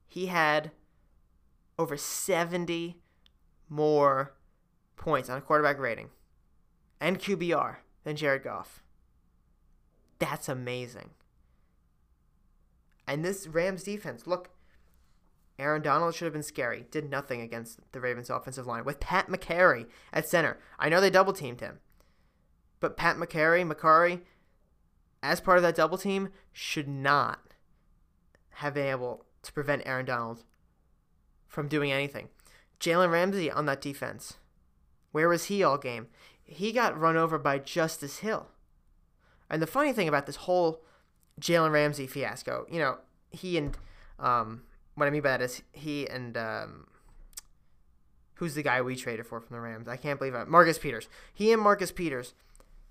He 0.09 0.27
had 0.27 0.73
over 1.79 1.97
70 1.97 2.97
more 3.69 4.35
points 4.97 5.31
on 5.31 5.39
a 5.39 5.43
quarterback 5.43 5.79
rating 5.79 6.09
and 7.01 7.21
QBR 7.21 7.77
than 8.03 8.17
Jared 8.17 8.43
Goff. 8.43 8.83
That's 10.19 10.49
amazing. 10.49 11.11
And 13.09 13.25
this 13.25 13.47
Rams 13.47 13.85
defense, 13.85 14.27
look, 14.27 14.51
Aaron 15.59 15.81
Donald 15.81 16.15
should 16.15 16.27
have 16.27 16.35
been 16.35 16.43
scary. 16.43 16.85
Did 16.91 17.11
nothing 17.11 17.41
against 17.41 17.81
the 17.93 18.01
Ravens 18.01 18.29
offensive 18.29 18.67
line 18.67 18.85
with 18.85 19.01
Pat 19.01 19.29
Mekari 19.29 19.87
at 20.13 20.29
center. 20.29 20.59
I 20.79 20.91
know 20.91 21.01
they 21.01 21.11
double 21.11 21.33
teamed 21.33 21.61
him. 21.61 21.81
But 22.81 22.99
Pat 22.99 23.17
Mekari, 23.17 23.67
Mekari, 23.67 24.21
as 25.23 25.41
part 25.41 25.57
of 25.57 25.63
that 25.63 25.75
double 25.75 25.99
team, 25.99 26.29
should 26.53 26.87
not 26.87 27.55
have 28.51 28.75
been 28.75 28.87
able 28.87 29.25
to 29.43 29.53
prevent 29.53 29.83
Aaron 29.87 30.07
Donald 30.07 30.45
from 31.49 31.67
doing 31.67 31.91
anything. 31.91 32.29
Jalen 32.79 33.11
Ramsey 33.11 33.51
on 33.51 33.67
that 33.67 33.81
defense. 33.81 34.35
Where 35.13 35.29
was 35.29 35.47
he 35.47 35.63
all 35.63 35.79
game? 35.79 36.09
He 36.45 36.73
got 36.73 36.99
run 36.99 37.17
over 37.17 37.39
by 37.39 37.59
Justice 37.59 38.19
Hill. 38.19 38.49
And 39.51 39.63
the 39.63 39.67
funny 39.67 39.93
thing 39.93 40.09
about 40.09 40.27
this 40.27 40.37
whole 40.37 40.83
Jalen 41.39 41.73
Ramsey 41.73 42.07
fiasco, 42.07 42.67
you 42.71 42.79
know, 42.79 42.99
he 43.31 43.57
and 43.59 43.77
um, 44.19 44.63
what 44.95 45.07
I 45.07 45.11
mean 45.11 45.23
by 45.23 45.31
that 45.31 45.43
is 45.43 45.63
he 45.73 46.09
and 46.09 46.37
um, 46.37 46.87
who's 48.35 48.55
the 48.55 48.63
guy 48.63 48.81
we 48.83 48.97
traded 48.97 49.27
for 49.27 49.41
from 49.41 49.55
the 49.55 49.61
Rams? 49.61 49.89
I 49.89 49.97
can't 49.97 50.19
believe 50.19 50.35
it. 50.35 50.49
Marcus 50.49 50.79
Peters. 50.79 51.09
He 51.33 51.53
and 51.53 51.63
Marcus 51.63 51.93
Peters 51.93 52.35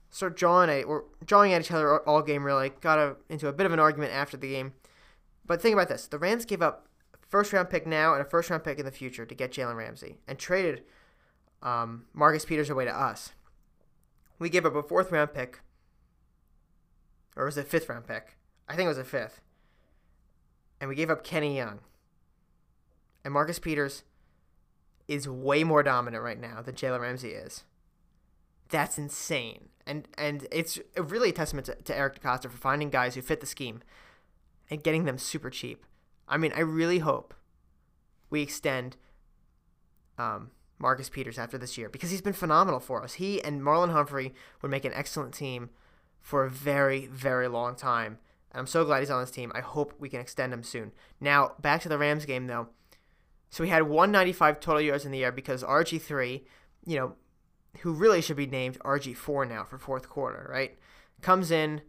start 0.10 0.38
jawing 0.38 0.70
at 0.70 0.86
or 0.86 1.06
jawing 1.26 1.54
at 1.54 1.62
each 1.62 1.72
other 1.72 2.00
all 2.08 2.22
game. 2.22 2.44
Really 2.44 2.70
got 2.82 3.00
a, 3.00 3.16
into 3.30 3.48
a 3.48 3.54
bit 3.54 3.66
of 3.66 3.74
an 3.74 3.80
argument 3.80 4.14
after 4.14 4.38
the 4.38 4.50
game. 4.50 4.74
But 5.46 5.62
think 5.62 5.74
about 5.74 5.90
this: 5.90 6.08
the 6.08 6.20
Rams 6.20 6.46
gave 6.46 6.62
up 6.62 6.88
first 7.28 7.52
round 7.52 7.70
pick 7.70 7.86
now 7.86 8.14
and 8.14 8.22
a 8.22 8.26
first 8.26 8.50
round 8.50 8.64
pick 8.64 8.80
in 8.80 8.86
the 8.86 8.92
future 8.92 9.26
to 9.26 9.36
get 9.36 9.52
Jalen 9.52 9.76
Ramsey 9.76 10.18
and 10.28 10.38
traded 10.38 10.84
um, 11.62 12.06
Marcus 12.14 12.46
Peters 12.46 12.70
away 12.70 12.86
to 12.86 12.96
us. 12.96 13.34
We 14.40 14.50
gave 14.50 14.66
up 14.66 14.76
a 14.76 14.84
fourth 14.84 15.12
round 15.12 15.34
pick, 15.34 15.60
or 17.36 17.46
was 17.46 17.58
it 17.58 17.68
fifth 17.68 17.90
round 17.90 18.08
pick? 18.08 18.37
I 18.68 18.76
think 18.76 18.86
it 18.86 18.90
was 18.90 18.98
a 18.98 19.04
fifth. 19.04 19.42
And 20.80 20.90
we 20.90 20.96
gave 20.96 21.10
up 21.10 21.24
Kenny 21.24 21.56
Young. 21.56 21.80
And 23.24 23.34
Marcus 23.34 23.60
Peters 23.60 24.04
is 25.08 25.28
way 25.28 25.64
more 25.64 25.84
dominant 25.84 26.24
right 26.24 26.40
now 26.40 26.62
than 26.62 26.76
Jalen 26.76 27.02
Ramsey 27.02 27.30
is. 27.30 27.64
That's 28.70 28.98
insane. 28.98 29.70
And 29.86 30.08
and 30.18 30.48
it's 30.52 30.80
really 30.98 31.30
a 31.30 31.34
testament 31.34 31.66
to, 31.68 31.76
to 31.76 31.98
Eric 31.98 32.22
DeCosta 32.22 32.50
for 32.50 32.58
finding 32.58 32.90
guys 32.90 33.16
who 33.16 33.22
fit 33.22 33.40
the 33.40 33.46
scheme 33.46 33.82
and 34.70 34.84
getting 34.84 35.06
them 35.06 35.18
super 35.18 35.50
cheap. 35.50 35.86
I 36.28 36.38
mean, 36.38 36.52
I 36.54 36.60
really 36.60 37.00
hope 37.00 37.34
we 38.30 38.42
extend 38.42 38.98
um, 40.18 40.52
Marcus 40.78 41.10
Peters 41.10 41.40
after 41.40 41.58
this 41.58 41.78
year 41.78 41.88
because 41.90 42.12
he's 42.12 42.22
been 42.22 42.34
phenomenal 42.34 42.82
for 42.82 43.02
us. 43.02 43.14
He 43.14 43.42
and 43.42 43.62
Marlon 43.62 43.92
Humphrey 43.92 44.34
would 44.62 44.72
make 44.72 44.84
an 44.84 44.94
excellent 44.94 45.34
team 45.34 45.70
for 46.22 46.44
a 46.44 46.50
very, 46.50 47.06
very 47.08 47.48
long 47.48 47.76
time. 47.76 48.18
I'm 48.58 48.68
so 48.68 48.86
glad 48.86 49.00
he's 49.00 49.10
on 49.10 49.22
this 49.22 49.32
team. 49.32 49.52
I 49.54 49.62
hope 49.62 49.94
we 50.00 50.10
can 50.10 50.20
extend 50.20 50.54
him 50.54 50.64
soon. 50.64 50.92
Now, 51.20 51.54
back 51.60 51.82
to 51.82 51.90
the 51.90 51.98
Rams 51.98 52.26
game, 52.26 52.48
though. 52.48 52.68
So 53.50 53.64
we 53.64 53.70
had 53.70 53.84
195 53.84 54.60
total 54.60 54.82
yards 54.82 55.06
in 55.06 55.12
the 55.12 55.24
air 55.24 55.32
because 55.32 55.64
RG3, 55.64 56.44
you 56.86 56.98
know, 56.98 57.14
who 57.80 57.94
really 57.94 58.22
should 58.22 58.38
be 58.38 58.48
named 58.48 58.80
RG4 58.80 59.48
now 59.48 59.64
for 59.64 59.78
fourth 59.78 60.10
quarter, 60.10 60.50
right? 60.52 60.78
Comes 61.22 61.52
in, 61.52 61.82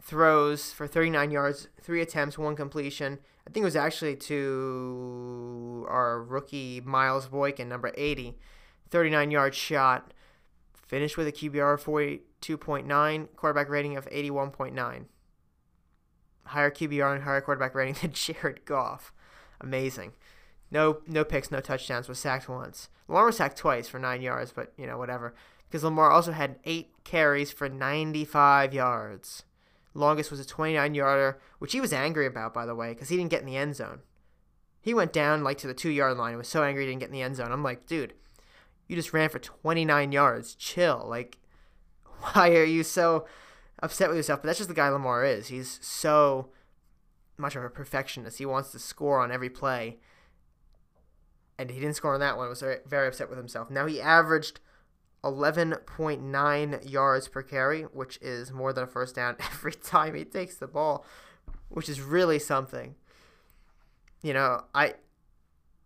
throws 0.00 0.72
for 0.72 0.86
39 0.86 1.30
yards, 1.30 1.68
three 1.80 2.00
attempts, 2.00 2.38
one 2.38 2.56
completion. 2.56 3.18
I 3.46 3.50
think 3.50 3.62
it 3.62 3.66
was 3.66 3.76
actually 3.76 4.16
to 4.16 5.86
our 5.88 6.22
rookie 6.22 6.80
Miles 6.80 7.28
Boykin, 7.28 7.68
number 7.68 7.92
80. 7.96 8.38
39 8.90 9.30
yard 9.30 9.54
shot. 9.54 10.12
Finished 10.74 11.16
with 11.16 11.26
a 11.26 11.32
QBR 11.32 11.74
of 11.74 11.84
42.9, 11.84 13.28
quarterback 13.34 13.68
rating 13.68 13.96
of 13.96 14.08
81.9. 14.10 15.06
Higher 16.46 16.70
QBR 16.70 17.14
and 17.14 17.24
higher 17.24 17.40
quarterback 17.40 17.74
rating 17.74 17.94
than 18.00 18.12
Jared 18.12 18.64
Goff. 18.64 19.12
Amazing. 19.60 20.12
No 20.70 20.98
no 21.06 21.24
picks, 21.24 21.50
no 21.50 21.60
touchdowns, 21.60 22.08
was 22.08 22.18
sacked 22.18 22.48
once. 22.48 22.88
Lamar 23.08 23.26
was 23.26 23.36
sacked 23.36 23.56
twice 23.56 23.88
for 23.88 23.98
nine 23.98 24.22
yards, 24.22 24.52
but 24.52 24.72
you 24.76 24.86
know, 24.86 24.98
whatever. 24.98 25.34
Because 25.68 25.84
Lamar 25.84 26.10
also 26.10 26.32
had 26.32 26.58
eight 26.64 26.92
carries 27.04 27.50
for 27.50 27.68
95 27.68 28.72
yards. 28.72 29.44
Longest 29.94 30.30
was 30.30 30.40
a 30.40 30.46
29 30.46 30.94
yarder, 30.94 31.40
which 31.58 31.72
he 31.72 31.80
was 31.80 31.92
angry 31.92 32.26
about, 32.26 32.52
by 32.54 32.66
the 32.66 32.74
way, 32.74 32.92
because 32.92 33.08
he 33.08 33.16
didn't 33.16 33.30
get 33.30 33.40
in 33.40 33.46
the 33.46 33.56
end 33.56 33.74
zone. 33.74 34.00
He 34.80 34.94
went 34.94 35.12
down 35.12 35.42
like 35.42 35.58
to 35.58 35.66
the 35.66 35.74
two 35.74 35.90
yard 35.90 36.16
line 36.16 36.30
and 36.30 36.38
was 36.38 36.48
so 36.48 36.62
angry 36.62 36.84
he 36.84 36.90
didn't 36.90 37.00
get 37.00 37.08
in 37.08 37.14
the 37.14 37.22
end 37.22 37.36
zone. 37.36 37.50
I'm 37.50 37.62
like, 37.62 37.86
dude, 37.86 38.14
you 38.86 38.94
just 38.94 39.12
ran 39.12 39.28
for 39.28 39.38
29 39.38 40.12
yards. 40.12 40.54
Chill. 40.54 41.04
Like, 41.08 41.38
why 42.20 42.50
are 42.50 42.64
you 42.64 42.82
so 42.84 43.26
upset 43.82 44.08
with 44.08 44.16
yourself? 44.16 44.42
But 44.42 44.48
that's 44.48 44.58
just 44.58 44.68
the 44.68 44.74
guy 44.74 44.88
Lamar 44.88 45.24
is. 45.24 45.48
He's 45.48 45.78
so 45.82 46.50
much 47.36 47.56
of 47.56 47.64
a 47.64 47.70
perfectionist. 47.70 48.38
He 48.38 48.46
wants 48.46 48.72
to 48.72 48.78
score 48.78 49.20
on 49.20 49.30
every 49.30 49.50
play. 49.50 49.98
And 51.58 51.70
he 51.70 51.80
didn't 51.80 51.96
score 51.96 52.14
on 52.14 52.20
that 52.20 52.36
one. 52.36 52.48
Was 52.48 52.60
very, 52.60 52.78
very 52.86 53.08
upset 53.08 53.28
with 53.28 53.38
himself. 53.38 53.70
Now 53.70 53.86
he 53.86 54.00
averaged 54.00 54.60
11.9 55.24 56.90
yards 56.90 57.28
per 57.28 57.42
carry, 57.42 57.82
which 57.82 58.18
is 58.20 58.52
more 58.52 58.72
than 58.72 58.84
a 58.84 58.86
first 58.86 59.14
down 59.14 59.36
every 59.40 59.72
time 59.72 60.14
he 60.14 60.24
takes 60.24 60.56
the 60.56 60.66
ball, 60.66 61.04
which 61.68 61.88
is 61.88 62.00
really 62.00 62.38
something. 62.38 62.94
You 64.22 64.32
know, 64.32 64.64
I 64.74 64.94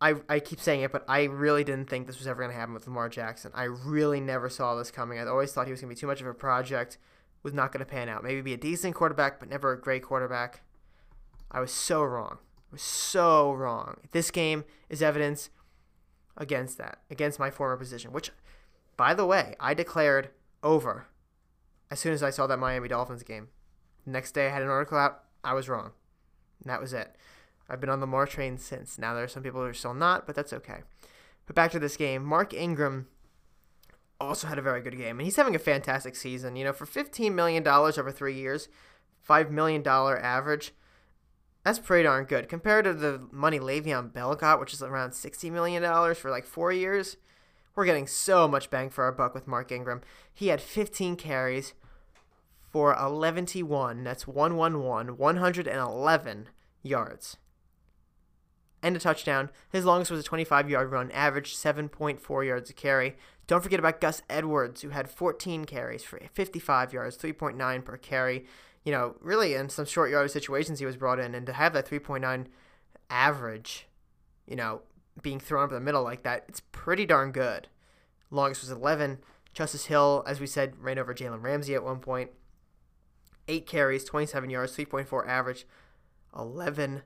I, 0.00 0.14
I 0.29 0.40
keep 0.40 0.61
saying 0.61 0.81
it, 0.81 0.92
but 0.92 1.05
I 1.09 1.24
really 1.24 1.62
didn't 1.62 1.90
think 1.90 2.07
this 2.07 2.18
was 2.18 2.26
ever 2.26 2.40
going 2.40 2.50
to 2.50 2.59
happen 2.59 2.72
with 2.72 2.87
Lamar 2.87 3.11
Jackson. 3.11 3.53
I 3.55 3.64
really 3.64 4.18
never 4.18 4.48
saw 4.48 4.74
this 4.74 4.90
coming. 4.90 5.18
I 5.18 5.26
always 5.26 5.53
thought 5.53 5.66
he 5.66 5.72
was 5.72 5.81
going 5.83 5.90
to 5.90 5.94
be 5.94 6.00
too 6.00 6.07
much 6.07 6.22
of 6.22 6.26
a 6.26 6.33
project, 6.33 6.96
was 7.42 7.55
not 7.55 7.72
going 7.72 7.85
to 7.85 7.90
pan 7.90 8.09
out. 8.09 8.22
Maybe 8.22 8.40
be 8.40 8.55
a 8.55 8.59
decent 8.59 8.94
quarterback, 8.94 9.40
but 9.40 9.48
never 9.48 9.72
a 9.72 9.81
great 9.81 10.03
quarterback. 10.03 10.62
I 11.50 11.61
was 11.61 11.72
so 11.72 12.03
wrong. 12.03 12.38
I 12.40 12.72
was 12.72 12.83
so 12.83 13.53
wrong. 13.53 13.96
This 14.12 14.31
game 14.31 14.64
is 14.88 15.03
evidence 15.03 15.50
against 16.37 16.79
that, 16.79 16.98
against 17.11 17.38
my 17.38 17.50
former 17.50 17.76
position, 17.76 18.12
which 18.12 18.31
by 18.96 19.14
the 19.14 19.26
way, 19.26 19.55
I 19.59 19.74
declared 19.74 20.31
over 20.62 21.07
as 21.90 21.98
soon 21.98 22.12
as 22.12 22.22
I 22.22 22.31
saw 22.31 22.46
that 22.46 22.59
Miami 22.59 22.88
Dolphins 22.88 23.22
game. 23.22 23.48
The 24.05 24.11
next 24.11 24.33
day 24.33 24.46
I 24.46 24.50
had 24.50 24.62
an 24.62 24.68
article 24.68 24.98
out. 24.98 25.24
I 25.42 25.55
was 25.55 25.68
wrong. 25.68 25.92
And 26.62 26.70
that 26.70 26.81
was 26.81 26.92
it. 26.92 27.16
I've 27.68 27.81
been 27.81 27.90
on 27.90 28.00
the 28.00 28.07
Lamar 28.07 28.26
train 28.26 28.59
since. 28.59 28.98
Now 28.98 29.14
there 29.14 29.24
are 29.24 29.29
some 29.29 29.42
people 29.42 29.61
who 29.61 29.66
are 29.66 29.74
still 29.74 29.94
not, 29.94 30.26
but 30.26 30.37
that's 30.37 30.53
okay. 30.53 30.81
But 31.46 31.57
back 31.57 31.70
to 31.72 31.79
this 31.79 31.96
game. 31.96 32.24
Mark 32.24 32.53
Ingram 32.53 33.07
also 34.21 34.47
had 34.47 34.59
a 34.59 34.63
very 34.63 34.83
good 34.83 34.97
game, 34.97 35.19
and 35.19 35.23
he's 35.23 35.37
having 35.37 35.55
a 35.55 35.59
fantastic 35.59 36.15
season. 36.15 36.57
You 36.57 36.65
know, 36.65 36.73
for 36.73 36.87
$15 36.87 37.33
million 37.33 37.67
over 37.67 38.13
three 38.13 38.35
years, 38.35 38.69
$5 39.29 39.51
million 39.51 39.87
average, 39.87 40.73
that's 41.64 41.79
pretty 41.79 42.05
darn 42.05 42.25
good. 42.25 42.49
Compared 42.49 42.85
to 42.85 42.95
the 42.95 43.27
money 43.31 43.59
Le'Veon 43.59 44.12
Bell 44.12 44.35
got, 44.35 44.61
which 44.61 44.73
is 44.73 44.83
around 44.83 45.11
$60 45.11 45.51
million 45.51 46.14
for 46.14 46.31
like 46.31 46.47
four 46.47 46.73
years, 46.73 47.16
we're 47.75 47.85
getting 47.85 48.07
so 48.07 48.49
much 48.49 48.71
bang 48.71 48.91
for 48.91 49.05
our 49.05 49.12
buck 49.12 49.35
with 49.35 49.47
Mark 49.47 49.71
Ingram. 49.71 50.01
He 50.33 50.49
had 50.49 50.61
15 50.61 51.16
carries 51.16 51.75
for 52.71 52.97
11 52.97 53.47
1. 53.47 54.05
That's 54.05 54.27
111, 54.27 55.16
111 55.16 56.49
yards. 56.83 57.37
And 58.83 58.97
a 58.97 58.99
touchdown. 58.99 59.51
His 59.71 59.85
longest 59.85 60.11
was 60.11 60.21
a 60.21 60.25
25 60.25 60.71
yard 60.71 60.91
run, 60.91 61.11
averaged 61.11 61.57
7.4 61.57 62.47
yards 62.47 62.71
a 62.71 62.73
carry. 62.73 63.16
Don't 63.51 63.62
forget 63.62 63.80
about 63.80 64.01
Gus 64.01 64.22
Edwards, 64.30 64.82
who 64.82 64.90
had 64.90 65.11
14 65.11 65.64
carries 65.64 66.05
for 66.05 66.20
55 66.34 66.92
yards, 66.92 67.16
3.9 67.16 67.84
per 67.84 67.96
carry. 67.96 68.46
you 68.84 68.92
know, 68.92 69.16
really 69.20 69.55
in 69.55 69.68
some 69.68 69.86
short 69.86 70.09
yardage 70.09 70.30
situations 70.30 70.78
he 70.78 70.86
was 70.86 70.96
brought 70.96 71.18
in, 71.18 71.34
and 71.34 71.46
to 71.46 71.53
have 71.55 71.72
that 71.72 71.90
3.9 71.90 72.46
average, 73.11 73.88
you 74.46 74.55
know, 74.55 74.82
being 75.20 75.40
thrown 75.40 75.64
up 75.64 75.70
in 75.70 75.74
the 75.74 75.80
middle 75.80 76.05
like 76.05 76.22
that, 76.22 76.44
it's 76.46 76.62
pretty 76.70 77.05
darn 77.05 77.32
good. 77.32 77.66
Longest 78.30 78.62
was 78.62 78.70
11. 78.70 79.18
Justice 79.53 79.86
Hill, 79.86 80.22
as 80.28 80.38
we 80.38 80.46
said, 80.46 80.80
ran 80.80 81.01
over 81.01 81.12
Jalen 81.12 81.42
Ramsey 81.42 81.74
at 81.74 81.82
one 81.82 81.98
point. 81.98 82.30
Eight 83.48 83.66
carries, 83.66 84.05
27 84.05 84.48
yards, 84.48 84.76
3.4 84.76 85.26
average. 85.26 85.66
11 86.38 87.03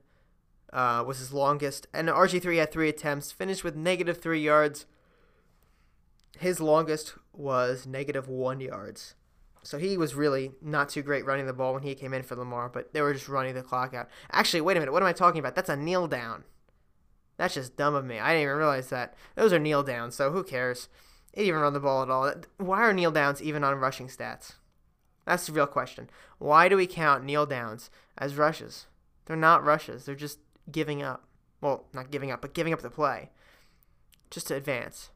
uh, 0.74 1.05
was 1.07 1.20
his 1.20 1.32
longest. 1.32 1.86
And 1.95 2.09
RG3 2.09 2.59
had 2.59 2.70
three 2.70 2.90
attempts, 2.90 3.32
finished 3.32 3.64
with 3.64 3.76
negative 3.76 4.20
three 4.20 4.42
yards. 4.42 4.84
His 6.39 6.61
longest 6.61 7.14
was 7.32 7.87
negative 7.87 8.28
one 8.28 8.61
yards. 8.61 9.14
So 9.62 9.78
he 9.78 9.97
was 9.97 10.14
really 10.14 10.53
not 10.61 10.91
too 10.91 11.03
great 11.03 11.24
running 11.24 11.47
the 11.47 11.53
ball 11.53 11.72
when 11.72 11.82
he 11.82 11.95
came 11.95 12.12
in 12.12 12.22
for 12.22 12.37
Lamar, 12.37 12.68
but 12.68 12.93
they 12.93 13.01
were 13.01 13.14
just 13.14 13.28
running 13.28 13.55
the 13.55 13.62
clock 13.62 13.95
out. 13.95 14.09
Actually, 14.30 14.61
wait 14.61 14.76
a 14.76 14.80
minute. 14.80 14.93
What 14.93 15.03
am 15.03 15.09
I 15.09 15.14
talking 15.14 15.39
about? 15.39 15.55
That's 15.55 15.70
a 15.70 15.76
kneel 15.76 16.07
down. 16.07 16.45
That's 17.37 17.55
just 17.55 17.76
dumb 17.76 17.95
of 17.95 18.05
me. 18.05 18.18
I 18.18 18.28
didn't 18.32 18.43
even 18.43 18.57
realize 18.57 18.91
that. 18.91 19.14
Those 19.37 19.53
are 19.53 19.59
kneel 19.59 19.82
downs, 19.82 20.14
so 20.14 20.30
who 20.30 20.45
cares? 20.45 20.89
He 21.32 21.41
didn't 21.41 21.49
even 21.49 21.61
run 21.62 21.72
the 21.72 21.80
ball 21.80 22.03
at 22.03 22.11
all. 22.11 22.32
Why 22.59 22.82
are 22.82 22.93
kneel 22.93 23.11
downs 23.11 23.43
even 23.43 23.64
on 23.64 23.78
rushing 23.78 24.09
stats? 24.09 24.53
That's 25.24 25.47
the 25.47 25.53
real 25.53 25.66
question. 25.66 26.11
Why 26.39 26.68
do 26.68 26.76
we 26.76 26.87
count 26.87 27.24
kneel 27.24 27.47
downs 27.47 27.91
as 28.18 28.37
rushes? 28.37 28.87
They're 29.24 29.37
not 29.37 29.64
rushes. 29.64 30.05
They're 30.05 30.14
just 30.14 30.39
giving 30.70 31.03
up. 31.03 31.26
Well, 31.61 31.87
not 31.95 32.11
giving 32.11 32.30
up, 32.30 32.43
but 32.43 32.55
giving 32.55 32.74
up 32.74 32.82
the 32.82 32.91
play 32.91 33.30
just 34.30 34.49
to 34.49 34.55
advance. 34.55 35.11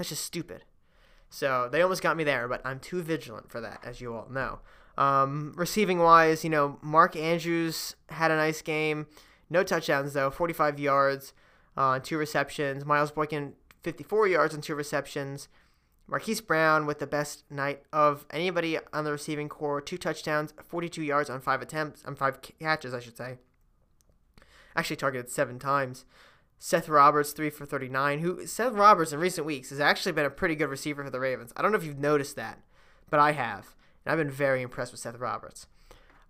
That's 0.00 0.08
just 0.08 0.24
stupid. 0.24 0.64
So 1.28 1.68
they 1.70 1.82
almost 1.82 2.00
got 2.00 2.16
me 2.16 2.24
there, 2.24 2.48
but 2.48 2.62
I'm 2.64 2.80
too 2.80 3.02
vigilant 3.02 3.50
for 3.50 3.60
that, 3.60 3.80
as 3.84 4.00
you 4.00 4.14
all 4.14 4.26
know. 4.30 4.60
Um, 4.96 5.52
receiving 5.56 5.98
wise, 5.98 6.42
you 6.42 6.48
know, 6.48 6.78
Mark 6.80 7.14
Andrews 7.16 7.96
had 8.08 8.30
a 8.30 8.36
nice 8.36 8.62
game. 8.62 9.08
No 9.50 9.62
touchdowns, 9.62 10.14
though, 10.14 10.30
45 10.30 10.80
yards 10.80 11.34
on 11.76 11.96
uh, 11.96 12.00
two 12.02 12.16
receptions. 12.16 12.86
Miles 12.86 13.10
Boykin, 13.10 13.52
54 13.82 14.26
yards 14.28 14.54
on 14.54 14.62
two 14.62 14.74
receptions. 14.74 15.48
Marquise 16.08 16.40
Brown 16.40 16.86
with 16.86 16.98
the 16.98 17.06
best 17.06 17.44
night 17.50 17.82
of 17.92 18.24
anybody 18.30 18.78
on 18.94 19.04
the 19.04 19.12
receiving 19.12 19.50
corps, 19.50 19.82
Two 19.82 19.98
touchdowns, 19.98 20.54
42 20.66 21.02
yards 21.02 21.28
on 21.28 21.42
five 21.42 21.60
attempts, 21.60 22.02
on 22.06 22.16
five 22.16 22.38
catches, 22.58 22.94
I 22.94 23.00
should 23.00 23.18
say. 23.18 23.36
Actually 24.74 24.96
targeted 24.96 25.28
seven 25.28 25.58
times. 25.58 26.06
Seth 26.62 26.90
Roberts, 26.90 27.32
3 27.32 27.48
for 27.48 27.64
39, 27.64 28.18
who 28.18 28.46
Seth 28.46 28.74
Roberts 28.74 29.12
in 29.12 29.18
recent 29.18 29.46
weeks 29.46 29.70
has 29.70 29.80
actually 29.80 30.12
been 30.12 30.26
a 30.26 30.30
pretty 30.30 30.54
good 30.54 30.68
receiver 30.68 31.02
for 31.02 31.08
the 31.08 31.18
Ravens. 31.18 31.54
I 31.56 31.62
don't 31.62 31.72
know 31.72 31.78
if 31.78 31.84
you've 31.84 31.98
noticed 31.98 32.36
that, 32.36 32.60
but 33.08 33.18
I 33.18 33.32
have. 33.32 33.74
And 34.04 34.12
I've 34.12 34.18
been 34.18 34.30
very 34.30 34.60
impressed 34.60 34.92
with 34.92 35.00
Seth 35.00 35.18
Roberts. 35.18 35.66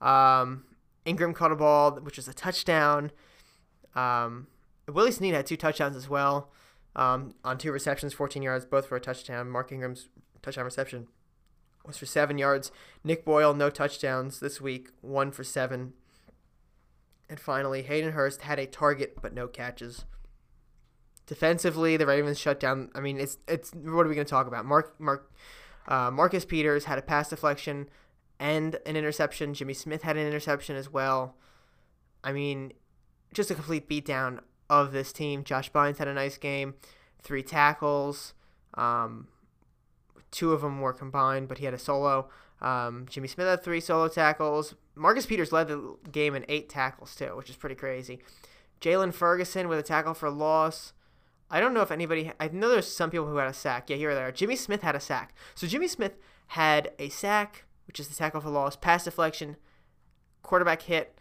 Um, 0.01 0.65
Ingram 1.05 1.35
caught 1.35 1.51
a 1.51 1.57
ball, 1.57 1.91
which 1.97 2.17
was 2.17 2.29
a 2.29 2.33
touchdown. 2.33 3.11
Um, 3.97 4.47
Willie 4.89 5.11
Snead 5.11 5.35
had 5.35 5.47
two 5.47 5.57
touchdowns 5.57 5.97
as 5.97 6.09
well 6.09 6.53
um, 6.95 7.35
on 7.45 7.59
two 7.59 7.73
receptions, 7.73 8.15
14 8.15 8.41
yards, 8.41 8.65
both 8.65 8.87
for 8.87 8.95
a 8.95 9.01
touchdown. 9.01 9.51
Mark 9.51 9.73
Ingram's 9.73 10.11
touchdown 10.43 10.65
reception 10.65 11.09
was 11.85 11.97
for 11.97 12.07
seven 12.07 12.39
yards. 12.39 12.71
Nick 13.03 13.25
Boyle, 13.25 13.53
no 13.53 13.69
touchdowns 13.69 14.39
this 14.39 14.61
week, 14.61 14.91
one 15.01 15.33
for 15.33 15.43
seven. 15.43 15.95
And 17.29 17.41
finally, 17.41 17.83
Hayden 17.83 18.13
Hurst 18.13 18.43
had 18.43 18.61
a 18.61 18.67
target 18.67 19.17
but 19.21 19.35
no 19.35 19.49
catches. 19.49 20.05
Defensively, 21.31 21.97
the 21.97 22.07
Ravens 22.07 22.41
shut 22.41 22.59
down. 22.59 22.91
I 22.93 22.99
mean, 22.99 23.21
it's 23.21 23.39
it's 23.47 23.71
what 23.71 24.05
are 24.05 24.09
we 24.09 24.17
going 24.17 24.27
to 24.27 24.31
talk 24.31 24.49
about? 24.49 24.65
Mark 24.65 25.01
Mark 25.01 25.31
uh, 25.87 26.11
Marcus 26.11 26.45
Peters 26.45 26.87
had 26.87 26.99
a 26.99 27.03
pass 27.03 27.29
deflection 27.29 27.89
and 28.41 28.81
an 28.85 28.97
interception. 28.97 29.55
Jimmy 29.55 29.75
Smith 29.75 30.03
had 30.03 30.17
an 30.17 30.27
interception 30.27 30.75
as 30.75 30.93
well. 30.93 31.37
I 32.25 32.33
mean, 32.33 32.73
just 33.33 33.49
a 33.49 33.55
complete 33.55 33.89
beatdown 33.89 34.41
of 34.69 34.91
this 34.91 35.13
team. 35.13 35.45
Josh 35.45 35.71
Bynes 35.71 35.99
had 35.99 36.09
a 36.09 36.15
nice 36.15 36.37
game, 36.37 36.75
three 37.23 37.45
tackles. 37.45 38.35
Um, 38.75 39.29
two 40.33 40.53
of 40.53 40.63
them 40.63 40.81
were 40.81 40.93
combined, 40.93 41.47
but 41.47 41.59
he 41.59 41.65
had 41.65 41.75
a 41.75 41.79
solo. 41.79 42.29
Um, 42.61 43.07
Jimmy 43.09 43.29
Smith 43.29 43.47
had 43.47 43.63
three 43.63 43.81
solo 43.81 44.09
tackles. 44.09 44.75
Marcus 44.97 45.27
Peters 45.27 45.53
led 45.53 45.69
the 45.69 45.95
game 46.11 46.35
in 46.35 46.45
eight 46.49 46.69
tackles 46.69 47.15
too, 47.15 47.37
which 47.37 47.51
is 47.51 47.55
pretty 47.55 47.77
crazy. 47.77 48.19
Jaylon 48.81 49.15
Ferguson 49.15 49.69
with 49.69 49.79
a 49.79 49.85
tackle 49.85 50.15
for 50.15 50.29
loss. 50.29 50.93
I 51.51 51.61
don't 51.61 51.75
know 51.75 51.83
if 51.83 51.91
anybody. 51.91 52.33
I 52.39 52.49
know 52.49 52.69
there's 52.69 52.87
some 52.87 53.11
people 53.11 53.27
who 53.27 53.37
had 53.37 53.49
a 53.49 53.53
sack. 53.55 53.91
Yeah, 53.91 53.97
here 53.97 54.15
they 54.15 54.23
are. 54.23 54.33
Jimmy 54.33 54.57
Smith 54.57 54.83
had 54.83 54.95
a 54.95 55.01
sack. 55.01 55.35
So 55.55 55.67
Jimmy 55.67 55.89
Smith 55.89 56.17
had 56.49 56.93
a 56.99 57.09
sack, 57.09 57.65
which 57.87 57.99
is 57.99 58.09
the 58.09 58.15
tackle 58.15 58.41
for 58.41 58.51
loss, 58.51 58.77
pass 58.77 59.05
deflection, 59.05 59.57
quarterback 60.43 60.83
hit, 60.83 61.19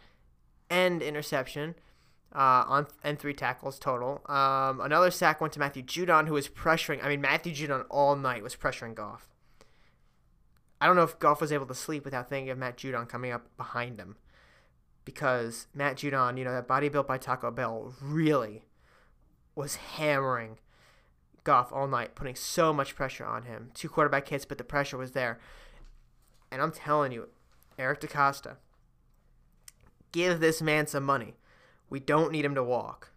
and 0.68 1.02
interception. 1.02 1.74
Uh, 2.32 2.62
on 2.68 2.86
and 3.02 3.18
three 3.18 3.34
tackles 3.34 3.76
total. 3.76 4.22
Um, 4.26 4.80
another 4.80 5.10
sack 5.10 5.40
went 5.40 5.52
to 5.54 5.58
Matthew 5.58 5.82
Judon, 5.82 6.28
who 6.28 6.34
was 6.34 6.48
pressuring. 6.48 7.04
I 7.04 7.08
mean, 7.08 7.20
Matthew 7.20 7.52
Judon 7.52 7.84
all 7.90 8.14
night 8.14 8.44
was 8.44 8.54
pressuring 8.54 8.94
Goff. 8.94 9.28
I 10.80 10.86
don't 10.86 10.94
know 10.94 11.02
if 11.02 11.18
Goff 11.18 11.40
was 11.40 11.50
able 11.50 11.66
to 11.66 11.74
sleep 11.74 12.04
without 12.04 12.28
thinking 12.28 12.50
of 12.50 12.56
Matt 12.56 12.76
Judon 12.76 13.08
coming 13.08 13.32
up 13.32 13.48
behind 13.56 13.98
him, 13.98 14.14
because 15.04 15.66
Matt 15.74 15.96
Judon, 15.96 16.38
you 16.38 16.44
know, 16.44 16.52
that 16.52 16.68
body 16.68 16.88
built 16.88 17.08
by 17.08 17.18
Taco 17.18 17.50
Bell, 17.50 17.94
really 18.00 18.62
was 19.60 19.76
hammering 19.76 20.58
Goff 21.44 21.72
all 21.72 21.86
night, 21.86 22.14
putting 22.14 22.34
so 22.34 22.72
much 22.72 22.94
pressure 22.94 23.24
on 23.24 23.44
him. 23.44 23.70
Two 23.74 23.88
quarterback 23.88 24.28
hits, 24.28 24.44
but 24.44 24.58
the 24.58 24.64
pressure 24.64 24.98
was 24.98 25.12
there. 25.12 25.38
And 26.50 26.60
I'm 26.60 26.72
telling 26.72 27.12
you, 27.12 27.28
Eric 27.78 28.00
DeCosta, 28.00 28.56
give 30.12 30.40
this 30.40 30.60
man 30.60 30.86
some 30.86 31.04
money. 31.04 31.36
We 31.88 32.00
don't 32.00 32.32
need 32.32 32.44
him 32.44 32.54
to 32.54 32.62
walk 32.62 33.12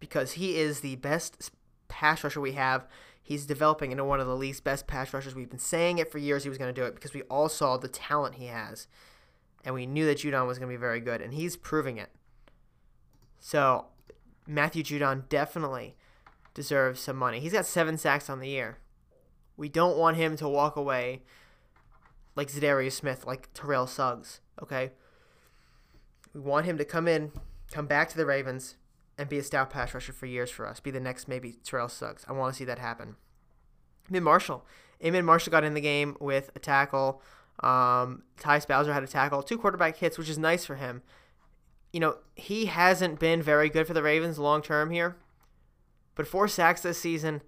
because 0.00 0.32
he 0.32 0.56
is 0.56 0.80
the 0.80 0.96
best 0.96 1.50
pass 1.88 2.24
rusher 2.24 2.40
we 2.40 2.52
have. 2.52 2.86
He's 3.22 3.46
developing 3.46 3.92
into 3.92 4.04
one 4.04 4.20
of 4.20 4.26
the 4.26 4.36
least 4.36 4.64
best 4.64 4.86
pass 4.86 5.14
rushers. 5.14 5.34
We've 5.34 5.48
been 5.48 5.58
saying 5.58 5.98
it 5.98 6.10
for 6.10 6.18
years 6.18 6.42
he 6.42 6.48
was 6.48 6.58
going 6.58 6.74
to 6.74 6.80
do 6.80 6.86
it 6.86 6.94
because 6.94 7.14
we 7.14 7.22
all 7.22 7.48
saw 7.48 7.76
the 7.76 7.88
talent 7.88 8.34
he 8.34 8.46
has. 8.46 8.86
And 9.64 9.74
we 9.74 9.86
knew 9.86 10.04
that 10.06 10.18
Judon 10.18 10.46
was 10.46 10.58
going 10.58 10.70
to 10.70 10.76
be 10.76 10.80
very 10.80 11.00
good, 11.00 11.22
and 11.22 11.32
he's 11.32 11.56
proving 11.56 11.96
it. 11.96 12.10
So 13.38 13.86
Matthew 14.46 14.82
Judon 14.82 15.28
definitely 15.28 15.96
deserves 16.52 17.00
some 17.00 17.16
money. 17.16 17.40
He's 17.40 17.52
got 17.52 17.66
seven 17.66 17.98
sacks 17.98 18.28
on 18.30 18.40
the 18.40 18.48
year. 18.48 18.78
We 19.56 19.68
don't 19.68 19.96
want 19.96 20.16
him 20.16 20.36
to 20.36 20.48
walk 20.48 20.76
away 20.76 21.22
like 22.36 22.48
Za'Darius 22.48 22.92
Smith, 22.92 23.26
like 23.26 23.48
Terrell 23.54 23.86
Suggs. 23.86 24.40
Okay, 24.62 24.92
we 26.32 26.40
want 26.40 26.66
him 26.66 26.78
to 26.78 26.84
come 26.84 27.08
in, 27.08 27.32
come 27.70 27.86
back 27.86 28.08
to 28.10 28.16
the 28.16 28.26
Ravens, 28.26 28.76
and 29.16 29.28
be 29.28 29.38
a 29.38 29.42
stout 29.42 29.70
pass 29.70 29.94
rusher 29.94 30.12
for 30.12 30.26
years 30.26 30.50
for 30.50 30.66
us. 30.66 30.80
Be 30.80 30.90
the 30.90 31.00
next 31.00 31.28
maybe 31.28 31.52
Terrell 31.64 31.88
Suggs. 31.88 32.24
I 32.28 32.32
want 32.32 32.54
to 32.54 32.58
see 32.58 32.64
that 32.64 32.78
happen. 32.78 33.16
Iman 34.10 34.24
Marshall. 34.24 34.66
Iman 35.04 35.24
Marshall 35.24 35.50
got 35.50 35.64
in 35.64 35.74
the 35.74 35.80
game 35.80 36.16
with 36.20 36.50
a 36.54 36.58
tackle. 36.58 37.22
Um, 37.60 38.24
Tyus 38.38 38.66
Bowser 38.66 38.92
had 38.92 39.04
a 39.04 39.06
tackle, 39.08 39.42
two 39.42 39.56
quarterback 39.56 39.96
hits, 39.96 40.18
which 40.18 40.28
is 40.28 40.38
nice 40.38 40.64
for 40.64 40.74
him 40.74 41.02
you 41.94 42.00
know, 42.00 42.16
he 42.34 42.66
hasn't 42.66 43.20
been 43.20 43.40
very 43.40 43.70
good 43.70 43.86
for 43.86 43.94
the 43.94 44.02
Ravens 44.02 44.36
long 44.36 44.62
term 44.62 44.90
here. 44.90 45.14
But 46.16 46.26
four 46.26 46.48
sacks 46.48 46.80
this 46.80 46.98
season, 46.98 47.40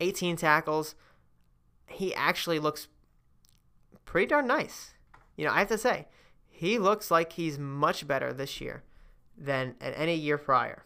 18 0.00 0.36
tackles. 0.36 0.94
He 1.86 2.14
actually 2.14 2.58
looks 2.58 2.88
pretty 4.06 4.28
darn 4.28 4.46
nice. 4.46 4.94
You 5.36 5.44
know, 5.44 5.52
I 5.52 5.58
have 5.58 5.68
to 5.68 5.76
say, 5.76 6.06
he 6.48 6.78
looks 6.78 7.10
like 7.10 7.32
he's 7.32 7.58
much 7.58 8.06
better 8.08 8.32
this 8.32 8.58
year 8.58 8.84
than 9.36 9.74
at 9.82 9.92
any 9.98 10.14
year 10.14 10.38
prior. 10.38 10.82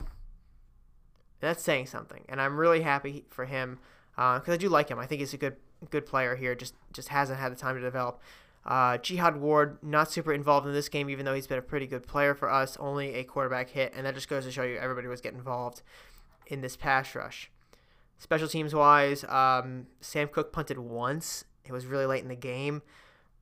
That's 1.38 1.62
saying 1.62 1.86
something, 1.86 2.24
and 2.28 2.40
I'm 2.40 2.58
really 2.58 2.82
happy 2.82 3.26
for 3.30 3.44
him 3.44 3.78
because 4.16 4.48
uh, 4.48 4.52
I 4.54 4.56
do 4.56 4.68
like 4.68 4.88
him. 4.88 4.98
I 4.98 5.06
think 5.06 5.20
he's 5.20 5.34
a 5.34 5.38
good 5.38 5.54
good 5.90 6.04
player 6.04 6.34
here. 6.34 6.56
Just 6.56 6.74
just 6.92 7.10
hasn't 7.10 7.38
had 7.38 7.52
the 7.52 7.56
time 7.56 7.76
to 7.76 7.80
develop. 7.80 8.20
Uh, 8.64 8.98
Jihad 8.98 9.38
Ward, 9.38 9.78
not 9.82 10.10
super 10.10 10.32
involved 10.32 10.66
in 10.66 10.72
this 10.72 10.88
game, 10.88 11.08
even 11.08 11.24
though 11.24 11.34
he's 11.34 11.46
been 11.46 11.58
a 11.58 11.62
pretty 11.62 11.86
good 11.86 12.06
player 12.06 12.34
for 12.34 12.50
us. 12.50 12.76
Only 12.78 13.14
a 13.14 13.24
quarterback 13.24 13.70
hit, 13.70 13.92
and 13.96 14.04
that 14.04 14.14
just 14.14 14.28
goes 14.28 14.44
to 14.44 14.52
show 14.52 14.62
you 14.62 14.76
everybody 14.76 15.08
was 15.08 15.20
getting 15.20 15.38
involved 15.38 15.82
in 16.46 16.60
this 16.60 16.76
pass 16.76 17.14
rush. 17.14 17.50
Special 18.18 18.48
teams 18.48 18.74
wise, 18.74 19.24
um, 19.24 19.86
Sam 20.00 20.28
Koch 20.28 20.52
punted 20.52 20.78
once. 20.78 21.44
It 21.64 21.72
was 21.72 21.86
really 21.86 22.06
late 22.06 22.22
in 22.22 22.28
the 22.28 22.34
game. 22.36 22.82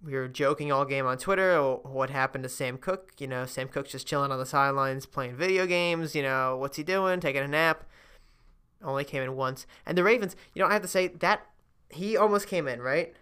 We 0.05 0.13
were 0.13 0.29
joking 0.29 0.71
all 0.71 0.85
game 0.85 1.07
on 1.07 1.17
Twitter. 1.17 1.53
Oh, 1.53 1.81
what 1.85 2.11
happened 2.11 2.45
to 2.45 2.51
Sam 2.51 2.77
Koch. 2.77 3.11
You 3.19 3.27
know, 3.27 3.47
Sam 3.47 3.69
Koch's 3.69 3.93
just 3.93 4.07
chilling 4.07 4.31
on 4.31 4.39
the 4.39 4.47
sidelines 4.47 5.07
playing 5.07 5.37
video 5.37 5.67
games. 5.67 6.15
You 6.15 6.23
know, 6.23 6.57
what's 6.57 6.77
he 6.77 6.83
doing? 6.83 7.21
Taking 7.21 7.43
a 7.43 7.49
nap. 7.49 7.85
Only 8.85 9.05
came 9.05 9.23
in 9.23 9.35
once. 9.35 9.67
And 9.87 9.97
the 9.97 10.05
Ravens, 10.05 10.37
you 10.55 10.63
know, 10.63 10.69
I 10.69 10.75
have 10.75 10.83
to 10.83 10.89
say 10.89 11.09
that 11.09 11.47
he 11.89 12.17
almost 12.17 12.47
came 12.47 12.69
in, 12.69 12.83
right? 12.83 13.15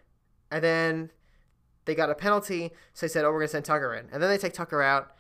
And 0.51 0.65
then 0.65 1.11
they 1.85 1.95
got 1.95 2.11
a 2.11 2.15
penalty, 2.15 2.73
so 2.93 3.07
they 3.07 3.11
said, 3.11 3.25
"Oh, 3.25 3.33
we're 3.33 3.41
gonna 3.41 3.49
send 3.49 3.65
Tucker 3.65 3.95
in," 3.95 4.09
and 4.13 4.23
then 4.23 4.31
they 4.31 4.39
take 4.39 4.53
Tucker 4.53 4.83
out, 4.83 5.15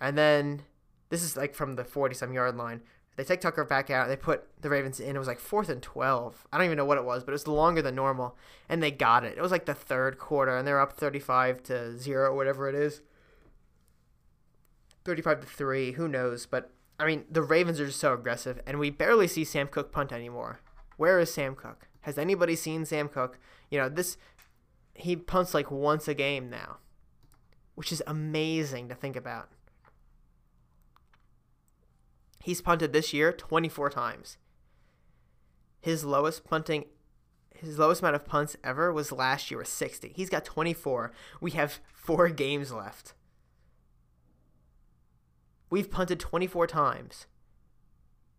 and 0.00 0.18
then 0.18 0.62
this 1.10 1.22
is 1.22 1.36
like 1.36 1.54
from 1.54 1.76
the 1.76 1.84
forty 1.84 2.14
some 2.14 2.32
yard 2.32 2.56
line. 2.56 2.82
They 3.16 3.22
take 3.22 3.40
Tucker 3.40 3.64
back 3.64 3.90
out. 3.90 4.08
They 4.08 4.16
put 4.16 4.44
the 4.60 4.68
Ravens 4.68 4.98
in. 4.98 5.14
It 5.14 5.18
was 5.18 5.28
like 5.28 5.38
fourth 5.38 5.68
and 5.68 5.80
twelve. 5.80 6.46
I 6.52 6.58
don't 6.58 6.64
even 6.64 6.76
know 6.76 6.84
what 6.84 6.98
it 6.98 7.04
was, 7.04 7.22
but 7.22 7.30
it 7.30 7.34
was 7.34 7.46
longer 7.46 7.80
than 7.80 7.94
normal, 7.94 8.36
and 8.68 8.82
they 8.82 8.90
got 8.90 9.24
it. 9.24 9.38
It 9.38 9.40
was 9.40 9.52
like 9.52 9.66
the 9.66 9.74
third 9.74 10.18
quarter, 10.18 10.56
and 10.56 10.66
they're 10.66 10.80
up 10.80 10.94
thirty-five 10.94 11.62
to 11.64 11.96
zero, 11.96 12.34
whatever 12.34 12.68
it 12.68 12.74
is. 12.74 13.02
Thirty-five 15.04 15.40
to 15.42 15.46
three. 15.46 15.92
Who 15.92 16.08
knows? 16.08 16.46
But 16.46 16.72
I 16.98 17.06
mean, 17.06 17.24
the 17.30 17.42
Ravens 17.42 17.78
are 17.78 17.86
just 17.86 18.00
so 18.00 18.14
aggressive, 18.14 18.60
and 18.66 18.80
we 18.80 18.90
barely 18.90 19.28
see 19.28 19.44
Sam 19.44 19.68
Koch 19.68 19.92
punt 19.92 20.12
anymore. 20.12 20.58
Where 20.96 21.20
is 21.20 21.32
Sam 21.32 21.54
Koch? 21.54 21.86
Has 22.00 22.18
anybody 22.18 22.56
seen 22.56 22.84
Sam 22.84 23.08
Koch? 23.08 23.38
You 23.70 23.78
know 23.78 23.88
this. 23.88 24.16
He 24.94 25.16
punts 25.16 25.54
like 25.54 25.70
once 25.70 26.08
a 26.08 26.14
game 26.14 26.48
now, 26.48 26.78
which 27.74 27.92
is 27.92 28.02
amazing 28.06 28.88
to 28.88 28.94
think 28.94 29.16
about. 29.16 29.48
He's 32.42 32.60
punted 32.60 32.92
this 32.92 33.12
year 33.12 33.32
24 33.32 33.90
times. 33.90 34.36
His 35.80 36.04
lowest 36.04 36.44
punting 36.44 36.84
his 37.54 37.78
lowest 37.78 38.02
amount 38.02 38.16
of 38.16 38.24
punts 38.24 38.56
ever 38.62 38.92
was 38.92 39.12
last 39.12 39.50
year 39.50 39.58
was 39.58 39.68
60. 39.68 40.12
He's 40.14 40.28
got 40.28 40.44
24. 40.44 41.12
We 41.40 41.52
have 41.52 41.80
4 41.94 42.28
games 42.30 42.72
left. 42.72 43.14
We've 45.70 45.90
punted 45.90 46.20
24 46.20 46.66
times 46.66 47.26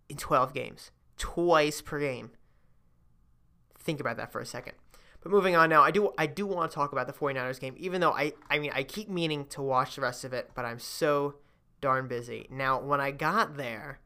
in 0.10 0.18
12 0.18 0.54
games, 0.54 0.92
twice 1.18 1.82
per 1.82 2.00
game. 2.00 2.32
Think 3.78 4.00
about 4.00 4.18
that 4.18 4.32
for 4.32 4.40
a 4.40 4.46
second. 4.46 4.76
But 5.26 5.32
moving 5.32 5.56
on 5.56 5.72
now, 5.72 5.82
I 5.82 5.90
do 5.90 6.14
I 6.20 6.28
do 6.28 6.46
want 6.46 6.70
to 6.70 6.76
talk 6.76 6.92
about 6.92 7.08
the 7.08 7.14
49ers 7.14 7.60
game 7.60 7.74
even 7.80 8.00
though 8.00 8.12
I 8.12 8.34
I 8.48 8.60
mean 8.60 8.70
I 8.76 8.84
keep 8.84 9.10
meaning 9.10 9.46
to 9.48 9.62
watch 9.64 9.96
the 9.96 10.02
rest 10.02 10.24
of 10.24 10.34
it, 10.34 10.52
but 10.54 10.66
I'm 10.66 10.78
so 10.78 11.38
darn 11.82 12.08
busy. 12.08 12.46
Now, 12.52 12.80
when 12.80 13.02
I 13.02 13.10
got 13.10 13.58
there, 13.58 14.00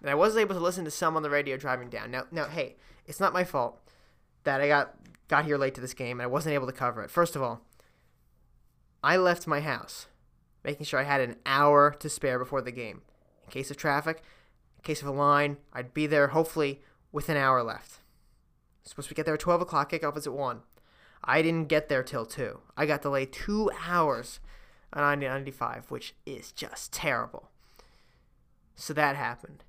and 0.00 0.08
I 0.08 0.14
was 0.14 0.38
able 0.38 0.54
to 0.54 0.60
listen 0.60 0.86
to 0.86 0.90
some 0.90 1.16
on 1.16 1.22
the 1.22 1.28
radio 1.28 1.58
driving 1.58 1.90
down. 1.90 2.10
Now, 2.10 2.24
now, 2.30 2.46
hey, 2.46 2.76
it's 3.04 3.20
not 3.20 3.34
my 3.34 3.44
fault 3.44 3.78
that 4.44 4.62
I 4.62 4.68
got 4.68 4.94
got 5.28 5.44
here 5.44 5.58
late 5.58 5.74
to 5.74 5.82
this 5.82 5.92
game 5.92 6.18
and 6.18 6.24
I 6.24 6.28
wasn't 6.28 6.54
able 6.54 6.66
to 6.66 6.72
cover 6.72 7.02
it. 7.02 7.10
First 7.10 7.36
of 7.36 7.42
all, 7.42 7.60
I 9.04 9.18
left 9.18 9.46
my 9.46 9.60
house, 9.60 10.06
making 10.64 10.86
sure 10.86 10.98
I 10.98 11.04
had 11.04 11.20
an 11.20 11.36
hour 11.44 11.94
to 11.98 12.08
spare 12.08 12.38
before 12.38 12.62
the 12.62 12.72
game. 12.72 13.02
In 13.44 13.50
case 13.50 13.70
of 13.70 13.76
traffic, 13.76 14.22
in 14.78 14.82
case 14.82 15.02
of 15.02 15.08
a 15.08 15.12
line, 15.12 15.58
I'd 15.74 15.92
be 15.92 16.06
there 16.06 16.28
hopefully 16.28 16.80
with 17.12 17.28
an 17.28 17.36
hour 17.36 17.62
left. 17.62 18.00
Supposed 18.82 19.08
to 19.08 19.14
get 19.14 19.24
there 19.24 19.34
at 19.34 19.40
12 19.40 19.62
o'clock, 19.62 19.90
kickoff 19.90 20.16
is 20.16 20.26
at 20.26 20.32
1. 20.32 20.60
I 21.24 21.42
didn't 21.42 21.68
get 21.68 21.88
there 21.88 22.02
till 22.02 22.24
2. 22.24 22.60
I 22.76 22.86
got 22.86 23.02
delayed 23.02 23.32
two 23.32 23.70
hours 23.86 24.40
on 24.92 25.20
95, 25.20 25.90
which 25.90 26.14
is 26.24 26.52
just 26.52 26.92
terrible. 26.92 27.50
So 28.76 28.92
that 28.94 29.16
happened. 29.16 29.64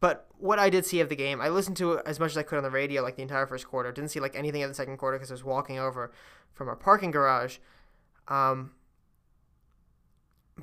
But 0.00 0.26
what 0.38 0.58
I 0.58 0.70
did 0.70 0.86
see 0.86 1.00
of 1.00 1.08
the 1.08 1.16
game, 1.16 1.40
I 1.40 1.48
listened 1.48 1.76
to 1.78 1.94
it 1.94 2.02
as 2.06 2.18
much 2.18 2.30
as 2.30 2.38
I 2.38 2.42
could 2.42 2.56
on 2.56 2.62
the 2.64 2.70
radio, 2.70 3.02
like 3.02 3.16
the 3.16 3.22
entire 3.22 3.46
first 3.46 3.66
quarter. 3.66 3.92
Didn't 3.92 4.10
see 4.10 4.20
like 4.20 4.34
anything 4.34 4.62
of 4.62 4.70
the 4.70 4.74
second 4.74 4.96
quarter 4.96 5.18
because 5.18 5.30
I 5.30 5.34
was 5.34 5.44
walking 5.44 5.78
over 5.78 6.12
from 6.52 6.68
our 6.68 6.76
parking 6.76 7.10
garage. 7.10 7.58
Um, 8.28 8.72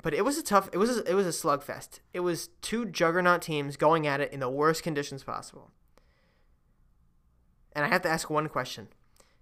but 0.02 0.14
it 0.14 0.24
was 0.24 0.38
a 0.38 0.42
tough. 0.42 0.68
It 0.72 0.78
was 0.78 0.98
a, 0.98 1.10
it 1.10 1.14
was 1.14 1.26
a 1.26 1.30
slugfest. 1.30 2.00
It 2.12 2.20
was 2.20 2.48
two 2.62 2.84
juggernaut 2.86 3.42
teams 3.42 3.76
going 3.76 4.06
at 4.06 4.20
it 4.20 4.32
in 4.32 4.40
the 4.40 4.50
worst 4.50 4.82
conditions 4.82 5.22
possible. 5.22 5.70
And 7.72 7.84
I 7.84 7.88
have 7.88 8.02
to 8.02 8.08
ask 8.08 8.28
one 8.30 8.48
question 8.48 8.88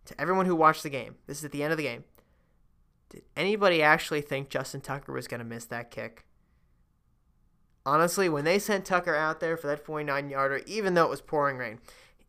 to 0.04 0.20
everyone 0.20 0.46
who 0.46 0.56
watched 0.56 0.82
the 0.82 0.90
game. 0.90 1.16
This 1.26 1.38
is 1.38 1.44
at 1.44 1.52
the 1.52 1.62
end 1.62 1.72
of 1.72 1.76
the 1.76 1.84
game. 1.84 2.04
Did 3.10 3.22
anybody 3.36 3.82
actually 3.82 4.20
think 4.20 4.48
Justin 4.48 4.80
Tucker 4.80 5.12
was 5.12 5.28
going 5.28 5.38
to 5.38 5.44
miss 5.44 5.64
that 5.66 5.90
kick? 5.90 6.24
Honestly, 7.84 8.28
when 8.28 8.44
they 8.44 8.58
sent 8.58 8.84
Tucker 8.84 9.14
out 9.14 9.38
there 9.38 9.56
for 9.56 9.68
that 9.68 9.84
49 9.84 10.28
yarder, 10.28 10.60
even 10.66 10.94
though 10.94 11.04
it 11.04 11.10
was 11.10 11.20
pouring 11.20 11.56
rain, 11.56 11.78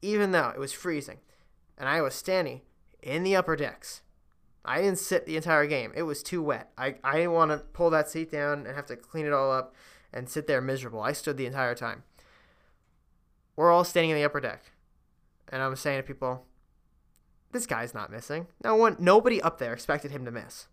even 0.02 0.32
though 0.32 0.50
it 0.50 0.60
was 0.60 0.72
freezing, 0.72 1.18
and 1.78 1.89
I 1.89 2.02
was 2.02 2.14
standing 2.14 2.62
in 3.02 3.24
the 3.24 3.36
upper 3.36 3.56
decks, 3.56 4.02
I 4.64 4.82
didn't 4.82 5.00
sit 5.00 5.26
the 5.26 5.36
entire 5.36 5.66
game. 5.66 5.93
It 5.95 6.04
was 6.04 6.22
too 6.22 6.43
wet. 6.43 6.72
I, 6.78 6.95
I 7.04 7.16
didn't 7.16 7.32
want 7.32 7.52
to 7.52 7.58
pull 7.58 7.89
that 7.89 8.10
seat 8.10 8.32
down 8.32 8.68
and 8.68 8.76
have 8.76 8.86
to 8.88 8.95
clean 8.95 9.26
it 9.26 9.34
all 9.34 9.52
up 9.52 9.74
and 10.14 10.30
sit 10.30 10.45
there 10.45 10.62
miserable. 10.62 11.02
I 11.02 11.14
stood 11.14 11.38
the 11.38 11.45
entire 11.45 11.74
time. 11.74 12.04
We're 13.56 13.72
all 13.72 13.84
standing 13.84 14.12
in 14.12 14.18
the 14.18 14.26
upper 14.26 14.41
deck. 14.41 14.72
And 15.50 15.62
I'm 15.62 15.76
saying 15.76 16.00
to 16.00 16.08
people, 16.08 16.45
this 17.52 17.66
guy's 17.66 17.93
not 17.93 18.12
missing. 18.12 18.48
No 18.64 18.76
one, 18.76 18.98
nobody 19.00 19.41
up 19.41 19.58
there 19.58 19.74
expected 19.74 20.12
him 20.12 20.26
to 20.26 20.32
miss. 20.32 20.68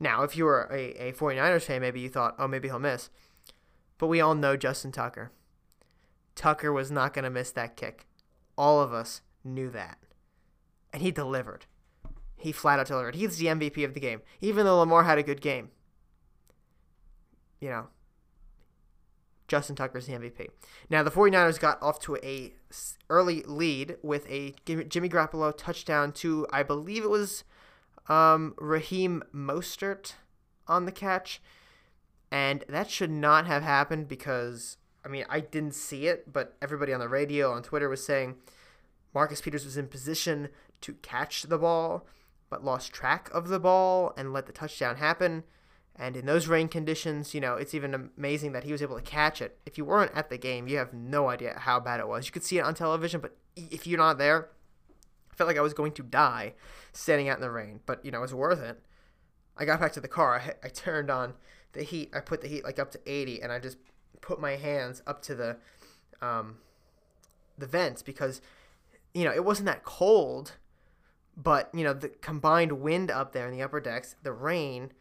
Now, 0.00 0.22
if 0.22 0.36
you 0.36 0.44
were 0.44 0.68
a, 0.70 1.08
a 1.08 1.12
49ers 1.12 1.62
fan, 1.62 1.80
maybe 1.80 2.00
you 2.00 2.08
thought, 2.08 2.36
oh, 2.38 2.48
maybe 2.48 2.68
he'll 2.68 2.78
miss. 2.78 3.10
But 3.98 4.06
we 4.06 4.20
all 4.20 4.34
know 4.34 4.56
Justin 4.56 4.92
Tucker. 4.92 5.32
Tucker 6.34 6.72
was 6.72 6.90
not 6.90 7.12
going 7.12 7.24
to 7.24 7.30
miss 7.30 7.50
that 7.52 7.76
kick. 7.76 8.06
All 8.56 8.80
of 8.80 8.92
us 8.92 9.22
knew 9.42 9.70
that. 9.70 9.98
And 10.92 11.02
he 11.02 11.10
delivered. 11.10 11.66
He 12.36 12.52
flat 12.52 12.78
out 12.78 12.86
delivered. 12.86 13.16
He's 13.16 13.38
the 13.38 13.46
MVP 13.46 13.84
of 13.84 13.94
the 13.94 14.00
game, 14.00 14.22
even 14.40 14.64
though 14.64 14.78
Lamar 14.78 15.02
had 15.02 15.18
a 15.18 15.24
good 15.24 15.40
game. 15.40 15.70
You 17.60 17.70
know, 17.70 17.86
Justin 19.48 19.74
Tucker's 19.74 20.06
the 20.06 20.12
MVP. 20.12 20.48
Now, 20.90 21.02
the 21.02 21.10
49ers 21.10 21.58
got 21.58 21.82
off 21.82 21.98
to 22.00 22.16
a 22.16 22.52
early 23.08 23.42
lead 23.42 23.96
with 24.02 24.28
a 24.30 24.54
Jimmy 24.66 25.08
Garoppolo 25.08 25.54
touchdown 25.56 26.12
to, 26.12 26.46
I 26.52 26.62
believe 26.62 27.02
it 27.02 27.10
was 27.10 27.44
um, 28.08 28.54
Raheem 28.58 29.24
Mostert 29.34 30.12
on 30.66 30.84
the 30.84 30.92
catch. 30.92 31.40
And 32.30 32.62
that 32.68 32.90
should 32.90 33.10
not 33.10 33.46
have 33.46 33.62
happened 33.62 34.06
because, 34.06 34.76
I 35.04 35.08
mean, 35.08 35.24
I 35.30 35.40
didn't 35.40 35.74
see 35.74 36.06
it, 36.06 36.30
but 36.30 36.54
everybody 36.60 36.92
on 36.92 37.00
the 37.00 37.08
radio, 37.08 37.50
on 37.52 37.62
Twitter 37.62 37.88
was 37.88 38.04
saying 38.04 38.36
Marcus 39.14 39.40
Peters 39.40 39.64
was 39.64 39.78
in 39.78 39.88
position 39.88 40.50
to 40.82 40.92
catch 40.94 41.44
the 41.44 41.56
ball, 41.56 42.06
but 42.50 42.62
lost 42.62 42.92
track 42.92 43.30
of 43.32 43.48
the 43.48 43.58
ball 43.58 44.12
and 44.16 44.34
let 44.34 44.44
the 44.44 44.52
touchdown 44.52 44.96
happen. 44.96 45.44
And 45.98 46.16
in 46.16 46.26
those 46.26 46.46
rain 46.46 46.68
conditions, 46.68 47.34
you 47.34 47.40
know, 47.40 47.54
it's 47.54 47.74
even 47.74 48.10
amazing 48.16 48.52
that 48.52 48.64
he 48.64 48.70
was 48.70 48.82
able 48.82 48.96
to 48.96 49.02
catch 49.02 49.42
it. 49.42 49.58
If 49.66 49.76
you 49.76 49.84
weren't 49.84 50.14
at 50.14 50.30
the 50.30 50.38
game, 50.38 50.68
you 50.68 50.76
have 50.78 50.92
no 50.92 51.28
idea 51.28 51.58
how 51.58 51.80
bad 51.80 51.98
it 51.98 52.06
was. 52.06 52.26
You 52.26 52.32
could 52.32 52.44
see 52.44 52.58
it 52.58 52.62
on 52.62 52.74
television, 52.74 53.20
but 53.20 53.36
if 53.56 53.86
you're 53.86 53.98
not 53.98 54.16
there, 54.16 54.48
I 55.32 55.34
felt 55.34 55.48
like 55.48 55.58
I 55.58 55.62
was 55.62 55.74
going 55.74 55.92
to 55.92 56.02
die 56.04 56.54
standing 56.92 57.28
out 57.28 57.38
in 57.38 57.42
the 57.42 57.50
rain. 57.50 57.80
But, 57.84 58.04
you 58.04 58.12
know, 58.12 58.18
it 58.18 58.22
was 58.22 58.34
worth 58.34 58.60
it. 58.60 58.80
I 59.56 59.64
got 59.64 59.80
back 59.80 59.92
to 59.94 60.00
the 60.00 60.08
car. 60.08 60.40
I, 60.40 60.54
I 60.66 60.68
turned 60.68 61.10
on 61.10 61.34
the 61.72 61.82
heat. 61.82 62.10
I 62.14 62.20
put 62.20 62.40
the 62.40 62.48
heat 62.48 62.64
like 62.64 62.78
up 62.78 62.90
to 62.92 63.00
80, 63.04 63.42
and 63.42 63.52
I 63.52 63.58
just 63.58 63.76
put 64.20 64.40
my 64.40 64.56
hands 64.56 65.02
up 65.06 65.22
to 65.22 65.34
the 65.34 65.56
um, 66.20 66.58
the 67.56 67.66
vents 67.66 68.02
because 68.02 68.40
you 69.14 69.24
know 69.24 69.32
it 69.32 69.44
wasn't 69.44 69.66
that 69.66 69.84
cold, 69.84 70.52
but 71.36 71.70
you 71.74 71.84
know 71.84 71.92
the 71.92 72.08
combined 72.08 72.72
wind 72.72 73.10
up 73.10 73.32
there 73.32 73.46
in 73.46 73.52
the 73.52 73.62
upper 73.62 73.80
decks, 73.80 74.16
the 74.22 74.32
rain. 74.32 74.92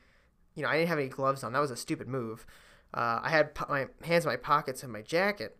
You 0.58 0.64
know 0.64 0.70
I 0.70 0.78
didn't 0.78 0.90
have 0.90 1.00
any 1.00 1.08
gloves 1.08 1.44
on. 1.44 1.54
That 1.54 1.60
was 1.60 1.72
a 1.72 1.78
stupid 1.78 2.08
move. 2.08 2.46
Uh, 2.94 3.20
I 3.22 3.30
had 3.30 3.52
my 3.70 3.88
hands 4.04 4.26
in 4.26 4.32
my 4.32 4.38
pockets 4.38 4.82
of 4.82 4.90
my 4.90 5.02
jacket, 5.02 5.60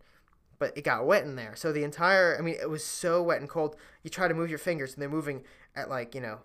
but 0.58 0.76
it 0.76 0.82
got 0.82 1.06
wet 1.06 1.24
in 1.24 1.36
there. 1.36 1.54
So 1.54 1.72
the 1.72 1.84
entire, 1.84 2.36
I 2.36 2.42
mean, 2.42 2.56
it 2.60 2.68
was 2.68 2.84
so 2.84 3.22
wet 3.22 3.40
and 3.40 3.48
cold. 3.48 3.76
You 4.02 4.10
try 4.10 4.28
to 4.28 4.34
move 4.34 4.50
your 4.50 4.58
fingers, 4.58 4.94
and 4.94 5.00
they're 5.00 5.08
moving 5.08 5.44
at 5.76 5.88
like 5.88 6.14
you 6.14 6.20
know 6.20 6.40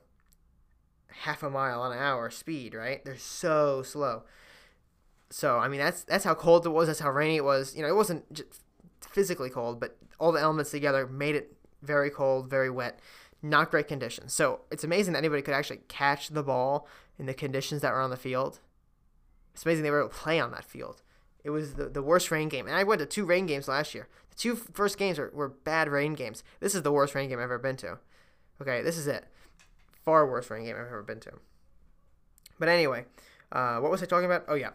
half 1.21 1.43
a 1.43 1.49
mile 1.49 1.83
an 1.83 1.97
hour 1.97 2.29
speed, 2.29 2.75
right? 2.75 3.03
They're 3.03 3.17
so 3.17 3.81
slow. 3.81 4.23
So 5.29 5.57
I 5.57 5.67
mean 5.67 5.79
that's 5.79 6.03
that's 6.03 6.23
how 6.23 6.35
cold 6.35 6.65
it 6.65 6.69
was. 6.69 6.87
That's 6.87 6.99
how 6.99 7.11
rainy 7.11 7.37
it 7.37 7.43
was. 7.43 7.75
You 7.75 7.81
know, 7.81 7.89
it 7.89 7.95
wasn't 7.95 8.31
just 8.31 8.61
physically 9.01 9.49
cold, 9.49 9.79
but 9.79 9.97
all 10.19 10.31
the 10.31 10.39
elements 10.39 10.69
together 10.69 11.07
made 11.07 11.35
it 11.35 11.55
very 11.81 12.09
cold, 12.09 12.49
very 12.49 12.69
wet, 12.69 12.99
not 13.41 13.71
great 13.71 13.87
conditions. 13.87 14.33
So 14.33 14.61
it's 14.71 14.83
amazing 14.83 15.13
that 15.13 15.19
anybody 15.19 15.41
could 15.41 15.53
actually 15.53 15.81
catch 15.87 16.29
the 16.29 16.43
ball 16.43 16.87
in 17.17 17.25
the 17.25 17.33
conditions 17.33 17.81
that 17.81 17.93
were 17.93 18.01
on 18.01 18.09
the 18.09 18.17
field. 18.17 18.59
It's 19.53 19.65
amazing 19.65 19.83
they 19.83 19.91
were 19.91 19.99
able 19.99 20.09
to 20.09 20.15
play 20.15 20.39
on 20.39 20.51
that 20.51 20.65
field. 20.65 21.01
It 21.43 21.49
was 21.51 21.75
the, 21.75 21.89
the 21.89 22.01
worst 22.01 22.31
rain 22.31 22.49
game. 22.49 22.67
And 22.67 22.75
I 22.75 22.83
went 22.83 22.99
to 22.99 23.05
two 23.05 23.25
rain 23.25 23.45
games 23.45 23.67
last 23.67 23.93
year. 23.93 24.07
The 24.29 24.35
two 24.35 24.55
first 24.55 24.97
games 24.97 25.19
were, 25.19 25.31
were 25.33 25.49
bad 25.49 25.89
rain 25.89 26.13
games. 26.13 26.43
This 26.59 26.73
is 26.73 26.81
the 26.81 26.91
worst 26.91 27.13
rain 27.13 27.29
game 27.29 27.37
I've 27.37 27.43
ever 27.43 27.59
been 27.59 27.77
to. 27.77 27.99
Okay, 28.61 28.81
this 28.81 28.97
is 28.97 29.07
it. 29.07 29.25
Far 30.03 30.29
worst 30.29 30.49
rain 30.49 30.65
game 30.65 30.75
I've 30.75 30.87
ever 30.87 31.03
been 31.03 31.19
to. 31.21 31.31
But 32.59 32.69
anyway, 32.69 33.05
uh, 33.51 33.79
what 33.79 33.91
was 33.91 34.01
I 34.01 34.05
talking 34.05 34.25
about? 34.25 34.45
Oh, 34.47 34.55
yeah. 34.55 34.71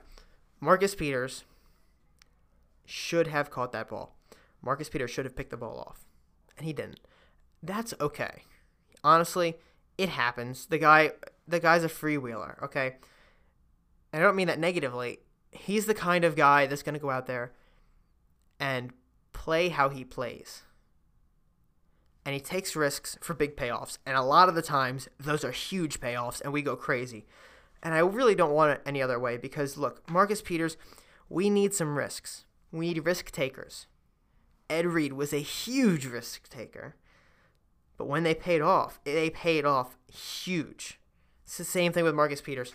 Marcus 0.60 0.94
Peters 0.94 1.44
should 2.84 3.28
have 3.28 3.50
caught 3.50 3.72
that 3.72 3.88
ball. 3.88 4.14
Marcus 4.62 4.88
Peters 4.88 5.10
should 5.10 5.24
have 5.24 5.36
picked 5.36 5.50
the 5.50 5.56
ball 5.56 5.78
off, 5.86 6.04
and 6.56 6.66
he 6.66 6.72
didn't. 6.72 7.00
That's 7.62 7.94
okay. 8.00 8.42
Honestly, 9.04 9.56
it 9.96 10.08
happens. 10.08 10.66
The 10.66 10.78
guy, 10.78 11.12
the 11.48 11.60
guy's 11.60 11.84
a 11.84 11.88
freewheeler. 11.88 12.62
Okay, 12.62 12.96
and 14.12 14.22
I 14.22 14.26
don't 14.26 14.36
mean 14.36 14.48
that 14.48 14.58
negatively. 14.58 15.20
He's 15.50 15.86
the 15.86 15.94
kind 15.94 16.24
of 16.24 16.36
guy 16.36 16.66
that's 16.66 16.82
going 16.82 16.94
to 16.94 17.00
go 17.00 17.10
out 17.10 17.26
there 17.26 17.52
and 18.60 18.92
play 19.32 19.68
how 19.68 19.88
he 19.88 20.04
plays. 20.04 20.62
And 22.24 22.34
he 22.34 22.40
takes 22.40 22.76
risks 22.76 23.16
for 23.22 23.32
big 23.32 23.56
payoffs. 23.56 23.96
And 24.04 24.16
a 24.16 24.22
lot 24.22 24.50
of 24.50 24.54
the 24.54 24.62
times, 24.62 25.08
those 25.18 25.44
are 25.44 25.50
huge 25.50 26.00
payoffs, 26.00 26.42
and 26.42 26.52
we 26.52 26.60
go 26.60 26.76
crazy. 26.76 27.26
And 27.82 27.94
I 27.94 28.00
really 28.00 28.34
don't 28.34 28.52
want 28.52 28.72
it 28.72 28.82
any 28.84 29.00
other 29.00 29.18
way 29.18 29.36
because, 29.38 29.78
look, 29.78 30.08
Marcus 30.10 30.42
Peters, 30.42 30.76
we 31.28 31.48
need 31.48 31.72
some 31.72 31.96
risks. 31.96 32.44
We 32.70 32.88
need 32.88 33.06
risk 33.06 33.30
takers. 33.30 33.86
Ed 34.68 34.84
Reed 34.86 35.14
was 35.14 35.32
a 35.32 35.38
huge 35.38 36.04
risk 36.04 36.48
taker. 36.50 36.96
But 37.96 38.08
when 38.08 38.24
they 38.24 38.34
paid 38.34 38.60
off, 38.60 39.00
they 39.04 39.30
paid 39.30 39.64
off 39.64 39.96
huge. 40.12 41.00
It's 41.48 41.56
the 41.56 41.64
same 41.64 41.94
thing 41.94 42.04
with 42.04 42.14
Marcus 42.14 42.42
Peters. 42.42 42.74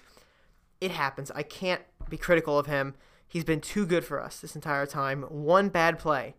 It 0.82 0.90
happens. 0.90 1.30
I 1.30 1.44
can't 1.44 1.84
be 2.10 2.18
critical 2.18 2.58
of 2.58 2.66
him. 2.66 2.96
He's 3.28 3.44
been 3.44 3.62
too 3.62 3.86
good 3.86 4.04
for 4.04 4.20
us 4.20 4.40
this 4.40 4.56
entire 4.56 4.88
time. 4.88 5.22
One 5.30 5.70
bad 5.70 6.00
play 6.00 6.34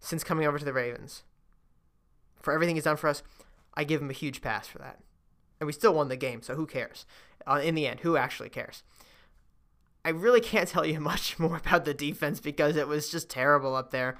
since 0.00 0.24
coming 0.24 0.46
over 0.46 0.58
to 0.58 0.64
the 0.64 0.72
Ravens. 0.72 1.24
For 2.40 2.54
everything 2.54 2.76
he's 2.76 2.84
done 2.84 2.96
for 2.96 3.08
us, 3.08 3.22
I 3.74 3.84
give 3.84 4.00
him 4.00 4.08
a 4.08 4.14
huge 4.14 4.40
pass 4.40 4.66
for 4.66 4.78
that. 4.78 5.00
And 5.60 5.66
we 5.66 5.74
still 5.74 5.92
won 5.92 6.08
the 6.08 6.16
game, 6.16 6.40
so 6.40 6.54
who 6.54 6.64
cares? 6.64 7.04
Uh, 7.46 7.60
in 7.62 7.74
the 7.74 7.86
end, 7.86 8.00
who 8.00 8.16
actually 8.16 8.48
cares? 8.48 8.82
I 10.06 10.08
really 10.08 10.40
can't 10.40 10.68
tell 10.70 10.86
you 10.86 11.00
much 11.00 11.38
more 11.38 11.58
about 11.58 11.84
the 11.84 11.92
defense 11.92 12.40
because 12.40 12.76
it 12.76 12.88
was 12.88 13.10
just 13.10 13.28
terrible 13.28 13.76
up 13.76 13.90
there. 13.90 14.16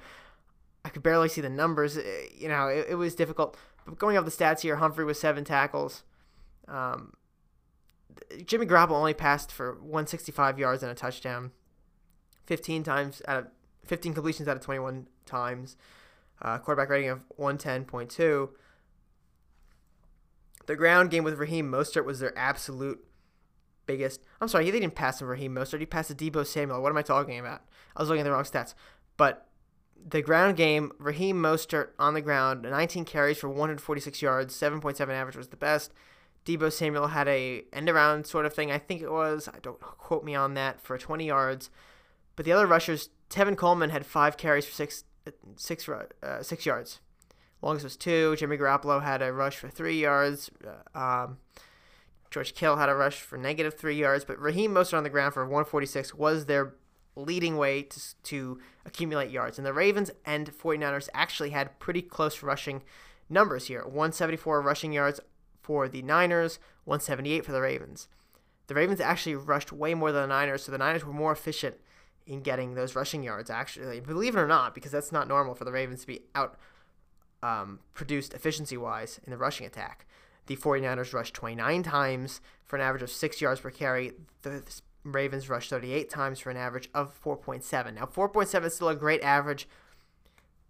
I 0.83 0.89
could 0.89 1.01
barely 1.01 1.29
see 1.29 1.41
the 1.41 1.49
numbers. 1.49 1.97
You 2.37 2.47
know, 2.47 2.67
it, 2.67 2.85
it 2.89 2.95
was 2.95 3.15
difficult. 3.15 3.57
But 3.85 3.97
going 3.97 4.17
off 4.17 4.25
the 4.25 4.29
stats 4.29 4.61
here, 4.61 4.75
Humphrey 4.75 5.03
was 5.03 5.19
seven 5.19 5.43
tackles. 5.43 6.03
Um, 6.67 7.13
Jimmy 8.45 8.65
Garoppolo 8.65 8.91
only 8.91 9.13
passed 9.13 9.51
for 9.51 9.73
165 9.73 10.59
yards 10.59 10.83
and 10.83 10.91
a 10.91 10.95
touchdown, 10.95 11.51
15 12.45 12.83
times 12.83 13.21
out 13.27 13.39
of 13.39 13.47
15 13.85 14.13
completions 14.13 14.47
out 14.47 14.57
of 14.57 14.63
21 14.63 15.07
times. 15.25 15.77
Uh, 16.41 16.57
quarterback 16.57 16.89
rating 16.89 17.09
of 17.09 17.23
110.2. 17.39 18.49
The 20.65 20.75
ground 20.75 21.11
game 21.11 21.23
with 21.23 21.37
Raheem 21.37 21.71
Mostert 21.71 22.05
was 22.05 22.19
their 22.19 22.37
absolute 22.37 23.05
biggest. 23.85 24.21
I'm 24.41 24.47
sorry, 24.47 24.69
they 24.69 24.79
didn't 24.79 24.95
pass 24.95 25.19
to 25.19 25.25
Raheem 25.25 25.53
Mostert. 25.53 25.79
He 25.79 25.85
passed 25.85 26.09
to 26.09 26.15
Deebo 26.15 26.45
Samuel. 26.45 26.81
What 26.81 26.89
am 26.89 26.97
I 26.97 27.03
talking 27.03 27.39
about? 27.39 27.61
I 27.95 28.01
was 28.01 28.09
looking 28.09 28.21
at 28.21 28.23
the 28.25 28.31
wrong 28.31 28.43
stats. 28.43 28.73
But 29.15 29.47
the 30.07 30.21
ground 30.21 30.57
game, 30.57 30.91
Raheem 30.99 31.41
Mostert 31.41 31.89
on 31.97 32.13
the 32.13 32.21
ground, 32.21 32.63
19 32.63 33.05
carries 33.05 33.37
for 33.37 33.47
146 33.47 34.21
yards, 34.21 34.55
7.7 34.55 35.07
average 35.09 35.37
was 35.37 35.49
the 35.49 35.55
best. 35.55 35.93
Deebo 36.45 36.71
Samuel 36.71 37.07
had 37.07 37.27
a 37.27 37.63
end 37.73 37.89
around 37.89 38.27
sort 38.27 38.45
of 38.45 38.53
thing. 38.53 38.71
I 38.71 38.77
think 38.77 39.01
it 39.01 39.11
was. 39.11 39.49
I 39.51 39.59
don't 39.61 39.79
quote 39.79 40.23
me 40.23 40.35
on 40.35 40.53
that 40.53 40.79
for 40.79 40.97
20 40.97 41.25
yards. 41.25 41.69
But 42.35 42.45
the 42.45 42.51
other 42.51 42.67
rushers, 42.67 43.09
Tevin 43.29 43.57
Coleman 43.57 43.89
had 43.89 44.05
five 44.05 44.37
carries 44.37 44.65
for 44.65 44.73
six 44.73 45.03
six 45.55 45.89
uh, 45.89 46.43
six 46.43 46.65
yards. 46.65 46.99
Longest 47.61 47.83
was 47.83 47.97
two. 47.97 48.35
Jimmy 48.35 48.57
Garoppolo 48.57 49.01
had 49.01 49.21
a 49.21 49.33
rush 49.33 49.57
for 49.57 49.69
three 49.69 49.99
yards. 49.99 50.51
Uh, 50.95 50.97
um, 50.97 51.37
George 52.29 52.53
Kittle 52.53 52.75
had 52.75 52.89
a 52.89 52.95
rush 52.95 53.21
for 53.21 53.37
negative 53.37 53.73
three 53.73 53.95
yards. 53.95 54.23
But 54.23 54.39
Raheem 54.39 54.71
Mostert 54.71 54.97
on 54.97 55.03
the 55.03 55.09
ground 55.09 55.33
for 55.33 55.43
146 55.43 56.13
was 56.13 56.45
their 56.45 56.75
leading 57.15 57.57
way 57.57 57.81
to, 57.81 57.99
to 58.23 58.59
accumulate 58.85 59.31
yards. 59.31 59.57
And 59.57 59.65
the 59.65 59.73
Ravens 59.73 60.11
and 60.25 60.51
49ers 60.55 61.09
actually 61.13 61.51
had 61.51 61.79
pretty 61.79 62.01
close 62.01 62.43
rushing 62.43 62.83
numbers 63.29 63.65
here 63.67 63.81
174 63.81 64.61
rushing 64.61 64.93
yards 64.93 65.19
for 65.65 65.87
the 65.87 66.03
Niners, 66.03 66.59
178 66.83 67.43
for 67.43 67.51
the 67.51 67.61
Ravens. 67.61 68.07
The 68.67 68.75
Ravens 68.75 68.99
actually 68.99 69.33
rushed 69.33 69.71
way 69.71 69.95
more 69.95 70.11
than 70.11 70.21
the 70.21 70.35
Niners, 70.35 70.63
so 70.63 70.71
the 70.71 70.77
Niners 70.77 71.03
were 71.03 71.11
more 71.11 71.31
efficient 71.31 71.75
in 72.27 72.41
getting 72.41 72.75
those 72.75 72.95
rushing 72.95 73.23
yards, 73.23 73.49
actually. 73.49 73.99
Believe 73.99 74.35
it 74.35 74.39
or 74.39 74.47
not, 74.47 74.75
because 74.75 74.91
that's 74.91 75.11
not 75.11 75.27
normal 75.27 75.55
for 75.55 75.65
the 75.65 75.71
Ravens 75.71 76.01
to 76.01 76.07
be 76.07 76.21
out 76.35 76.59
um, 77.41 77.79
produced 77.95 78.35
efficiency 78.35 78.77
wise 78.77 79.19
in 79.23 79.31
the 79.31 79.37
rushing 79.37 79.65
attack. 79.65 80.05
The 80.45 80.55
49ers 80.55 81.13
rushed 81.13 81.33
29 81.33 81.81
times 81.81 82.41
for 82.63 82.75
an 82.75 82.83
average 82.83 83.01
of 83.01 83.09
6 83.09 83.41
yards 83.41 83.61
per 83.61 83.71
carry. 83.71 84.11
The 84.43 84.63
Ravens 85.03 85.49
rushed 85.49 85.71
38 85.71 86.11
times 86.11 86.39
for 86.39 86.51
an 86.51 86.57
average 86.57 86.89
of 86.93 87.19
4.7. 87.23 87.95
Now, 87.95 88.05
4.7 88.05 88.65
is 88.65 88.75
still 88.75 88.89
a 88.89 88.95
great 88.95 89.23
average, 89.23 89.67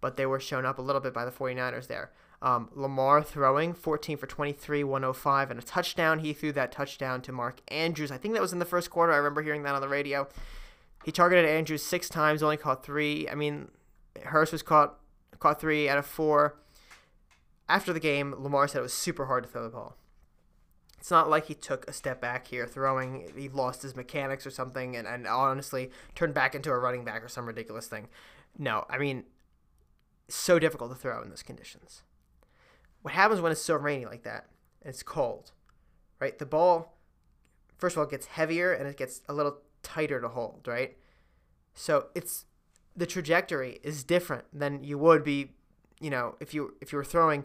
but 0.00 0.16
they 0.16 0.24
were 0.24 0.40
shown 0.40 0.64
up 0.64 0.78
a 0.78 0.82
little 0.82 1.02
bit 1.02 1.12
by 1.12 1.26
the 1.26 1.30
49ers 1.30 1.86
there. 1.86 2.12
Um, 2.42 2.68
Lamar 2.74 3.22
throwing 3.22 3.72
14 3.72 4.18
for 4.18 4.26
23, 4.26 4.84
105, 4.84 5.50
and 5.50 5.58
a 5.58 5.62
touchdown. 5.62 6.18
He 6.18 6.32
threw 6.32 6.52
that 6.52 6.70
touchdown 6.70 7.22
to 7.22 7.32
Mark 7.32 7.60
Andrews. 7.68 8.10
I 8.10 8.18
think 8.18 8.34
that 8.34 8.42
was 8.42 8.52
in 8.52 8.58
the 8.58 8.64
first 8.64 8.90
quarter. 8.90 9.12
I 9.12 9.16
remember 9.16 9.42
hearing 9.42 9.62
that 9.62 9.74
on 9.74 9.80
the 9.80 9.88
radio. 9.88 10.28
He 11.04 11.12
targeted 11.12 11.46
Andrews 11.46 11.82
six 11.82 12.08
times, 12.08 12.42
only 12.42 12.56
caught 12.56 12.84
three. 12.84 13.28
I 13.28 13.34
mean, 13.34 13.68
Hurst 14.24 14.52
was 14.52 14.62
caught 14.62 14.98
caught 15.38 15.60
three 15.60 15.88
out 15.88 15.98
of 15.98 16.06
four. 16.06 16.58
After 17.68 17.92
the 17.92 18.00
game, 18.00 18.34
Lamar 18.38 18.68
said 18.68 18.78
it 18.78 18.82
was 18.82 18.92
super 18.92 19.26
hard 19.26 19.44
to 19.44 19.48
throw 19.50 19.62
the 19.62 19.70
ball. 19.70 19.96
It's 20.98 21.10
not 21.10 21.28
like 21.28 21.46
he 21.46 21.54
took 21.54 21.88
a 21.88 21.92
step 21.92 22.20
back 22.20 22.48
here 22.48 22.66
throwing, 22.66 23.30
he 23.36 23.48
lost 23.48 23.82
his 23.82 23.94
mechanics 23.94 24.46
or 24.46 24.50
something, 24.50 24.96
and, 24.96 25.06
and 25.06 25.26
honestly 25.26 25.90
turned 26.14 26.34
back 26.34 26.54
into 26.54 26.70
a 26.70 26.78
running 26.78 27.04
back 27.04 27.22
or 27.22 27.28
some 27.28 27.46
ridiculous 27.46 27.86
thing. 27.86 28.08
No, 28.58 28.86
I 28.88 28.98
mean, 28.98 29.24
so 30.28 30.58
difficult 30.58 30.90
to 30.90 30.96
throw 30.96 31.22
in 31.22 31.28
those 31.28 31.42
conditions. 31.42 32.02
What 33.06 33.14
happens 33.14 33.40
when 33.40 33.52
it's 33.52 33.62
so 33.62 33.76
rainy 33.76 34.04
like 34.04 34.24
that 34.24 34.48
and 34.82 34.90
it's 34.90 35.04
cold, 35.04 35.52
right? 36.18 36.36
The 36.36 36.44
ball, 36.44 36.98
first 37.78 37.94
of 37.94 38.00
all, 38.00 38.06
gets 38.06 38.26
heavier 38.26 38.72
and 38.72 38.88
it 38.88 38.96
gets 38.96 39.20
a 39.28 39.32
little 39.32 39.58
tighter 39.84 40.20
to 40.20 40.28
hold, 40.28 40.66
right? 40.66 40.96
So 41.72 42.06
it's 42.16 42.46
the 42.96 43.06
trajectory 43.06 43.78
is 43.84 44.02
different 44.02 44.46
than 44.52 44.82
you 44.82 44.98
would 44.98 45.22
be, 45.22 45.52
you 46.00 46.10
know, 46.10 46.34
if 46.40 46.52
you 46.52 46.74
if 46.80 46.90
you 46.90 46.98
were 46.98 47.04
throwing 47.04 47.44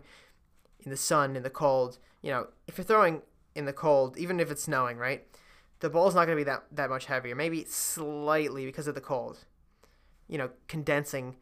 in 0.79 0.89
the 0.89 0.97
sun 0.97 1.35
in 1.35 1.43
the 1.43 1.51
cold. 1.51 1.99
You 2.23 2.31
know, 2.31 2.47
if 2.67 2.79
you're 2.79 2.85
throwing 2.85 3.21
in 3.53 3.65
the 3.65 3.71
cold, 3.71 4.17
even 4.17 4.39
if 4.39 4.49
it's 4.49 4.63
snowing, 4.63 4.97
right? 4.97 5.27
The 5.81 5.91
ball's 5.91 6.15
not 6.15 6.25
going 6.25 6.39
to 6.39 6.43
be 6.43 6.45
that 6.45 6.63
that 6.71 6.89
much 6.89 7.05
heavier. 7.05 7.35
Maybe 7.35 7.65
slightly 7.65 8.65
because 8.65 8.87
of 8.87 8.95
the 8.95 8.99
cold. 8.99 9.45
You 10.27 10.39
know, 10.39 10.49
condensing 10.67 11.35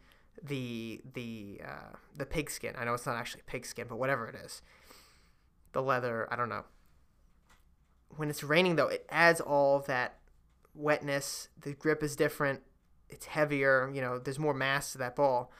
the 0.43 1.01
the 1.13 1.61
uh, 1.65 1.95
the 2.15 2.25
pigskin. 2.25 2.75
I 2.77 2.85
know 2.85 2.93
it's 2.93 3.05
not 3.05 3.15
actually 3.15 3.43
pigskin, 3.45 3.87
but 3.87 3.97
whatever 3.97 4.27
it 4.27 4.35
is, 4.35 4.61
the 5.73 5.81
leather. 5.81 6.27
I 6.31 6.35
don't 6.35 6.49
know. 6.49 6.65
When 8.15 8.29
it's 8.29 8.43
raining, 8.43 8.75
though, 8.75 8.87
it 8.87 9.05
adds 9.09 9.39
all 9.39 9.79
that 9.81 10.17
wetness. 10.73 11.49
The 11.59 11.73
grip 11.73 12.03
is 12.03 12.15
different. 12.15 12.61
It's 13.09 13.27
heavier. 13.27 13.91
You 13.93 14.01
know, 14.01 14.19
there's 14.19 14.39
more 14.39 14.53
mass 14.53 14.91
to 14.93 14.97
that 14.99 15.15
ball. 15.15 15.51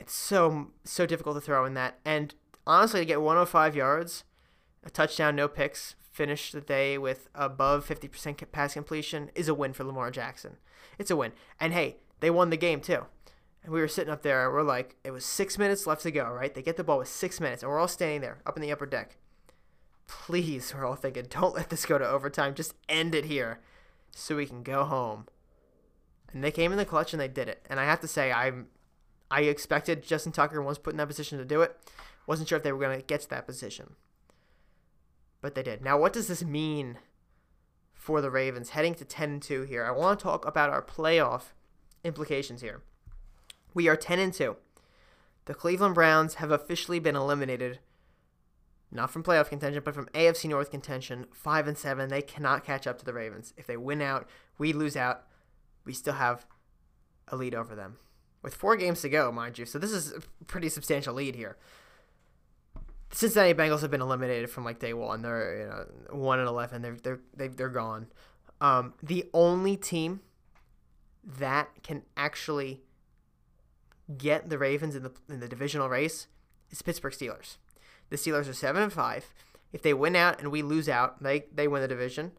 It's 0.00 0.14
so 0.14 0.68
so 0.84 1.06
difficult 1.06 1.36
to 1.36 1.40
throw 1.40 1.64
in 1.64 1.74
that. 1.74 1.98
And 2.04 2.34
honestly, 2.66 3.00
to 3.00 3.06
get 3.06 3.20
105 3.20 3.76
yards, 3.76 4.24
a 4.84 4.90
touchdown, 4.90 5.36
no 5.36 5.48
picks, 5.48 5.96
finish 6.10 6.52
the 6.52 6.60
day 6.60 6.98
with 6.98 7.28
above 7.34 7.86
50% 7.86 8.50
pass 8.50 8.74
completion 8.74 9.30
is 9.34 9.48
a 9.48 9.54
win 9.54 9.72
for 9.72 9.84
Lamar 9.84 10.10
Jackson. 10.10 10.56
It's 10.98 11.10
a 11.10 11.16
win. 11.16 11.32
And 11.60 11.72
hey, 11.72 11.96
they 12.20 12.30
won 12.30 12.50
the 12.50 12.56
game 12.56 12.80
too. 12.80 13.06
And 13.68 13.74
we 13.74 13.82
were 13.82 13.88
sitting 13.88 14.10
up 14.10 14.22
there, 14.22 14.50
we're 14.50 14.62
like, 14.62 14.96
it 15.04 15.10
was 15.10 15.26
six 15.26 15.58
minutes 15.58 15.86
left 15.86 16.00
to 16.04 16.10
go, 16.10 16.30
right? 16.30 16.54
They 16.54 16.62
get 16.62 16.78
the 16.78 16.84
ball 16.84 16.96
with 16.96 17.08
six 17.08 17.38
minutes, 17.38 17.62
and 17.62 17.70
we're 17.70 17.78
all 17.78 17.86
standing 17.86 18.22
there 18.22 18.38
up 18.46 18.56
in 18.56 18.62
the 18.62 18.72
upper 18.72 18.86
deck. 18.86 19.18
Please, 20.06 20.72
we're 20.74 20.86
all 20.86 20.94
thinking, 20.94 21.26
don't 21.28 21.54
let 21.54 21.68
this 21.68 21.84
go 21.84 21.98
to 21.98 22.08
overtime. 22.08 22.54
Just 22.54 22.72
end 22.88 23.14
it 23.14 23.26
here 23.26 23.60
so 24.10 24.36
we 24.36 24.46
can 24.46 24.62
go 24.62 24.84
home. 24.84 25.26
And 26.32 26.42
they 26.42 26.50
came 26.50 26.72
in 26.72 26.78
the 26.78 26.86
clutch 26.86 27.12
and 27.12 27.20
they 27.20 27.28
did 27.28 27.46
it. 27.46 27.62
And 27.68 27.78
I 27.78 27.84
have 27.84 28.00
to 28.00 28.08
say, 28.08 28.32
I'm, 28.32 28.68
I 29.30 29.42
expected 29.42 30.02
Justin 30.02 30.32
Tucker 30.32 30.62
was 30.62 30.78
put 30.78 30.94
in 30.94 30.96
that 30.96 31.06
position 31.06 31.36
to 31.36 31.44
do 31.44 31.60
it. 31.60 31.76
Wasn't 32.26 32.48
sure 32.48 32.56
if 32.56 32.64
they 32.64 32.72
were 32.72 32.80
going 32.80 32.98
to 32.98 33.04
get 33.04 33.20
to 33.20 33.28
that 33.28 33.46
position. 33.46 33.96
But 35.42 35.54
they 35.54 35.62
did. 35.62 35.84
Now, 35.84 35.98
what 35.98 36.14
does 36.14 36.28
this 36.28 36.42
mean 36.42 36.96
for 37.92 38.22
the 38.22 38.30
Ravens 38.30 38.70
heading 38.70 38.94
to 38.94 39.04
10 39.04 39.28
and 39.28 39.42
2 39.42 39.64
here? 39.64 39.84
I 39.84 39.90
want 39.90 40.18
to 40.18 40.22
talk 40.22 40.46
about 40.46 40.70
our 40.70 40.80
playoff 40.80 41.52
implications 42.02 42.62
here. 42.62 42.80
We 43.74 43.88
are 43.88 43.96
10 43.96 44.18
and 44.18 44.32
2. 44.32 44.56
The 45.44 45.54
Cleveland 45.54 45.94
Browns 45.94 46.34
have 46.34 46.50
officially 46.50 46.98
been 46.98 47.16
eliminated 47.16 47.78
not 48.90 49.10
from 49.10 49.22
playoff 49.22 49.48
contention, 49.48 49.82
but 49.84 49.94
from 49.94 50.06
AFC 50.14 50.48
North 50.48 50.70
contention. 50.70 51.26
5 51.32 51.68
and 51.68 51.76
7. 51.76 52.08
They 52.08 52.22
cannot 52.22 52.64
catch 52.64 52.86
up 52.86 52.98
to 52.98 53.04
the 53.04 53.12
Ravens. 53.12 53.52
If 53.56 53.66
they 53.66 53.76
win 53.76 54.00
out, 54.00 54.28
we 54.56 54.72
lose 54.72 54.96
out. 54.96 55.24
We 55.84 55.92
still 55.92 56.14
have 56.14 56.46
a 57.28 57.36
lead 57.36 57.54
over 57.54 57.74
them. 57.74 57.98
With 58.42 58.54
4 58.54 58.76
games 58.76 59.02
to 59.02 59.08
go, 59.08 59.30
mind 59.30 59.58
you. 59.58 59.66
So 59.66 59.78
this 59.78 59.90
is 59.90 60.12
a 60.12 60.44
pretty 60.46 60.68
substantial 60.70 61.14
lead 61.14 61.34
here. 61.34 61.58
The 63.10 63.16
Cincinnati 63.16 63.54
Bengals 63.54 63.82
have 63.82 63.90
been 63.90 64.00
eliminated 64.00 64.48
from 64.48 64.64
like 64.64 64.78
day 64.78 64.94
1. 64.94 65.22
They're, 65.22 65.58
you 65.58 65.66
know, 65.66 66.18
1 66.18 66.38
and 66.38 66.48
11. 66.48 66.82
They're 66.82 66.96
they're 67.02 67.20
they, 67.34 67.46
are 67.46 67.48
they're 67.48 67.68
gone. 67.68 68.06
Um, 68.60 68.94
the 69.02 69.28
only 69.34 69.76
team 69.76 70.20
that 71.24 71.68
can 71.82 72.02
actually 72.16 72.82
get 74.16 74.48
the 74.48 74.58
Ravens 74.58 74.94
in 74.94 75.02
the 75.02 75.12
in 75.28 75.40
the 75.40 75.48
divisional 75.48 75.88
race 75.88 76.26
is 76.70 76.82
Pittsburgh 76.82 77.12
Steelers. 77.12 77.56
The 78.10 78.16
Steelers 78.16 78.48
are 78.48 78.54
seven 78.54 78.82
and 78.82 78.92
five. 78.92 79.32
If 79.72 79.82
they 79.82 79.92
win 79.92 80.16
out 80.16 80.40
and 80.40 80.50
we 80.50 80.62
lose 80.62 80.88
out, 80.88 81.22
they 81.22 81.44
they 81.52 81.68
win 81.68 81.82
the 81.82 81.88
division. 81.88 82.32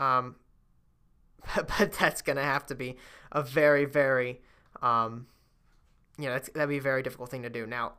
Um, 0.00 0.36
but, 1.54 1.70
but 1.78 1.92
that's 1.92 2.22
gonna 2.22 2.42
have 2.42 2.66
to 2.66 2.74
be 2.74 2.96
a 3.30 3.42
very 3.42 3.84
very 3.84 4.40
um, 4.82 5.26
you 6.18 6.26
know 6.26 6.38
that'd 6.38 6.68
be 6.68 6.78
a 6.78 6.82
very 6.82 7.02
difficult 7.02 7.30
thing 7.30 7.42
to 7.42 7.50
do. 7.50 7.66
Now, 7.66 7.92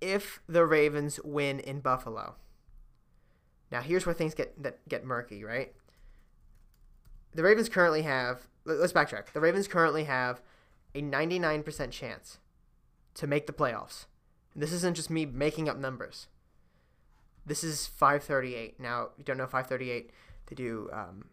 if 0.00 0.40
the 0.48 0.66
Ravens 0.66 1.18
win 1.24 1.60
in 1.60 1.80
Buffalo, 1.80 2.34
now 3.72 3.80
here's 3.80 4.04
where 4.04 4.14
things 4.14 4.34
get 4.34 4.62
that 4.62 4.86
get 4.88 5.04
murky, 5.04 5.44
right? 5.44 5.72
The 7.34 7.42
Ravens 7.42 7.68
currently 7.68 8.02
have. 8.02 8.46
Let's 8.64 8.92
backtrack. 8.92 9.32
The 9.32 9.40
Ravens 9.40 9.68
currently 9.68 10.04
have 10.04 10.42
a 10.96 11.02
99% 11.02 11.90
chance 11.90 12.38
to 13.14 13.26
make 13.26 13.46
the 13.46 13.52
playoffs. 13.52 14.06
And 14.54 14.62
this 14.62 14.72
isn't 14.72 14.96
just 14.96 15.10
me 15.10 15.26
making 15.26 15.68
up 15.68 15.76
numbers. 15.76 16.28
This 17.44 17.62
is 17.62 17.86
538. 17.86 18.80
Now, 18.80 19.10
you 19.18 19.24
don't 19.24 19.36
know 19.36 19.44
538. 19.44 20.10
They 20.46 20.54
do 20.56 20.88
um, 20.92 21.26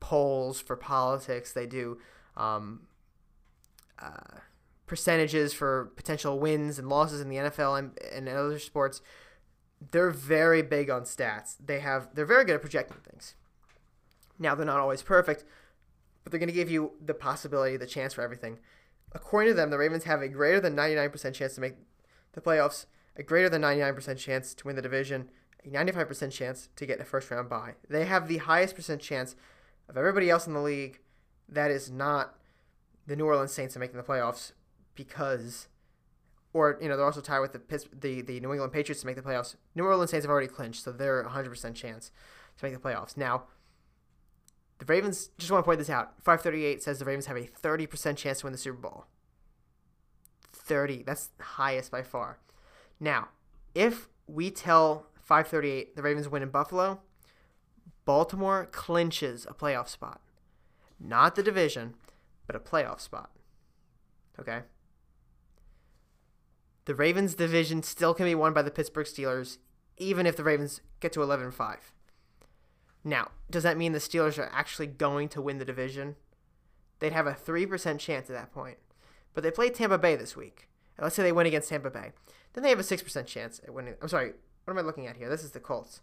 polls 0.00 0.60
for 0.60 0.76
politics. 0.76 1.52
They 1.52 1.66
do 1.66 1.98
um, 2.36 2.86
uh, 4.00 4.38
percentages 4.86 5.52
for 5.52 5.92
potential 5.96 6.38
wins 6.38 6.78
and 6.78 6.88
losses 6.88 7.20
in 7.20 7.28
the 7.28 7.36
NFL 7.36 7.78
and, 7.78 7.98
and 8.12 8.28
other 8.28 8.58
sports. 8.58 9.02
They're 9.92 10.10
very 10.10 10.62
big 10.62 10.90
on 10.90 11.02
stats. 11.02 11.56
They 11.64 11.80
have 11.80 12.14
they're 12.14 12.26
very 12.26 12.44
good 12.44 12.56
at 12.56 12.60
projecting 12.60 12.98
things. 13.08 13.34
Now 14.38 14.54
they're 14.54 14.66
not 14.66 14.80
always 14.80 15.02
perfect, 15.02 15.44
but 16.22 16.32
they're 16.32 16.40
going 16.40 16.48
to 16.48 16.54
give 16.54 16.70
you 16.70 16.92
the 17.02 17.14
possibility, 17.14 17.76
the 17.76 17.86
chance 17.86 18.14
for 18.14 18.22
everything. 18.22 18.58
According 19.12 19.52
to 19.52 19.56
them, 19.56 19.70
the 19.70 19.78
Ravens 19.78 20.04
have 20.04 20.22
a 20.22 20.28
greater 20.28 20.60
than 20.60 20.76
99% 20.76 21.34
chance 21.34 21.54
to 21.54 21.60
make 21.60 21.74
the 22.32 22.40
playoffs, 22.40 22.86
a 23.16 23.22
greater 23.22 23.48
than 23.48 23.62
99% 23.62 24.18
chance 24.18 24.54
to 24.54 24.66
win 24.66 24.76
the 24.76 24.82
division, 24.82 25.30
a 25.64 25.68
95% 25.68 26.30
chance 26.30 26.68
to 26.76 26.86
get 26.86 27.00
a 27.00 27.04
first 27.04 27.30
round 27.30 27.48
bye. 27.48 27.74
They 27.88 28.04
have 28.04 28.28
the 28.28 28.38
highest 28.38 28.76
percent 28.76 29.00
chance 29.00 29.34
of 29.88 29.96
everybody 29.96 30.30
else 30.30 30.46
in 30.46 30.54
the 30.54 30.60
league 30.60 31.00
that 31.48 31.70
is 31.70 31.90
not 31.90 32.36
the 33.06 33.16
New 33.16 33.26
Orleans 33.26 33.52
Saints 33.52 33.74
of 33.74 33.80
making 33.80 33.96
the 33.96 34.02
playoffs 34.02 34.52
because, 34.94 35.68
or 36.52 36.78
you 36.80 36.88
know, 36.88 36.96
they're 36.96 37.04
also 37.04 37.20
tied 37.20 37.40
with 37.40 37.52
the 37.52 37.60
the 37.92 38.22
the 38.22 38.40
New 38.40 38.52
England 38.52 38.72
Patriots 38.72 39.00
to 39.00 39.06
make 39.06 39.16
the 39.16 39.22
playoffs. 39.22 39.56
New 39.74 39.84
Orleans 39.84 40.10
Saints 40.10 40.24
have 40.24 40.30
already 40.30 40.46
clinched, 40.46 40.84
so 40.84 40.92
they're 40.92 41.24
100% 41.24 41.74
chance 41.74 42.12
to 42.58 42.64
make 42.64 42.74
the 42.74 42.80
playoffs. 42.80 43.16
Now, 43.16 43.44
the 44.80 44.86
Ravens 44.86 45.28
just 45.38 45.52
want 45.52 45.62
to 45.62 45.66
point 45.66 45.78
this 45.78 45.90
out. 45.90 46.14
538 46.22 46.82
says 46.82 46.98
the 46.98 47.04
Ravens 47.04 47.26
have 47.26 47.36
a 47.36 47.42
30% 47.42 48.16
chance 48.16 48.40
to 48.40 48.46
win 48.46 48.52
the 48.52 48.58
Super 48.58 48.78
Bowl. 48.78 49.04
30, 50.52 51.02
that's 51.02 51.28
highest 51.38 51.90
by 51.90 52.02
far. 52.02 52.38
Now, 52.98 53.28
if 53.74 54.08
we 54.26 54.50
tell 54.50 55.06
538 55.16 55.96
the 55.96 56.02
Ravens 56.02 56.28
win 56.28 56.42
in 56.42 56.48
Buffalo, 56.48 57.00
Baltimore 58.06 58.68
clinches 58.72 59.46
a 59.48 59.52
playoff 59.52 59.88
spot. 59.88 60.22
Not 60.98 61.34
the 61.34 61.42
division, 61.42 61.94
but 62.46 62.56
a 62.56 62.60
playoff 62.60 63.00
spot. 63.00 63.30
Okay? 64.38 64.60
The 66.86 66.94
Ravens 66.94 67.34
division 67.34 67.82
still 67.82 68.14
can 68.14 68.24
be 68.24 68.34
won 68.34 68.54
by 68.54 68.62
the 68.62 68.70
Pittsburgh 68.70 69.06
Steelers, 69.06 69.58
even 69.98 70.24
if 70.24 70.36
the 70.36 70.44
Ravens 70.44 70.80
get 71.00 71.12
to 71.12 71.22
11 71.22 71.52
5. 71.52 71.92
Now, 73.02 73.30
does 73.50 73.62
that 73.62 73.78
mean 73.78 73.92
the 73.92 73.98
Steelers 73.98 74.38
are 74.38 74.50
actually 74.52 74.86
going 74.86 75.28
to 75.30 75.40
win 75.40 75.58
the 75.58 75.64
division? 75.64 76.16
They'd 76.98 77.12
have 77.12 77.26
a 77.26 77.32
3% 77.32 77.98
chance 77.98 78.28
at 78.28 78.36
that 78.36 78.52
point. 78.52 78.78
But 79.32 79.42
they 79.42 79.50
play 79.50 79.70
Tampa 79.70 79.98
Bay 79.98 80.16
this 80.16 80.36
week. 80.36 80.68
And 80.96 81.04
let's 81.04 81.16
say 81.16 81.22
they 81.22 81.32
win 81.32 81.46
against 81.46 81.70
Tampa 81.70 81.90
Bay. 81.90 82.12
Then 82.52 82.62
they 82.62 82.70
have 82.70 82.78
a 82.78 82.82
6% 82.82 83.26
chance 83.26 83.60
at 83.64 83.72
winning. 83.72 83.94
I'm 84.02 84.08
sorry, 84.08 84.32
what 84.64 84.72
am 84.72 84.78
I 84.78 84.82
looking 84.82 85.06
at 85.06 85.16
here? 85.16 85.28
This 85.28 85.44
is 85.44 85.52
the 85.52 85.60
Colts. 85.60 86.02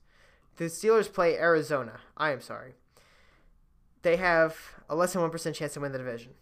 The 0.56 0.66
Steelers 0.66 1.12
play 1.12 1.38
Arizona. 1.38 2.00
I 2.16 2.32
am 2.32 2.42
sorry. 2.42 2.74
They 4.02 4.16
have 4.18 4.58
a 4.90 4.96
less 4.96 5.14
than 5.14 5.22
1% 5.22 5.54
chance 5.54 5.74
to 5.74 5.80
win 5.80 5.92
the 5.92 5.98
division. 6.00 6.34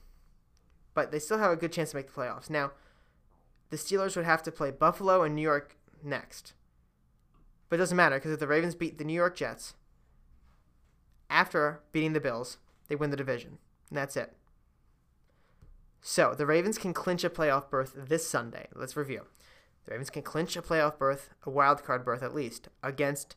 But 0.94 1.12
they 1.12 1.20
still 1.20 1.40
have 1.40 1.52
a 1.52 1.58
good 1.58 1.74
chance 1.74 1.92
to 1.92 1.98
make 1.98 2.08
the 2.08 2.14
playoffs. 2.14 2.50
Now, 2.50 2.72
the 3.72 3.78
Steelers 3.78 4.16
would 4.16 4.26
have 4.26 4.44
to 4.44 4.52
play 4.52 4.72
Buffalo 4.72 5.24
and 5.24 5.36
New 5.36 5.42
York 5.42 5.76
next. 6.02 6.54
But 7.68 7.76
it 7.76 7.80
doesn't 7.80 7.98
matter 7.98 8.16
because 8.16 8.32
if 8.32 8.40
the 8.40 8.48
Ravens 8.48 8.76
beat 8.76 8.98
the 8.98 9.04
New 9.04 9.14
York 9.14 9.36
Jets, 9.36 9.74
after 11.30 11.82
beating 11.92 12.14
the 12.14 12.20
Bills, 12.20 12.58
they 12.88 12.96
win 12.96 13.10
the 13.10 13.18
division. 13.18 13.58
And 13.90 13.98
that's 13.98 14.18
it. 14.18 14.34
So 16.02 16.36
the 16.36 16.46
Ravens 16.46 16.78
can 16.78 16.94
clinch 16.94 17.24
a 17.24 17.30
playoff 17.30 17.70
berth 17.70 17.94
this 17.96 18.28
Sunday. 18.28 18.68
Let's 18.76 18.96
review. 18.96 19.22
The 19.86 19.92
Ravens 19.92 20.10
can 20.10 20.22
clinch 20.22 20.56
a 20.56 20.62
playoff 20.62 20.98
berth, 20.98 21.30
a 21.44 21.50
wild 21.50 21.84
card 21.84 22.06
berth 22.06 22.24
at 22.24 22.36
least, 22.36 22.70
against 22.84 23.36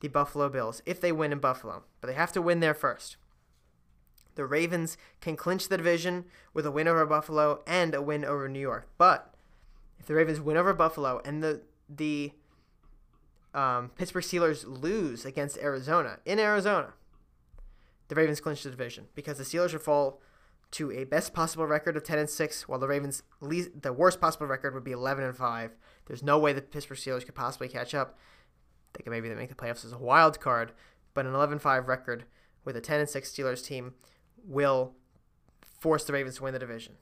the 0.00 0.08
Buffalo 0.08 0.48
Bills 0.48 0.82
if 0.86 1.00
they 1.00 1.12
win 1.12 1.32
in 1.32 1.38
Buffalo. 1.38 1.84
But 2.00 2.08
they 2.08 2.14
have 2.14 2.32
to 2.32 2.42
win 2.42 2.60
there 2.60 2.74
first. 2.74 3.16
The 4.36 4.46
Ravens 4.46 4.96
can 5.20 5.36
clinch 5.36 5.68
the 5.68 5.76
division 5.76 6.26
with 6.54 6.64
a 6.64 6.70
win 6.70 6.86
over 6.86 7.04
Buffalo 7.04 7.62
and 7.66 7.94
a 7.94 8.00
win 8.00 8.24
over 8.24 8.48
New 8.48 8.60
York. 8.60 8.88
But 8.96 9.34
if 9.98 10.06
the 10.06 10.14
Ravens 10.14 10.40
win 10.40 10.56
over 10.56 10.72
Buffalo 10.72 11.20
and 11.24 11.42
the 11.42 11.62
the 11.88 12.32
um, 13.52 13.90
Pittsburgh 13.96 14.22
Steelers 14.22 14.64
lose 14.66 15.24
against 15.24 15.58
Arizona 15.58 16.20
in 16.24 16.38
Arizona, 16.38 16.92
the 18.08 18.14
Ravens 18.14 18.40
clinch 18.40 18.62
the 18.62 18.70
division 18.70 19.06
because 19.14 19.38
the 19.38 19.44
Steelers 19.44 19.72
would 19.72 19.82
fall 19.82 20.20
to 20.70 20.90
a 20.92 21.04
best 21.04 21.32
possible 21.32 21.66
record 21.66 21.96
of 21.96 22.04
10 22.04 22.18
and 22.18 22.28
6 22.28 22.68
while 22.68 22.78
the 22.78 22.88
Ravens 22.88 23.22
least, 23.40 23.82
the 23.82 23.92
worst 23.92 24.20
possible 24.20 24.46
record 24.46 24.74
would 24.74 24.84
be 24.84 24.92
11 24.92 25.24
and 25.24 25.36
5. 25.36 25.76
There's 26.06 26.22
no 26.22 26.38
way 26.38 26.52
the 26.52 26.60
Pittsburgh 26.60 26.98
Steelers 26.98 27.24
could 27.24 27.34
possibly 27.34 27.68
catch 27.68 27.94
up. 27.94 28.18
They 28.92 29.02
could 29.02 29.10
maybe 29.10 29.28
make 29.34 29.48
the 29.48 29.54
playoffs 29.54 29.84
as 29.84 29.92
a 29.92 29.98
wild 29.98 30.40
card, 30.40 30.72
but 31.14 31.26
an 31.26 31.32
11-5 31.32 31.86
record 31.86 32.24
with 32.64 32.76
a 32.76 32.80
10 32.80 33.00
and 33.00 33.08
6 33.08 33.30
Steelers 33.30 33.64
team 33.64 33.94
will 34.44 34.94
force 35.80 36.04
the 36.04 36.12
Ravens 36.12 36.36
to 36.36 36.42
win 36.42 36.52
the 36.52 36.58
division. 36.58 36.94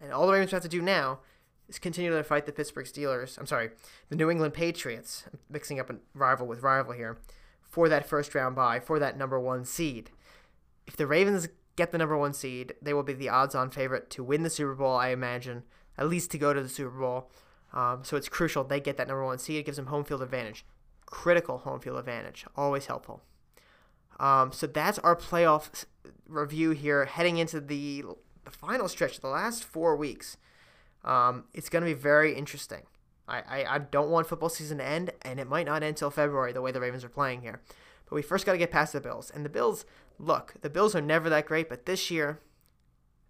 And 0.00 0.12
all 0.12 0.26
the 0.26 0.32
Ravens 0.32 0.50
have 0.50 0.62
to 0.62 0.68
do 0.68 0.82
now 0.82 1.20
is 1.68 1.78
continue 1.78 2.10
to 2.10 2.24
fight 2.24 2.44
the 2.44 2.52
Pittsburgh 2.52 2.86
Steelers. 2.86 3.38
I'm 3.38 3.46
sorry, 3.46 3.70
the 4.08 4.16
New 4.16 4.30
England 4.30 4.54
Patriots. 4.54 5.24
Mixing 5.48 5.78
up 5.80 5.88
a 5.88 5.96
rival 6.14 6.46
with 6.46 6.62
rival 6.62 6.92
here 6.92 7.18
for 7.62 7.88
that 7.88 8.06
first 8.06 8.34
round 8.34 8.54
bye 8.54 8.78
for 8.78 8.98
that 8.98 9.16
number 9.16 9.40
one 9.40 9.64
seed 9.64 10.10
if 10.86 10.96
the 10.96 11.06
Ravens 11.06 11.48
get 11.76 11.92
the 11.92 11.98
number 11.98 12.16
one 12.16 12.32
seed, 12.32 12.74
they 12.82 12.92
will 12.92 13.02
be 13.02 13.12
the 13.12 13.28
odds-on 13.28 13.70
favorite 13.70 14.10
to 14.10 14.24
win 14.24 14.42
the 14.42 14.50
Super 14.50 14.74
Bowl. 14.74 14.96
I 14.96 15.08
imagine, 15.08 15.62
at 15.96 16.08
least 16.08 16.30
to 16.32 16.38
go 16.38 16.52
to 16.52 16.62
the 16.62 16.68
Super 16.68 16.98
Bowl. 16.98 17.30
Um, 17.72 18.00
so 18.04 18.16
it's 18.16 18.28
crucial 18.28 18.64
they 18.64 18.80
get 18.80 18.96
that 18.98 19.08
number 19.08 19.24
one 19.24 19.38
seed. 19.38 19.56
It 19.56 19.66
gives 19.66 19.78
them 19.78 19.86
home 19.86 20.04
field 20.04 20.22
advantage, 20.22 20.64
critical 21.06 21.58
home 21.58 21.80
field 21.80 21.98
advantage, 21.98 22.44
always 22.56 22.86
helpful. 22.86 23.22
Um, 24.20 24.52
so 24.52 24.66
that's 24.66 24.98
our 24.98 25.16
playoff 25.16 25.84
review 26.28 26.70
here, 26.70 27.06
heading 27.06 27.38
into 27.38 27.60
the 27.60 28.04
the 28.44 28.50
final 28.50 28.88
stretch, 28.88 29.20
the 29.20 29.28
last 29.28 29.64
four 29.64 29.96
weeks. 29.96 30.36
Um, 31.04 31.44
it's 31.54 31.68
going 31.68 31.82
to 31.82 31.90
be 31.90 31.94
very 31.94 32.34
interesting. 32.34 32.82
I, 33.28 33.38
I, 33.38 33.74
I 33.74 33.78
don't 33.78 34.10
want 34.10 34.26
football 34.26 34.48
season 34.48 34.78
to 34.78 34.84
end, 34.84 35.12
and 35.22 35.38
it 35.38 35.48
might 35.48 35.66
not 35.66 35.76
end 35.76 35.90
until 35.90 36.10
February 36.10 36.52
the 36.52 36.60
way 36.60 36.72
the 36.72 36.80
Ravens 36.80 37.04
are 37.04 37.08
playing 37.08 37.42
here. 37.42 37.60
But 38.04 38.16
we 38.16 38.22
first 38.22 38.44
got 38.44 38.52
to 38.52 38.58
get 38.58 38.70
past 38.70 38.92
the 38.92 39.00
Bills. 39.00 39.30
And 39.30 39.44
the 39.44 39.48
Bills, 39.48 39.84
look, 40.22 40.54
the 40.60 40.70
Bills 40.70 40.94
are 40.94 41.00
never 41.00 41.28
that 41.28 41.46
great, 41.46 41.68
but 41.68 41.84
this 41.84 42.10
year, 42.10 42.40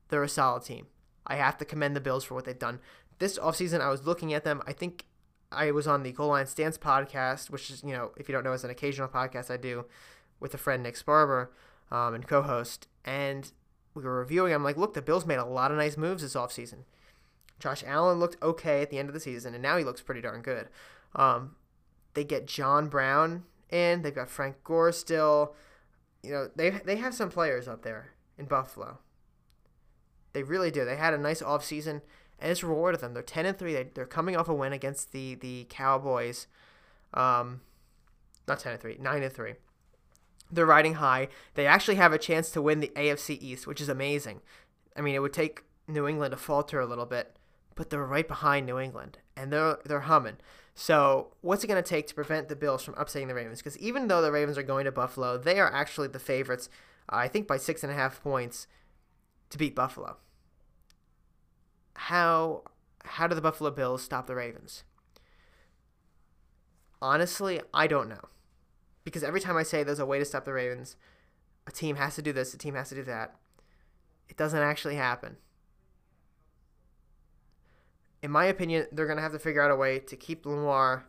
they're 0.08 0.22
a 0.22 0.28
solid 0.28 0.64
team. 0.64 0.86
I 1.26 1.36
have 1.36 1.56
to 1.58 1.64
commend 1.64 1.96
the 1.96 2.00
Bills 2.00 2.24
for 2.24 2.34
what 2.34 2.44
they've 2.44 2.58
done. 2.58 2.80
This 3.18 3.38
offseason, 3.38 3.80
I 3.80 3.88
was 3.88 4.06
looking 4.06 4.34
at 4.34 4.44
them. 4.44 4.62
I 4.66 4.72
think 4.72 5.06
I 5.50 5.70
was 5.70 5.86
on 5.86 6.02
the 6.02 6.12
Goal 6.12 6.28
Line 6.28 6.46
Stance 6.46 6.78
podcast, 6.78 7.50
which 7.50 7.70
is, 7.70 7.82
you 7.82 7.92
know, 7.92 8.12
if 8.16 8.28
you 8.28 8.34
don't 8.34 8.44
know, 8.44 8.52
is 8.52 8.64
an 8.64 8.70
occasional 8.70 9.08
podcast 9.08 9.50
I 9.50 9.56
do 9.56 9.86
with 10.38 10.54
a 10.54 10.58
friend, 10.58 10.82
Nick 10.82 10.96
Sparber, 10.96 11.48
um, 11.90 12.14
and 12.14 12.28
co 12.28 12.42
host. 12.42 12.88
And 13.04 13.50
we 13.94 14.02
were 14.02 14.18
reviewing. 14.18 14.52
I'm 14.52 14.64
like, 14.64 14.76
look, 14.76 14.94
the 14.94 15.02
Bills 15.02 15.26
made 15.26 15.36
a 15.36 15.44
lot 15.44 15.70
of 15.70 15.78
nice 15.78 15.96
moves 15.96 16.22
this 16.22 16.34
offseason. 16.34 16.84
Josh 17.58 17.84
Allen 17.86 18.18
looked 18.18 18.42
okay 18.42 18.82
at 18.82 18.90
the 18.90 18.98
end 18.98 19.08
of 19.08 19.14
the 19.14 19.20
season, 19.20 19.54
and 19.54 19.62
now 19.62 19.76
he 19.76 19.84
looks 19.84 20.02
pretty 20.02 20.20
darn 20.20 20.42
good. 20.42 20.68
Um, 21.14 21.56
they 22.14 22.24
get 22.24 22.46
John 22.46 22.88
Brown 22.88 23.44
in. 23.70 24.02
They've 24.02 24.14
got 24.14 24.28
Frank 24.28 24.64
Gore 24.64 24.92
still. 24.92 25.54
You 26.22 26.30
know, 26.32 26.48
they 26.54 26.70
they 26.70 26.96
have 26.96 27.14
some 27.14 27.30
players 27.30 27.68
up 27.68 27.82
there 27.82 28.12
in 28.38 28.46
Buffalo. 28.46 28.98
They 30.32 30.42
really 30.42 30.70
do. 30.70 30.84
They 30.84 30.96
had 30.96 31.14
a 31.14 31.18
nice 31.18 31.42
offseason, 31.42 32.00
and 32.38 32.50
it's 32.50 32.62
rewarded 32.62 33.00
them. 33.00 33.14
They're 33.14 33.22
ten 33.22 33.46
and 33.46 33.58
three. 33.58 33.74
They, 33.74 33.84
they're 33.94 34.06
coming 34.06 34.36
off 34.36 34.48
a 34.48 34.54
win 34.54 34.72
against 34.72 35.12
the 35.12 35.34
the 35.34 35.66
Cowboys. 35.68 36.46
Um, 37.14 37.60
not 38.46 38.60
ten 38.60 38.72
and 38.72 38.80
three, 38.80 38.96
nine 39.00 39.22
and 39.22 39.32
three. 39.32 39.54
They're 40.50 40.66
riding 40.66 40.94
high. 40.94 41.28
They 41.54 41.66
actually 41.66 41.94
have 41.96 42.12
a 42.12 42.18
chance 42.18 42.50
to 42.50 42.62
win 42.62 42.80
the 42.80 42.92
AFC 42.94 43.38
East, 43.40 43.66
which 43.66 43.80
is 43.80 43.88
amazing. 43.88 44.42
I 44.96 45.00
mean, 45.00 45.14
it 45.14 45.20
would 45.20 45.32
take 45.32 45.64
New 45.88 46.06
England 46.06 46.32
to 46.32 46.36
falter 46.36 46.78
a 46.78 46.86
little 46.86 47.06
bit, 47.06 47.36
but 47.74 47.90
they're 47.90 48.04
right 48.04 48.28
behind 48.28 48.66
New 48.66 48.78
England, 48.78 49.18
and 49.36 49.52
they're 49.52 49.78
they're 49.84 50.00
humming. 50.00 50.36
So, 50.74 51.34
what's 51.42 51.62
it 51.62 51.66
going 51.66 51.82
to 51.82 51.88
take 51.88 52.06
to 52.06 52.14
prevent 52.14 52.48
the 52.48 52.56
Bills 52.56 52.82
from 52.82 52.94
upsetting 52.96 53.28
the 53.28 53.34
Ravens? 53.34 53.58
Because 53.58 53.76
even 53.78 54.08
though 54.08 54.22
the 54.22 54.32
Ravens 54.32 54.56
are 54.56 54.62
going 54.62 54.86
to 54.86 54.92
Buffalo, 54.92 55.36
they 55.36 55.60
are 55.60 55.72
actually 55.72 56.08
the 56.08 56.18
favorites, 56.18 56.70
I 57.08 57.28
think 57.28 57.46
by 57.46 57.58
six 57.58 57.82
and 57.82 57.92
a 57.92 57.94
half 57.94 58.22
points, 58.22 58.66
to 59.50 59.58
beat 59.58 59.74
Buffalo. 59.74 60.16
How 61.94 62.62
how 63.04 63.26
do 63.26 63.34
the 63.34 63.42
Buffalo 63.42 63.70
Bills 63.70 64.02
stop 64.02 64.26
the 64.26 64.34
Ravens? 64.34 64.84
Honestly, 67.02 67.60
I 67.74 67.86
don't 67.86 68.08
know. 68.08 68.28
Because 69.04 69.24
every 69.24 69.40
time 69.40 69.56
I 69.56 69.64
say 69.64 69.82
there's 69.82 69.98
a 69.98 70.06
way 70.06 70.20
to 70.20 70.24
stop 70.24 70.44
the 70.44 70.52
Ravens, 70.52 70.96
a 71.66 71.72
team 71.72 71.96
has 71.96 72.14
to 72.14 72.22
do 72.22 72.32
this, 72.32 72.54
a 72.54 72.58
team 72.58 72.74
has 72.74 72.88
to 72.90 72.94
do 72.94 73.02
that. 73.02 73.34
It 74.28 74.36
doesn't 74.36 74.58
actually 74.58 74.94
happen 74.94 75.36
in 78.22 78.30
my 78.30 78.44
opinion, 78.44 78.86
they're 78.92 79.06
going 79.06 79.16
to 79.16 79.22
have 79.22 79.32
to 79.32 79.38
figure 79.38 79.62
out 79.62 79.70
a 79.70 79.76
way 79.76 79.98
to 79.98 80.16
keep 80.16 80.46
Lamar 80.46 81.06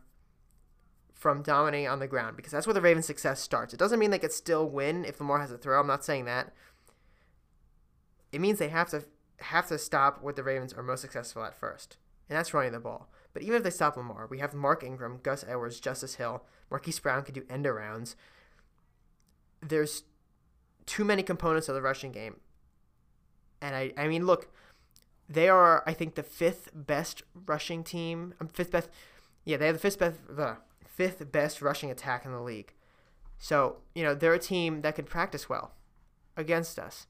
from 1.13 1.41
dominating 1.41 1.87
on 1.87 1.99
the 1.99 2.07
ground 2.07 2.35
because 2.35 2.51
that's 2.51 2.67
where 2.67 2.73
the 2.73 2.81
Ravens' 2.81 3.05
success 3.05 3.39
starts. 3.39 3.73
It 3.73 3.77
doesn't 3.77 3.99
mean 3.99 4.11
they 4.11 4.19
could 4.19 4.33
still 4.33 4.67
win 4.67 5.05
if 5.05 5.19
Lamar 5.19 5.39
has 5.39 5.51
a 5.51 5.57
throw. 5.57 5.79
I'm 5.79 5.87
not 5.87 6.03
saying 6.03 6.25
that. 6.25 6.53
It 8.31 8.41
means 8.41 8.59
they 8.59 8.69
have 8.69 8.89
to 8.89 9.05
have 9.37 9.67
to 9.67 9.77
stop 9.77 10.21
what 10.21 10.35
the 10.35 10.43
Ravens 10.43 10.73
are 10.73 10.83
most 10.83 11.01
successful 11.01 11.43
at 11.43 11.55
first, 11.55 11.97
and 12.29 12.37
that's 12.37 12.53
running 12.53 12.71
the 12.71 12.79
ball. 12.79 13.09
But 13.33 13.43
even 13.43 13.55
if 13.57 13.63
they 13.63 13.69
stop 13.69 13.95
Lamar, 13.95 14.27
we 14.27 14.39
have 14.39 14.53
Mark 14.53 14.83
Ingram, 14.83 15.19
Gus 15.21 15.45
Edwards, 15.47 15.79
Justice 15.79 16.15
Hill, 16.15 16.43
Marquise 16.69 16.99
Brown 16.99 17.23
can 17.23 17.33
do 17.33 17.43
end 17.49 17.65
arounds. 17.65 18.15
There's 19.61 20.03
too 20.85 21.03
many 21.03 21.23
components 21.23 21.69
of 21.69 21.75
the 21.75 21.81
rushing 21.81 22.11
game. 22.11 22.37
And 23.61 23.75
I, 23.75 23.93
I 23.97 24.07
mean, 24.07 24.25
look, 24.25 24.51
they 25.33 25.49
are, 25.49 25.83
I 25.85 25.93
think, 25.93 26.15
the 26.15 26.23
fifth 26.23 26.69
best 26.73 27.23
rushing 27.45 27.83
team. 27.83 28.33
Um, 28.39 28.47
fifth 28.47 28.71
best, 28.71 28.89
yeah, 29.45 29.57
they 29.57 29.67
have 29.67 29.75
the 29.75 29.79
fifth 29.79 29.99
best, 29.99 30.19
the 30.27 30.57
fifth 30.85 31.31
best 31.31 31.61
rushing 31.61 31.91
attack 31.91 32.25
in 32.25 32.31
the 32.31 32.41
league. 32.41 32.73
So 33.37 33.77
you 33.93 34.03
know 34.03 34.15
they're 34.15 34.33
a 34.33 34.39
team 34.39 34.81
that 34.81 34.95
could 34.95 35.07
practice 35.07 35.49
well 35.49 35.73
against 36.37 36.79
us. 36.79 37.07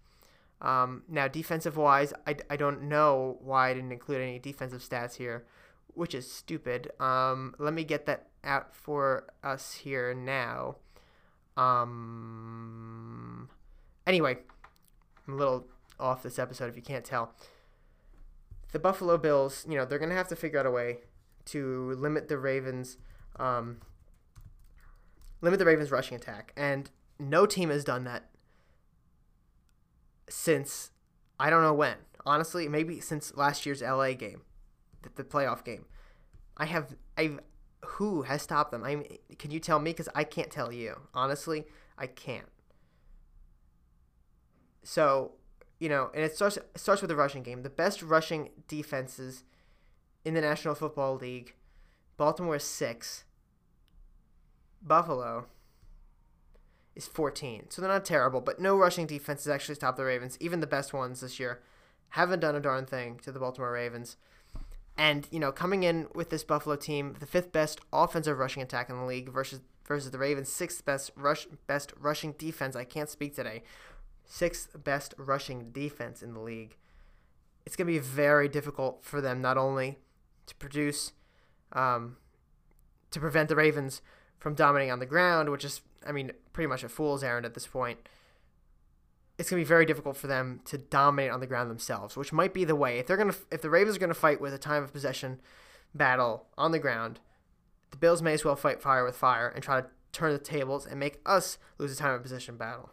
Um, 0.61 1.03
now, 1.09 1.28
defensive 1.28 1.76
wise, 1.76 2.13
I, 2.26 2.38
I 2.49 2.55
don't 2.55 2.84
know 2.84 3.38
why 3.41 3.69
I 3.69 3.74
didn't 3.74 3.91
include 3.91 4.21
any 4.21 4.39
defensive 4.39 4.82
stats 4.82 5.15
here, 5.15 5.45
which 5.88 6.15
is 6.15 6.32
stupid. 6.32 6.89
Um, 7.01 7.53
let 7.59 7.74
me 7.74 7.84
get 7.84 8.05
that 8.05 8.28
out 8.45 8.74
for 8.74 9.28
us 9.43 9.74
here 9.74 10.13
now. 10.13 10.78
Um, 11.57 13.49
anyway, 14.07 14.38
I'm 15.28 15.34
a 15.34 15.38
little 15.38 15.67
off 15.99 16.24
this 16.24 16.39
episode 16.39 16.69
if 16.69 16.78
you 16.78 16.82
can't 16.82 17.05
tell. 17.05 17.36
The 18.74 18.80
Buffalo 18.80 19.17
Bills, 19.17 19.65
you 19.67 19.78
know, 19.78 19.86
they're 19.86 19.99
going 19.99 20.09
to 20.09 20.15
have 20.15 20.28
to 20.28 20.36
figure 20.36 20.59
out 20.59 20.65
a 20.65 20.71
way 20.71 20.97
to 21.45 21.91
limit 21.91 22.28
the 22.28 22.38
Ravens, 22.38 22.97
um, 23.38 23.78
limit 25.41 25.59
the 25.59 25.65
Ravens' 25.65 25.91
rushing 25.91 26.17
attack, 26.17 26.51
and 26.57 26.89
no 27.17 27.45
team 27.45 27.69
has 27.69 27.84
done 27.84 28.03
that 28.03 28.30
since 30.30 30.91
I 31.39 31.49
don't 31.49 31.61
know 31.61 31.74
when. 31.74 31.97
Honestly, 32.26 32.67
maybe 32.67 32.99
since 32.99 33.36
last 33.36 33.65
year's 33.65 33.82
LA 33.82 34.13
game, 34.13 34.41
the, 35.01 35.09
the 35.15 35.24
playoff 35.24 35.63
game. 35.63 35.86
I 36.57 36.65
have 36.65 36.95
I 37.17 37.38
who 37.86 38.24
has 38.24 38.41
stopped 38.41 38.71
them? 38.71 38.84
I 38.84 38.95
mean, 38.95 39.17
can 39.38 39.51
you 39.51 39.59
tell 39.59 39.80
me? 39.80 39.91
Because 39.91 40.09
I 40.15 40.24
can't 40.24 40.49
tell 40.49 40.71
you. 40.71 40.99
Honestly, 41.13 41.65
I 41.97 42.07
can't. 42.07 42.47
So, 44.84 45.34
you 45.84 45.90
know, 45.90 46.10
and 46.14 46.24
it 46.24 46.34
starts 46.34 46.56
it 46.56 46.66
starts 46.76 47.02
with 47.02 47.10
the 47.10 47.16
rushing 47.18 47.44
game. 47.44 47.64
The 47.64 47.70
best 47.70 48.02
rushing 48.02 48.52
defenses 48.70 49.44
in 50.24 50.34
the 50.34 50.40
National 50.40 50.76
Football 50.76 51.18
League. 51.18 51.56
Baltimore 52.16 52.56
is 52.56 52.64
six. 52.64 53.26
Buffalo 54.82 55.48
is 56.96 57.06
14. 57.08 57.66
So 57.70 57.82
they're 57.82 57.92
not 57.92 58.06
terrible, 58.06 58.40
but 58.40 58.62
no 58.62 58.78
rushing 58.78 59.06
defenses 59.06 59.50
actually 59.50 59.76
stopped 59.76 59.98
the 59.98 60.06
Ravens. 60.06 60.38
Even 60.40 60.62
the 60.62 60.68
best 60.68 60.94
ones 60.94 61.20
this 61.20 61.38
year 61.38 61.62
haven't 62.12 62.40
done 62.40 62.56
a 62.56 62.62
darn 62.62 62.86
thing 62.86 63.20
to 63.24 63.34
the 63.34 63.40
Baltimore 63.40 63.74
Ravens. 63.74 64.16
And, 64.98 65.28
you 65.32 65.40
know, 65.40 65.52
coming 65.52 65.84
in 65.84 66.08
with 66.16 66.30
this 66.30 66.46
Buffalo 66.46 66.78
team, 66.78 67.18
the 67.20 67.26
fifth 67.26 67.52
best 67.52 67.82
offensive 67.92 68.38
rushing 68.38 68.64
attack 68.64 68.90
in 68.90 68.98
the 68.98 69.06
league 69.06 69.28
versus 69.28 69.60
versus 69.86 70.12
the 70.12 70.18
Ravens' 70.18 70.48
sixth 70.48 70.86
best 70.86 71.12
rush 71.18 71.46
best 71.68 71.92
rushing 72.00 72.32
defense. 72.38 72.74
I 72.74 72.86
can't 72.86 73.10
speak 73.10 73.36
today. 73.36 73.64
Sixth 74.26 74.69
best 74.84 75.13
rushing 75.17 75.71
defense 75.71 76.21
in 76.21 76.34
the 76.34 76.39
league. 76.39 76.78
It's 77.65 77.76
going 77.76 77.88
to 77.88 77.93
be 77.93 77.99
very 77.99 78.47
difficult 78.47 79.03
for 79.03 79.21
them 79.21 79.41
not 79.41 79.57
only 79.57 79.99
to 80.47 80.55
produce 80.55 81.13
um, 81.71 82.17
to 83.11 83.19
prevent 83.19 83.49
the 83.49 83.55
Ravens 83.55 84.01
from 84.39 84.55
dominating 84.55 84.91
on 84.91 84.99
the 84.99 85.05
ground, 85.05 85.49
which 85.49 85.63
is 85.63 85.82
I 86.05 86.11
mean, 86.11 86.32
pretty 86.51 86.67
much 86.67 86.84
a 86.84 86.89
fool's 86.89 87.24
errand 87.24 87.45
at 87.45 87.53
this 87.53 87.67
point. 87.67 87.99
It's 89.38 89.49
gonna 89.49 89.61
be 89.61 89.65
very 89.65 89.86
difficult 89.86 90.17
for 90.17 90.28
them 90.28 90.61
to 90.65 90.78
dominate 90.78 91.32
on 91.32 91.39
the 91.39 91.47
ground 91.47 91.69
themselves, 91.69 92.15
which 92.15 92.34
might 92.34 92.53
be 92.53 92.65
the 92.65 92.76
way. 92.76 92.99
If 92.99 93.07
they're 93.07 93.17
gonna, 93.17 93.36
if 93.51 93.61
the 93.61 93.69
Ravens 93.69 93.97
are 93.97 93.99
gonna 93.99 94.13
fight 94.13 94.39
with 94.39 94.53
a 94.53 94.59
time 94.59 94.84
of 94.84 94.93
possession 94.93 95.41
battle 95.93 96.47
on 96.57 96.71
the 96.71 96.80
ground, 96.80 97.19
the 97.91 97.97
Bills 97.97 98.21
may 98.21 98.34
as 98.34 98.45
well 98.45 98.55
fight 98.55 98.82
fire 98.82 99.03
with 99.03 99.15
fire 99.15 99.47
and 99.47 99.63
try 99.63 99.82
to 99.82 99.88
turn 100.11 100.34
the 100.34 100.39
tables 100.39 100.86
and 100.86 100.99
make 100.99 101.19
us 101.26 101.57
lose 101.78 101.91
a 101.91 101.95
time 101.95 102.13
of 102.13 102.21
possession 102.21 102.57
battle. 102.57 102.91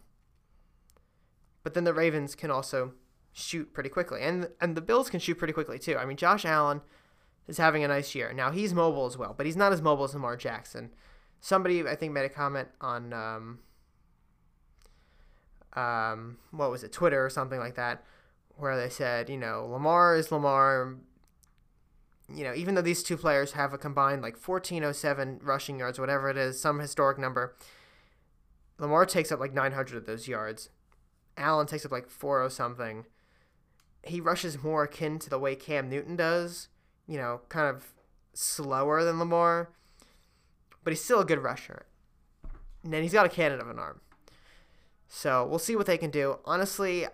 But 1.63 1.73
then 1.73 1.83
the 1.83 1.93
Ravens 1.93 2.35
can 2.35 2.51
also 2.51 2.93
shoot 3.33 3.73
pretty 3.73 3.89
quickly, 3.89 4.21
and 4.21 4.49
and 4.59 4.75
the 4.75 4.81
Bills 4.81 5.09
can 5.09 5.19
shoot 5.19 5.37
pretty 5.37 5.53
quickly 5.53 5.79
too. 5.79 5.97
I 5.97 6.05
mean, 6.05 6.17
Josh 6.17 6.45
Allen 6.45 6.81
is 7.47 7.57
having 7.57 7.83
a 7.83 7.87
nice 7.87 8.15
year. 8.15 8.33
Now 8.33 8.51
he's 8.51 8.73
mobile 8.73 9.05
as 9.05 9.17
well, 9.17 9.33
but 9.35 9.45
he's 9.45 9.55
not 9.55 9.73
as 9.73 9.81
mobile 9.81 10.05
as 10.05 10.13
Lamar 10.13 10.35
Jackson 10.37 10.91
somebody 11.41 11.85
I 11.85 11.95
think 11.95 12.13
made 12.13 12.23
a 12.23 12.29
comment 12.29 12.69
on 12.79 13.11
um, 13.11 13.59
um, 15.73 16.37
what 16.51 16.71
was 16.71 16.83
it, 16.83 16.93
Twitter 16.93 17.25
or 17.25 17.29
something 17.29 17.59
like 17.59 17.75
that, 17.75 18.03
where 18.55 18.79
they 18.79 18.89
said, 18.89 19.29
you 19.29 19.37
know, 19.37 19.67
Lamar 19.69 20.15
is 20.15 20.31
Lamar. 20.31 20.95
You 22.33 22.45
know, 22.45 22.53
even 22.53 22.75
though 22.75 22.81
these 22.81 23.03
two 23.03 23.17
players 23.17 23.51
have 23.53 23.73
a 23.73 23.77
combined 23.77 24.21
like 24.21 24.37
1407 24.37 25.41
rushing 25.43 25.79
yards, 25.79 25.99
whatever 25.99 26.29
it 26.29 26.37
is, 26.37 26.61
some 26.61 26.79
historic 26.79 27.17
number, 27.17 27.57
Lamar 28.77 29.05
takes 29.05 29.33
up 29.33 29.41
like 29.41 29.53
900 29.53 29.97
of 29.97 30.05
those 30.05 30.29
yards. 30.29 30.69
Allen 31.37 31.67
takes 31.67 31.85
up 31.85 31.91
like 31.91 32.09
four 32.09 32.43
or 32.43 32.49
something. 32.49 33.05
He 34.03 34.19
rushes 34.19 34.61
more 34.61 34.83
akin 34.83 35.19
to 35.19 35.29
the 35.29 35.39
way 35.39 35.55
Cam 35.55 35.89
Newton 35.89 36.15
does, 36.15 36.69
you 37.07 37.17
know, 37.17 37.41
kind 37.49 37.67
of 37.73 37.93
slower 38.33 39.03
than 39.03 39.19
Lamar 39.19 39.69
but 40.83 40.91
he's 40.91 41.03
still 41.03 41.19
a 41.19 41.25
good 41.25 41.39
rusher. 41.39 41.85
And 42.83 42.93
then 42.93 43.03
he's 43.03 43.13
got 43.13 43.25
a 43.25 43.29
cannon 43.29 43.59
of 43.59 43.69
an 43.69 43.79
arm. 43.79 44.01
So 45.07 45.45
we'll 45.45 45.59
see 45.59 45.75
what 45.75 45.85
they 45.85 45.97
can 45.97 46.09
do. 46.09 46.39
Honestly, 46.45 47.05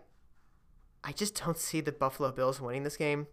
I 1.04 1.12
just 1.12 1.44
don't 1.44 1.58
see 1.58 1.82
the 1.82 1.92
Buffalo 1.92 2.32
Bills 2.32 2.62
winning 2.62 2.84
this 2.84 2.98
game. 2.98 3.28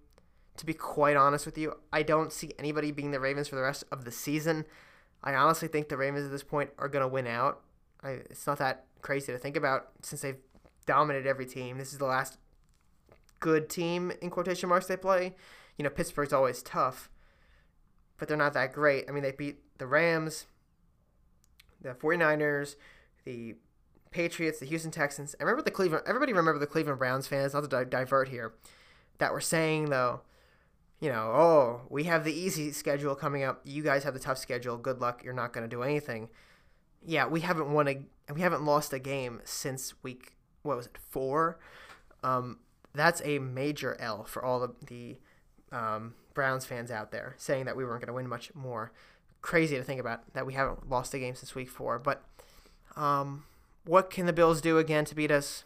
To 0.58 0.66
be 0.66 0.74
quite 0.74 1.16
honest 1.16 1.46
with 1.46 1.58
you, 1.58 1.74
I 1.92 2.02
don't 2.02 2.32
see 2.32 2.52
anybody 2.58 2.92
being 2.92 3.10
the 3.10 3.20
Ravens 3.20 3.48
for 3.48 3.56
the 3.56 3.62
rest 3.62 3.84
of 3.90 4.04
the 4.04 4.12
season. 4.12 4.64
I 5.22 5.34
honestly 5.34 5.68
think 5.68 5.88
the 5.88 5.96
Ravens 5.96 6.26
at 6.26 6.30
this 6.30 6.44
point 6.44 6.70
are 6.78 6.88
going 6.88 7.02
to 7.02 7.08
win 7.08 7.26
out. 7.26 7.60
I, 8.02 8.10
it's 8.30 8.46
not 8.46 8.58
that 8.58 8.84
crazy 9.02 9.32
to 9.32 9.38
think 9.38 9.56
about 9.56 9.88
since 10.02 10.22
they've 10.22 10.38
dominated 10.86 11.28
every 11.28 11.46
team. 11.46 11.78
This 11.78 11.92
is 11.92 11.98
the 11.98 12.06
last 12.06 12.38
good 13.40 13.68
team 13.68 14.12
in 14.22 14.30
quotation 14.30 14.68
marks 14.68 14.86
they 14.86 14.96
play. 14.96 15.34
You 15.76 15.82
know, 15.82 15.90
Pittsburgh's 15.90 16.32
always 16.32 16.62
tough, 16.62 17.10
but 18.16 18.28
they're 18.28 18.36
not 18.36 18.54
that 18.54 18.72
great. 18.72 19.04
I 19.08 19.12
mean, 19.12 19.22
they 19.22 19.32
beat 19.32 19.58
the 19.78 19.86
Rams, 19.86 20.46
the 21.80 21.90
49ers, 21.90 22.76
the 23.24 23.56
Patriots, 24.10 24.60
the 24.60 24.66
Houston 24.66 24.90
Texans. 24.90 25.34
I 25.40 25.42
remember 25.42 25.62
the 25.62 25.70
Cleveland. 25.70 26.04
Everybody 26.06 26.32
remember 26.32 26.60
the 26.60 26.66
Cleveland 26.66 26.98
Browns 26.98 27.26
fans. 27.26 27.52
Not 27.52 27.62
to 27.62 27.68
di- 27.68 27.84
divert 27.84 28.28
here, 28.28 28.54
that 29.18 29.32
were 29.32 29.40
saying 29.40 29.90
though, 29.90 30.20
you 31.00 31.10
know, 31.10 31.32
oh, 31.34 31.80
we 31.90 32.04
have 32.04 32.24
the 32.24 32.32
easy 32.32 32.72
schedule 32.72 33.14
coming 33.14 33.42
up. 33.42 33.60
You 33.64 33.82
guys 33.82 34.04
have 34.04 34.14
the 34.14 34.20
tough 34.20 34.38
schedule. 34.38 34.76
Good 34.78 35.00
luck. 35.00 35.22
You're 35.24 35.34
not 35.34 35.52
going 35.52 35.68
to 35.68 35.76
do 35.76 35.82
anything. 35.82 36.28
Yeah, 37.04 37.26
we 37.26 37.40
haven't 37.40 37.70
won 37.70 37.88
a, 37.88 38.06
we 38.32 38.40
haven't 38.40 38.64
lost 38.64 38.92
a 38.92 38.98
game 38.98 39.40
since 39.44 39.92
week. 40.02 40.34
What 40.64 40.76
was 40.76 40.86
it? 40.86 40.98
Four. 40.98 41.60
Um, 42.24 42.58
that's 42.92 43.22
a 43.24 43.38
major 43.38 43.96
L 44.00 44.24
for 44.24 44.44
all 44.44 44.62
of 44.62 44.74
the 44.86 45.18
um, 45.70 46.14
Browns 46.34 46.66
fans 46.66 46.90
out 46.90 47.12
there, 47.12 47.34
saying 47.38 47.66
that 47.66 47.76
we 47.76 47.84
weren't 47.84 48.00
going 48.00 48.08
to 48.08 48.14
win 48.14 48.28
much 48.28 48.52
more 48.54 48.92
crazy 49.42 49.76
to 49.76 49.84
think 49.84 50.00
about 50.00 50.32
that 50.32 50.46
we 50.46 50.54
haven't 50.54 50.88
lost 50.88 51.12
a 51.12 51.18
game 51.18 51.34
since 51.34 51.54
week 51.54 51.68
four. 51.68 51.98
But 51.98 52.24
um, 52.96 53.44
what 53.84 54.10
can 54.10 54.26
the 54.26 54.32
Bills 54.32 54.60
do 54.60 54.78
again 54.78 55.04
to 55.04 55.14
beat 55.14 55.30
us? 55.30 55.64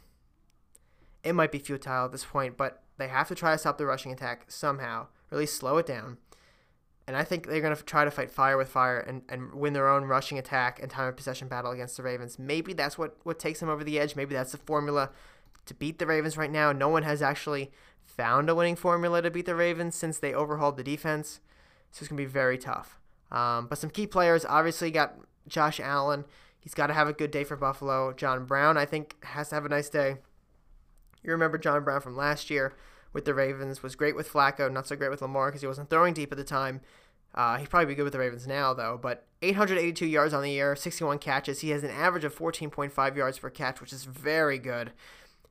It 1.22 1.32
might 1.32 1.53
be 1.53 1.59
futile 1.59 2.07
at 2.07 2.12
this 2.12 2.24
point, 2.24 2.57
but 2.57 2.82
they 2.96 3.09
have 3.09 3.28
to 3.28 3.34
try 3.34 3.53
to 3.53 3.59
stop 3.59 3.78
the 3.78 3.86
rushing 3.86 4.12
attack 4.12 4.46
somehow, 4.49 5.07
or 5.30 5.36
at 5.36 5.38
least 5.38 5.57
slow 5.57 5.78
it 5.78 5.86
down. 5.86 6.18
And 7.09 7.16
I 7.16 7.24
think 7.24 7.46
they're 7.46 7.62
going 7.62 7.74
to 7.74 7.82
try 7.82 8.04
to 8.04 8.11
fight 8.11 8.30
fire 8.30 8.59
with 8.59 8.68
fire 8.68 8.98
and, 8.98 9.22
and 9.30 9.54
win 9.54 9.72
their 9.72 9.88
own 9.88 10.04
rushing 10.04 10.38
attack 10.38 10.78
and 10.82 10.90
time 10.90 11.09
of 11.09 11.16
possession 11.16 11.48
battle 11.48 11.72
against 11.72 11.96
the 11.96 12.02
Ravens. 12.02 12.38
Maybe 12.38 12.74
that's 12.74 12.98
what, 12.98 13.16
what 13.22 13.38
takes 13.38 13.61
them 13.61 13.70
over 13.70 13.82
the 13.82 13.98
edge. 13.98 14.14
Maybe 14.14 14.34
that's 14.34 14.52
the 14.52 14.59
formula 14.59 15.09
to 15.64 15.72
beat 15.72 15.98
the 15.98 16.06
Ravens 16.06 16.36
right 16.36 16.50
now. 16.50 16.70
No 16.70 16.90
one 16.90 17.04
has 17.04 17.22
actually 17.22 17.70
found 18.04 18.50
a 18.50 18.54
winning 18.54 18.76
formula 18.76 19.22
to 19.22 19.30
beat 19.30 19.46
the 19.46 19.54
Ravens 19.54 19.94
since 19.94 20.18
they 20.18 20.34
overhauled 20.34 20.76
the 20.76 20.84
defense. 20.84 21.40
So 21.92 22.02
it's 22.02 22.09
going 22.09 22.18
to 22.18 22.24
be 22.24 22.30
very 22.30 22.59
tough. 22.59 23.00
Um, 23.32 23.68
but 23.68 23.78
some 23.78 23.88
key 23.88 24.06
players 24.06 24.44
obviously 24.44 24.90
got 24.90 25.14
Josh 25.48 25.80
Allen. 25.80 26.26
He's 26.61 26.74
got 26.74 26.88
to 26.88 26.94
have 26.94 27.09
a 27.09 27.14
good 27.14 27.30
day 27.30 27.42
for 27.42 27.56
Buffalo. 27.56 28.12
John 28.12 28.44
Brown, 28.44 28.76
I 28.76 28.84
think, 28.84 29.16
has 29.24 29.48
to 29.48 29.54
have 29.54 29.64
a 29.64 29.70
nice 29.70 29.88
day. 29.88 30.16
You 31.22 31.30
remember 31.30 31.56
John 31.56 31.84
Brown 31.84 32.02
from 32.02 32.18
last 32.18 32.50
year 32.50 32.74
with 33.12 33.24
the 33.24 33.34
Ravens, 33.34 33.82
was 33.82 33.96
great 33.96 34.16
with 34.16 34.30
Flacco, 34.30 34.70
not 34.70 34.86
so 34.86 34.96
great 34.96 35.11
with 35.11 35.22
Lamar 35.22 35.48
because 35.48 35.61
he 35.61 35.66
wasn't 35.66 35.90
throwing 35.90 36.14
deep 36.14 36.32
at 36.32 36.38
the 36.38 36.44
time. 36.44 36.80
Uh, 37.34 37.59
he'd 37.59 37.70
probably 37.70 37.86
be 37.86 37.94
good 37.94 38.04
with 38.04 38.12
the 38.12 38.18
Ravens 38.18 38.46
now, 38.46 38.72
though. 38.74 38.98
But 39.00 39.26
882 39.42 40.06
yards 40.06 40.34
on 40.34 40.42
the 40.42 40.50
year, 40.50 40.74
61 40.74 41.18
catches. 41.18 41.61
He 41.61 41.70
has 41.70 41.84
an 41.84 41.90
average 41.90 42.24
of 42.24 42.36
14.5 42.36 43.16
yards 43.16 43.38
per 43.38 43.50
catch, 43.50 43.80
which 43.80 43.92
is 43.92 44.04
very 44.04 44.59
good 44.59 44.92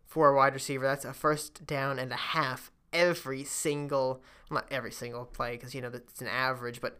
for 0.05 0.29
a 0.29 0.35
wide 0.35 0.53
receiver. 0.53 0.85
That's 0.85 1.05
a 1.05 1.13
first 1.13 1.65
down 1.65 1.99
and 1.99 2.11
a 2.11 2.15
half 2.15 2.71
every 2.91 3.43
single, 3.43 4.21
not 4.49 4.65
every 4.71 4.91
single 4.91 5.25
play 5.25 5.51
because, 5.51 5.75
you 5.75 5.81
know, 5.81 5.91
it's 5.93 6.21
an 6.21 6.27
average, 6.27 6.81
but 6.81 6.97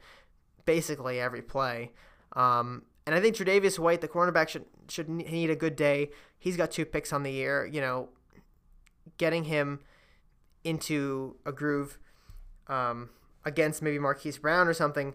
basically 0.65 1.19
every 1.19 1.41
play. 1.41 1.91
Um, 2.33 2.83
and 3.05 3.15
I 3.15 3.21
think 3.21 3.35
Tre'Davious 3.35 3.79
White, 3.79 4.01
the 4.01 4.07
cornerback, 4.07 4.49
should 4.49 4.65
should 4.89 5.09
need 5.09 5.49
a 5.49 5.55
good 5.55 5.75
day. 5.75 6.11
He's 6.37 6.57
got 6.57 6.71
two 6.71 6.85
picks 6.85 7.11
on 7.11 7.23
the 7.23 7.31
year. 7.31 7.65
You 7.65 7.81
know, 7.81 8.09
getting 9.17 9.45
him 9.45 9.79
into 10.67 11.37
a 11.45 11.51
groove 11.51 11.97
um, 12.67 13.09
against 13.45 13.81
maybe 13.81 13.97
Marquise 13.99 14.37
Brown 14.37 14.67
or 14.67 14.73
something 14.73 15.13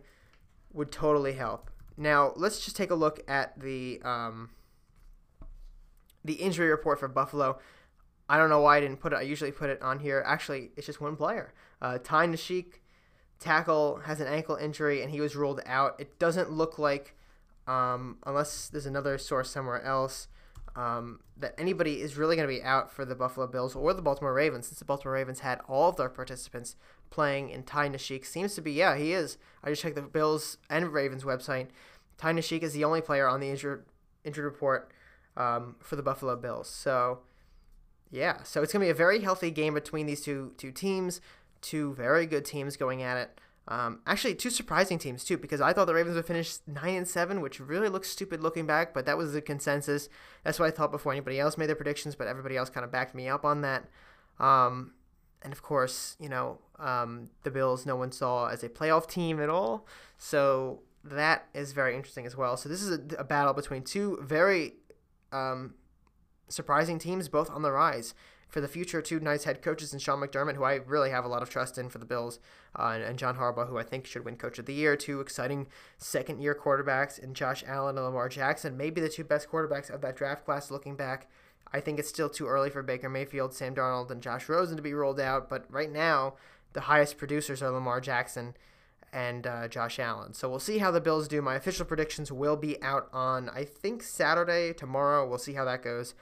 would 0.72 0.90
totally 0.90 1.34
help. 1.34 1.70
Now 1.96 2.32
let's 2.36 2.64
just 2.64 2.74
take 2.74 2.90
a 2.90 2.94
look 2.94 3.20
at 3.28 3.60
the 3.60 4.00
um, 4.02 4.50
the 6.24 6.34
injury 6.34 6.68
report 6.68 6.98
for 6.98 7.08
Buffalo. 7.08 7.58
I 8.28 8.38
don't 8.38 8.48
know 8.48 8.60
why 8.60 8.78
I 8.78 8.80
didn't 8.80 9.00
put 9.00 9.12
it. 9.12 9.16
I 9.16 9.22
usually 9.22 9.52
put 9.52 9.68
it 9.68 9.82
on 9.82 9.98
here. 9.98 10.22
Actually, 10.26 10.70
it's 10.76 10.86
just 10.86 11.00
one 11.00 11.16
player. 11.16 11.52
Uh, 11.82 11.98
Ty 12.02 12.28
Nsekhe, 12.28 12.78
tackle, 13.38 14.00
has 14.06 14.20
an 14.20 14.26
ankle 14.26 14.56
injury, 14.56 15.02
and 15.02 15.10
he 15.10 15.20
was 15.20 15.36
ruled 15.36 15.60
out. 15.66 15.96
It 15.98 16.18
doesn't 16.18 16.50
look 16.50 16.78
like, 16.78 17.14
um, 17.66 18.18
unless 18.24 18.68
there's 18.68 18.86
another 18.86 19.18
source 19.18 19.50
somewhere 19.50 19.82
else, 19.82 20.28
um, 20.74 21.20
that 21.36 21.54
anybody 21.58 22.00
is 22.00 22.16
really 22.16 22.36
going 22.36 22.48
to 22.48 22.54
be 22.54 22.62
out 22.62 22.90
for 22.90 23.04
the 23.04 23.14
Buffalo 23.14 23.46
Bills 23.46 23.74
or 23.74 23.92
the 23.92 24.02
Baltimore 24.02 24.32
Ravens, 24.32 24.68
since 24.68 24.78
the 24.78 24.84
Baltimore 24.84 25.14
Ravens 25.14 25.40
had 25.40 25.60
all 25.68 25.90
of 25.90 25.96
their 25.96 26.08
participants 26.08 26.76
playing. 27.10 27.52
And 27.52 27.66
Ty 27.66 27.90
Nsekhe 27.90 28.24
seems 28.24 28.54
to 28.54 28.60
be, 28.60 28.72
yeah, 28.72 28.96
he 28.96 29.12
is. 29.12 29.38
I 29.62 29.70
just 29.70 29.82
checked 29.82 29.96
the 29.96 30.02
Bills 30.02 30.58
and 30.70 30.92
Ravens 30.92 31.24
website. 31.24 31.68
Ty 32.16 32.32
Nsekhe 32.34 32.62
is 32.62 32.72
the 32.72 32.84
only 32.84 33.00
player 33.00 33.28
on 33.28 33.40
the 33.40 33.50
injured 33.50 33.84
injured 34.24 34.44
report 34.44 34.92
um, 35.36 35.76
for 35.80 35.96
the 35.96 36.02
Buffalo 36.02 36.36
Bills. 36.36 36.68
So 36.68 37.20
yeah, 38.10 38.42
so 38.42 38.62
it's 38.62 38.72
gonna 38.72 38.84
be 38.84 38.90
a 38.90 38.94
very 38.94 39.20
healthy 39.20 39.50
game 39.50 39.74
between 39.74 40.06
these 40.06 40.20
two 40.20 40.52
two 40.56 40.70
teams, 40.70 41.20
two 41.60 41.94
very 41.94 42.26
good 42.26 42.44
teams 42.44 42.76
going 42.76 43.02
at 43.02 43.16
it. 43.16 43.40
Um, 43.68 44.00
actually, 44.06 44.34
two 44.34 44.50
surprising 44.50 44.98
teams 44.98 45.24
too, 45.24 45.38
because 45.38 45.60
I 45.60 45.72
thought 45.72 45.86
the 45.86 45.94
Ravens 45.94 46.16
would 46.16 46.26
finish 46.26 46.56
nine 46.66 46.96
and 46.96 47.08
seven, 47.08 47.40
which 47.40 47.60
really 47.60 47.88
looks 47.88 48.10
stupid 48.10 48.42
looking 48.42 48.66
back, 48.66 48.92
but 48.92 49.06
that 49.06 49.16
was 49.16 49.32
the 49.32 49.40
consensus. 49.40 50.08
That's 50.42 50.58
what 50.58 50.66
I 50.66 50.70
thought 50.72 50.90
before 50.90 51.12
anybody 51.12 51.38
else 51.38 51.56
made 51.56 51.66
their 51.66 51.76
predictions, 51.76 52.16
but 52.16 52.26
everybody 52.26 52.56
else 52.56 52.70
kind 52.70 52.84
of 52.84 52.90
backed 52.90 53.14
me 53.14 53.28
up 53.28 53.44
on 53.44 53.60
that. 53.60 53.84
Um, 54.40 54.94
and 55.42 55.52
of 55.52 55.62
course, 55.62 56.16
you 56.18 56.28
know, 56.28 56.58
um, 56.78 57.28
the 57.44 57.50
Bills 57.50 57.86
no 57.86 57.94
one 57.94 58.10
saw 58.10 58.48
as 58.48 58.64
a 58.64 58.68
playoff 58.68 59.08
team 59.08 59.40
at 59.40 59.48
all, 59.48 59.86
so 60.18 60.80
that 61.04 61.46
is 61.54 61.72
very 61.72 61.94
interesting 61.94 62.26
as 62.26 62.36
well. 62.36 62.56
So 62.56 62.68
this 62.68 62.82
is 62.82 62.90
a, 62.90 63.00
a 63.18 63.24
battle 63.24 63.52
between 63.52 63.82
two 63.82 64.18
very 64.22 64.74
um, 65.32 65.74
surprising 66.48 66.98
teams, 66.98 67.28
both 67.28 67.50
on 67.50 67.62
the 67.62 67.72
rise. 67.72 68.14
For 68.52 68.60
the 68.60 68.68
future, 68.68 69.00
two 69.00 69.18
nice 69.18 69.44
head 69.44 69.62
coaches 69.62 69.94
and 69.94 70.02
Sean 70.02 70.20
McDermott, 70.20 70.56
who 70.56 70.64
I 70.64 70.74
really 70.74 71.08
have 71.08 71.24
a 71.24 71.28
lot 71.28 71.40
of 71.40 71.48
trust 71.48 71.78
in 71.78 71.88
for 71.88 71.96
the 71.96 72.04
Bills, 72.04 72.38
uh, 72.78 72.92
and, 72.94 73.02
and, 73.02 73.18
John 73.18 73.36
Harbaugh, 73.36 73.66
who 73.66 73.78
I 73.78 73.82
think 73.82 74.04
should 74.04 74.26
win 74.26 74.36
Coach 74.36 74.58
of 74.58 74.66
the 74.66 74.74
Year. 74.74 74.94
Two 74.94 75.20
exciting 75.20 75.68
second-year 75.96 76.54
quarterbacks 76.54 77.18
in 77.18 77.32
Josh 77.32 77.64
Allen 77.66 77.96
and 77.96 78.04
Lamar 78.04 78.28
Jackson, 78.28 78.76
maybe 78.76 79.00
the 79.00 79.08
two 79.08 79.24
best 79.24 79.48
quarterbacks 79.48 79.88
of 79.88 80.02
that 80.02 80.16
draft 80.16 80.44
class. 80.44 80.70
Looking 80.70 80.96
back, 80.96 81.30
I 81.72 81.80
think 81.80 81.98
it's 81.98 82.10
still 82.10 82.28
too 82.28 82.46
early 82.46 82.68
for 82.68 82.82
Baker 82.82 83.08
Mayfield, 83.08 83.54
Sam 83.54 83.74
Darnold, 83.74 84.10
and 84.10 84.22
Josh 84.22 84.46
Rosen 84.50 84.76
to 84.76 84.82
be 84.82 84.92
rolled 84.92 85.18
out. 85.18 85.48
But 85.48 85.64
right 85.70 85.90
now, 85.90 86.34
the 86.74 86.82
highest 86.82 87.16
producers 87.16 87.62
are 87.62 87.70
Lamar 87.70 88.02
Jackson 88.02 88.54
and 89.14 89.46
uh, 89.46 89.66
Josh 89.66 89.98
Allen. 89.98 90.34
So 90.34 90.50
we'll 90.50 90.58
see 90.58 90.76
how 90.76 90.90
the 90.90 91.00
Bills 91.00 91.26
do. 91.26 91.40
My 91.40 91.54
official 91.54 91.86
predictions 91.86 92.30
will 92.30 92.56
be 92.56 92.82
out 92.82 93.08
on, 93.14 93.48
I 93.48 93.64
think, 93.64 94.02
Saturday, 94.02 94.74
tomorrow. 94.74 95.26
We'll 95.26 95.38
see 95.38 95.54
how 95.54 95.64
that 95.64 95.82
goes. 95.82 96.14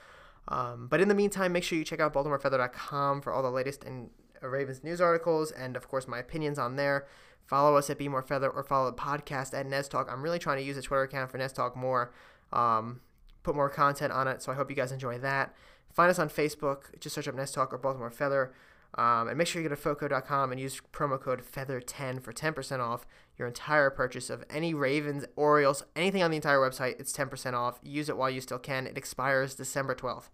Um, 0.49 0.89
but 0.89 1.01
in 1.01 1.09
the 1.09 1.15
meantime, 1.15 1.53
make 1.53 1.65
sure 1.65 1.79
you 1.79 1.85
check 1.85 2.01
out 2.01 2.13
BaltimoreFeather.com 2.13 3.23
for 3.23 3.33
all 3.33 3.43
the 3.43 3.51
latest 3.51 3.85
uh, 3.85 4.49
Ravens 4.49 4.83
news 4.83 5.01
articles 5.01 5.51
and, 5.51 5.77
of 5.77 5.89
course, 5.89 6.09
my 6.09 6.19
opinions 6.19 6.59
on 6.59 6.77
there. 6.77 7.07
Follow 7.47 7.77
us 7.77 7.91
at 7.91 7.99
Be 7.99 8.09
More 8.09 8.23
Feather 8.23 8.49
or 8.49 8.63
follow 8.63 8.91
the 8.91 8.97
podcast 8.97 9.55
at 9.59 9.67
Nez 9.67 9.89
Talk. 9.89 10.09
I'm 10.11 10.23
really 10.23 10.39
trying 10.39 10.59
to 10.59 10.63
use 10.63 10.77
the 10.77 10.83
Twitter 10.83 11.03
account 11.03 11.31
for 11.31 11.39
Nez 11.39 11.53
Talk 11.53 11.77
more, 11.77 12.13
um, 12.53 13.01
put 13.43 13.55
more 13.55 13.69
content 13.69 14.13
on 14.13 14.29
it. 14.29 14.43
So 14.43 14.53
I 14.53 14.55
hope 14.55 14.71
you 14.71 14.77
guys 14.77 14.93
enjoy 14.93 15.19
that. 15.19 15.55
Find 15.93 16.11
us 16.11 16.19
on 16.19 16.29
Facebook. 16.29 16.99
Just 17.01 17.15
search 17.15 17.27
up 17.27 17.35
Nez 17.35 17.51
Talk 17.51 17.73
or 17.73 17.79
Baltimore 17.79 18.11
Feather. 18.11 18.53
Um, 18.97 19.29
and 19.29 19.39
make 19.39 19.47
sure 19.47 19.63
you 19.63 19.69
go 19.69 19.75
to 19.75 19.81
foco.com 19.81 20.51
and 20.51 20.61
use 20.61 20.81
promo 20.93 21.21
code 21.21 21.43
FEATHER10 21.43 22.23
for 22.23 22.33
10% 22.33 22.81
off 22.81 23.07
your 23.39 23.47
entire 23.47 23.89
purchase 23.89 24.31
of 24.31 24.45
any 24.51 24.75
Ravens, 24.75 25.25
Orioles, 25.37 25.85
anything 25.95 26.23
on 26.23 26.31
the 26.31 26.37
entire 26.37 26.59
website. 26.59 26.99
It's 26.99 27.13
10% 27.13 27.55
off. 27.55 27.79
Use 27.83 28.09
it 28.09 28.17
while 28.17 28.31
you 28.31 28.41
still 28.41 28.59
can. 28.59 28.87
It 28.87 28.99
expires 28.99 29.55
December 29.55 29.95
12th. 29.95 30.29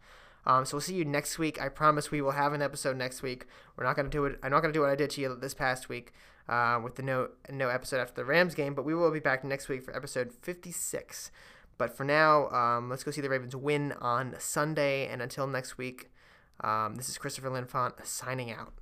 Um, 0.47 0.65
so 0.65 0.77
we'll 0.77 0.83
see 0.83 0.95
you 0.95 1.05
next 1.05 1.39
week. 1.39 1.61
I 1.61 1.69
promise 1.69 2.11
we 2.11 2.23
will 2.23 2.33
have 2.33 2.53
an 2.53 2.63
episode 2.63 2.97
next 2.97 3.23
week. 3.23 3.47
We're 3.77 3.85
not 3.85 3.97
gonna 3.97 4.09
do 4.09 4.25
it. 4.25 4.39
I'm 4.43 4.53
not 4.53 4.61
gonna 4.61 4.73
do 4.73 4.81
what 4.81 4.91
I 4.91 4.95
did 4.95 5.11
to 5.11 5.21
you 5.21 5.37
this 5.37 5.55
past 5.55 5.89
week 5.89 6.13
uh, 6.49 6.81
with 6.83 6.95
the 6.95 7.03
no 7.03 7.31
no 7.51 7.69
episode 7.69 8.01
after 8.01 8.15
the 8.15 8.25
Rams 8.25 8.55
game, 8.55 8.75
but 8.75 8.85
we 8.85 8.95
will 8.95 9.11
be 9.11 9.19
back 9.19 9.45
next 9.45 9.69
week 9.69 9.83
for 9.83 9.95
episode 9.95 10.33
56. 10.33 11.31
But 11.79 11.97
for 11.97 12.05
now, 12.05 12.49
um, 12.51 12.89
let's 12.89 13.03
go 13.03 13.11
see 13.11 13.21
the 13.21 13.29
Ravens 13.29 13.57
win 13.57 13.93
on 14.01 14.37
Sunday. 14.39 15.09
And 15.09 15.21
until 15.21 15.47
next 15.47 15.77
week, 15.77 16.11
um, 16.61 16.95
this 16.97 17.09
is 17.09 17.19
Christopher 17.19 17.51
Linfont 17.51 18.05
signing 18.05 18.51
out. 18.51 18.73